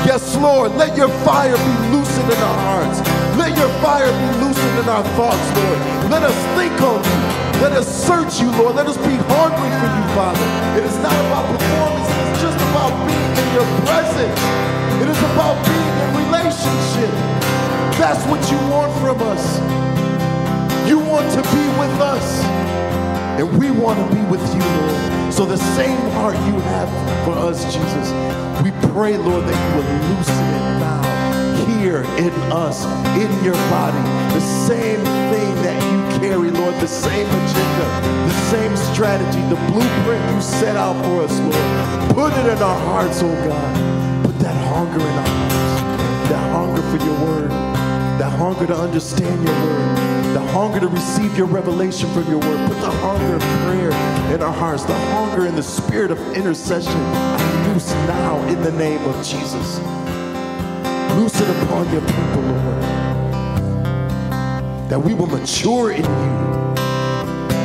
Yes, 0.07 0.37
Lord, 0.37 0.73
let 0.77 0.97
your 0.97 1.09
fire 1.27 1.57
be 1.57 1.75
loosened 1.91 2.31
in 2.31 2.39
our 2.39 2.59
hearts. 2.69 3.01
Let 3.37 3.57
your 3.59 3.69
fire 3.83 4.07
be 4.07 4.29
loosened 4.45 4.79
in 4.79 4.89
our 4.89 5.03
thoughts, 5.19 5.47
Lord. 5.57 5.79
Let 6.13 6.23
us 6.23 6.37
think 6.55 6.77
on 6.85 7.03
you. 7.03 7.21
Let 7.65 7.73
us 7.73 7.89
search 7.89 8.39
you, 8.41 8.51
Lord. 8.61 8.77
Let 8.77 8.87
us 8.87 8.99
be 8.99 9.17
hungry 9.35 9.71
for 9.81 9.89
you, 9.91 10.05
Father. 10.15 10.47
It 10.79 10.85
is 10.85 10.97
not 11.03 11.17
about 11.27 11.45
performance, 11.51 12.07
it 12.07 12.27
is 12.31 12.43
just 12.43 12.61
about 12.71 12.93
being 13.09 13.33
in 13.43 13.49
your 13.57 13.69
presence. 13.83 14.41
It 15.03 15.09
is 15.09 15.21
about 15.33 15.57
being 15.67 15.97
in 16.05 16.09
relationship. 16.23 17.13
That's 17.99 18.23
what 18.31 18.43
you 18.53 18.59
want 18.71 18.93
from 19.01 19.19
us. 19.33 19.45
You 20.89 20.99
want 20.99 21.27
to 21.33 21.43
be 21.51 21.65
with 21.81 21.97
us. 21.99 22.29
And 23.41 23.59
we 23.59 23.71
want 23.71 23.99
to 23.99 24.15
be 24.15 24.23
with 24.31 24.45
you, 24.55 24.61
Lord. 24.61 25.24
So 25.35 25.45
the 25.45 25.57
same 25.57 25.99
heart 26.13 26.37
you 26.47 26.61
have 26.61 26.89
for 27.25 27.33
us, 27.33 27.65
Jesus, 27.65 28.09
we 28.63 28.71
pray, 28.93 29.17
Lord, 29.17 29.43
that 29.43 29.59
you 29.67 29.83
will 29.83 29.91
loosen 30.15 30.47
it 30.55 30.79
now 30.79 31.03
here 31.67 32.03
in 32.23 32.31
us, 32.53 32.85
in 33.19 33.27
your 33.43 33.59
body. 33.67 33.99
The 34.33 34.41
same 34.41 35.03
thing 35.35 35.51
that 35.67 35.75
you 35.91 36.21
carry, 36.21 36.53
Lord, 36.53 36.75
the 36.77 36.87
same 36.87 37.27
agenda, 37.27 37.87
the 38.31 38.35
same 38.47 38.77
strategy, 38.95 39.41
the 39.51 39.59
blueprint 39.73 40.23
you 40.33 40.41
set 40.41 40.77
out 40.77 40.95
for 41.05 41.25
us, 41.25 41.37
Lord. 41.41 42.15
Put 42.15 42.33
it 42.39 42.53
in 42.53 42.63
our 42.63 42.79
hearts, 42.87 43.21
oh 43.21 43.35
God. 43.49 44.25
Put 44.25 44.39
that 44.39 44.55
hunger 44.69 45.01
in 45.01 45.15
our 45.19 45.27
hearts, 45.27 46.31
that 46.31 46.53
hunger 46.53 46.83
for 46.97 47.05
your 47.05 47.19
word, 47.27 47.51
that 48.21 48.31
hunger 48.39 48.69
to 48.69 48.77
understand 48.77 49.45
your 49.45 49.55
word 49.65 49.84
the 50.35 50.41
hunger 50.49 50.81
to 50.81 50.89
receive 50.89 51.39
your 51.39 51.47
revelation 51.47 52.13
from 52.13 52.29
your 52.29 52.41
word. 52.41 52.69
Put 52.69 52.81
the 52.81 52.91
hunger 52.91 53.37
of 53.37 53.41
prayer 53.41 53.93
in 54.35 54.43
our 54.43 54.53
hearts, 54.53 54.83
the 54.83 54.99
hunger 55.13 55.47
in 55.47 55.55
the 55.55 55.63
spirit 55.63 56.11
of 56.11 56.19
intercession. 56.37 56.93
I 56.93 57.69
loose 57.69 57.93
now 58.09 58.43
in 58.49 58.61
the 58.61 58.73
name 58.73 59.01
of 59.05 59.15
Jesus. 59.25 59.79
Loose 61.15 61.41
it 61.41 61.49
upon 61.63 61.89
your 61.93 62.01
people, 62.01 62.43
Lord. 62.43 62.83
That 64.91 65.01
we 65.01 65.15
will 65.15 65.29
mature 65.29 65.93
in 65.93 66.03
you 66.03 66.65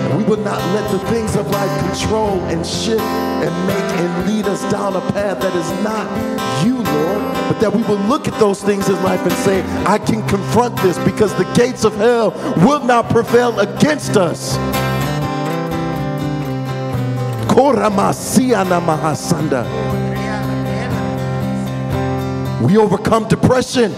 and 0.10 0.16
we 0.16 0.24
will 0.24 0.44
not 0.44 0.60
let 0.76 0.92
the 0.92 1.00
things 1.10 1.36
of 1.36 1.50
life 1.50 1.86
control 1.88 2.40
and 2.52 2.64
shift 2.64 3.02
and 3.02 3.68
make 3.68 3.78
and 3.78 4.32
lead 4.32 4.46
us 4.46 4.62
down 4.72 4.96
a 4.96 5.02
path 5.12 5.42
that 5.42 5.56
is 5.56 5.72
not 5.84 6.06
you, 6.64 6.78
Lord. 6.84 7.39
But 7.50 7.60
that 7.62 7.74
we 7.74 7.82
will 7.84 7.98
look 8.08 8.28
at 8.28 8.40
those 8.40 8.64
things 8.64 8.88
in 8.88 8.96
life 9.04 9.22
and 9.24 9.34
say, 9.34 9.64
I 9.84 9.98
can 9.98 10.26
confront 10.30 10.78
this 10.78 10.98
because 11.00 11.34
the 11.34 11.52
gates 11.56 11.84
of 11.84 11.96
hell 11.96 12.32
will 12.66 12.86
not 12.86 13.10
prevail 13.10 13.60
against 13.60 14.16
us. 14.16 14.56
We 22.62 22.78
overcome 22.78 23.28
depression. 23.28 23.92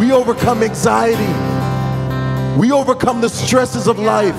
We 0.00 0.10
overcome 0.12 0.62
anxiety. 0.62 1.32
We 2.58 2.72
overcome 2.72 3.20
the 3.20 3.28
stresses 3.28 3.86
of 3.86 3.98
life. 3.98 4.34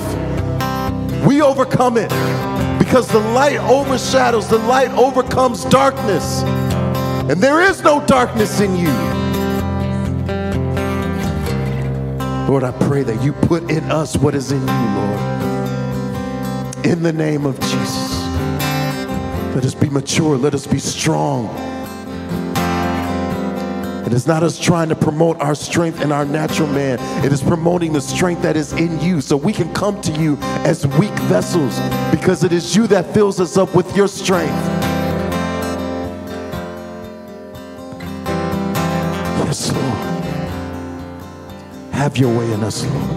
We 1.26 1.42
overcome 1.42 1.98
it 1.98 2.10
because 2.80 3.08
the 3.08 3.20
light 3.20 3.60
overshadows, 3.60 4.50
the 4.50 4.58
light 4.58 4.90
overcomes 4.92 5.66
darkness. 5.66 6.44
And 7.32 7.42
there 7.42 7.62
is 7.62 7.82
no 7.82 8.06
darkness 8.08 8.60
in 8.60 8.76
you. 8.76 8.92
Lord, 12.50 12.66
I 12.66 12.74
pray 12.88 13.04
that 13.04 13.24
you 13.24 13.32
put 13.32 13.72
in 13.72 13.90
us 13.90 14.18
what 14.18 14.36
is 14.36 14.52
in 14.52 14.60
you, 14.60 14.68
Lord. 14.68 15.20
In 16.86 17.04
the 17.04 17.14
name 17.14 17.46
of 17.46 17.58
Jesus. 17.62 18.22
Let 19.56 19.64
us 19.64 19.74
be 19.74 19.90
mature. 19.90 20.36
Let 20.36 20.54
us 20.54 20.68
be 20.68 20.78
strong. 20.78 21.46
It 24.06 24.12
is 24.12 24.28
not 24.28 24.44
us 24.44 24.60
trying 24.60 24.90
to 24.90 24.96
promote 24.98 25.40
our 25.40 25.56
strength 25.56 26.02
and 26.02 26.12
our 26.12 26.26
natural 26.26 26.68
man. 26.68 27.00
It 27.24 27.32
is 27.32 27.42
promoting 27.42 27.94
the 27.94 28.02
strength 28.02 28.42
that 28.42 28.58
is 28.58 28.74
in 28.74 29.00
you 29.00 29.22
so 29.22 29.38
we 29.38 29.54
can 29.54 29.74
come 29.74 30.02
to 30.02 30.12
you 30.12 30.36
as 30.66 30.86
weak 30.86 31.18
vessels 31.30 31.80
because 32.12 32.44
it 32.44 32.52
is 32.52 32.76
you 32.76 32.88
that 32.88 33.14
fills 33.14 33.40
us 33.40 33.56
up 33.56 33.74
with 33.74 33.96
your 33.96 34.10
strength. 34.10 34.71
Have 42.02 42.18
your 42.18 42.36
way 42.36 42.52
in 42.52 42.64
us, 42.64 42.84
Lord. 42.84 43.12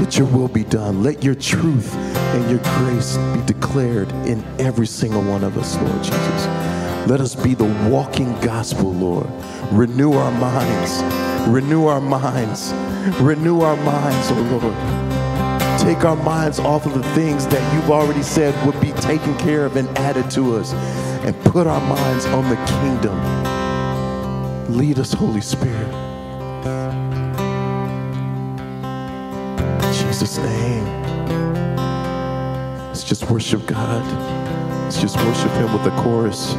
Let 0.00 0.16
your 0.16 0.28
will 0.28 0.46
be 0.46 0.62
done. 0.62 1.02
Let 1.02 1.24
your 1.24 1.34
truth 1.34 1.92
and 1.96 2.48
your 2.48 2.60
grace 2.76 3.16
be 3.34 3.44
declared 3.52 4.12
in 4.24 4.44
every 4.60 4.86
single 4.86 5.20
one 5.20 5.42
of 5.42 5.58
us, 5.58 5.74
Lord 5.74 6.04
Jesus. 6.04 6.46
Let 7.08 7.20
us 7.20 7.34
be 7.34 7.54
the 7.54 7.64
walking 7.90 8.38
gospel, 8.40 8.92
Lord 8.92 9.26
Renew 9.72 10.12
our 10.12 10.30
minds. 10.30 11.02
Renew 11.48 11.86
our 11.86 12.00
minds. 12.00 12.72
Renew 13.20 13.62
our 13.62 13.76
minds, 13.78 14.28
oh 14.30 14.60
Lord. 14.62 15.80
Take 15.80 16.04
our 16.04 16.14
minds 16.22 16.60
off 16.60 16.86
of 16.86 16.94
the 16.94 17.02
things 17.14 17.48
that 17.48 17.74
you've 17.74 17.90
already 17.90 18.22
said 18.22 18.54
would 18.64 18.80
be 18.80 18.92
taken 19.00 19.36
care 19.38 19.66
of 19.66 19.74
and 19.74 19.88
added 19.98 20.30
to 20.30 20.54
us, 20.54 20.72
and 21.24 21.34
put 21.46 21.66
our 21.66 21.80
minds 21.80 22.26
on 22.26 22.48
the 22.48 22.54
kingdom. 22.80 23.18
Lead 24.78 25.00
us, 25.00 25.12
Holy 25.12 25.40
Spirit. 25.40 26.07
Jesus' 30.18 30.38
name. 30.38 30.84
Let's 32.88 33.04
just 33.04 33.30
worship 33.30 33.64
God. 33.66 34.02
Let's 34.82 35.00
just 35.00 35.16
worship 35.16 35.52
Him 35.52 35.72
with 35.72 35.84
the 35.84 35.92
chorus. 36.02 36.54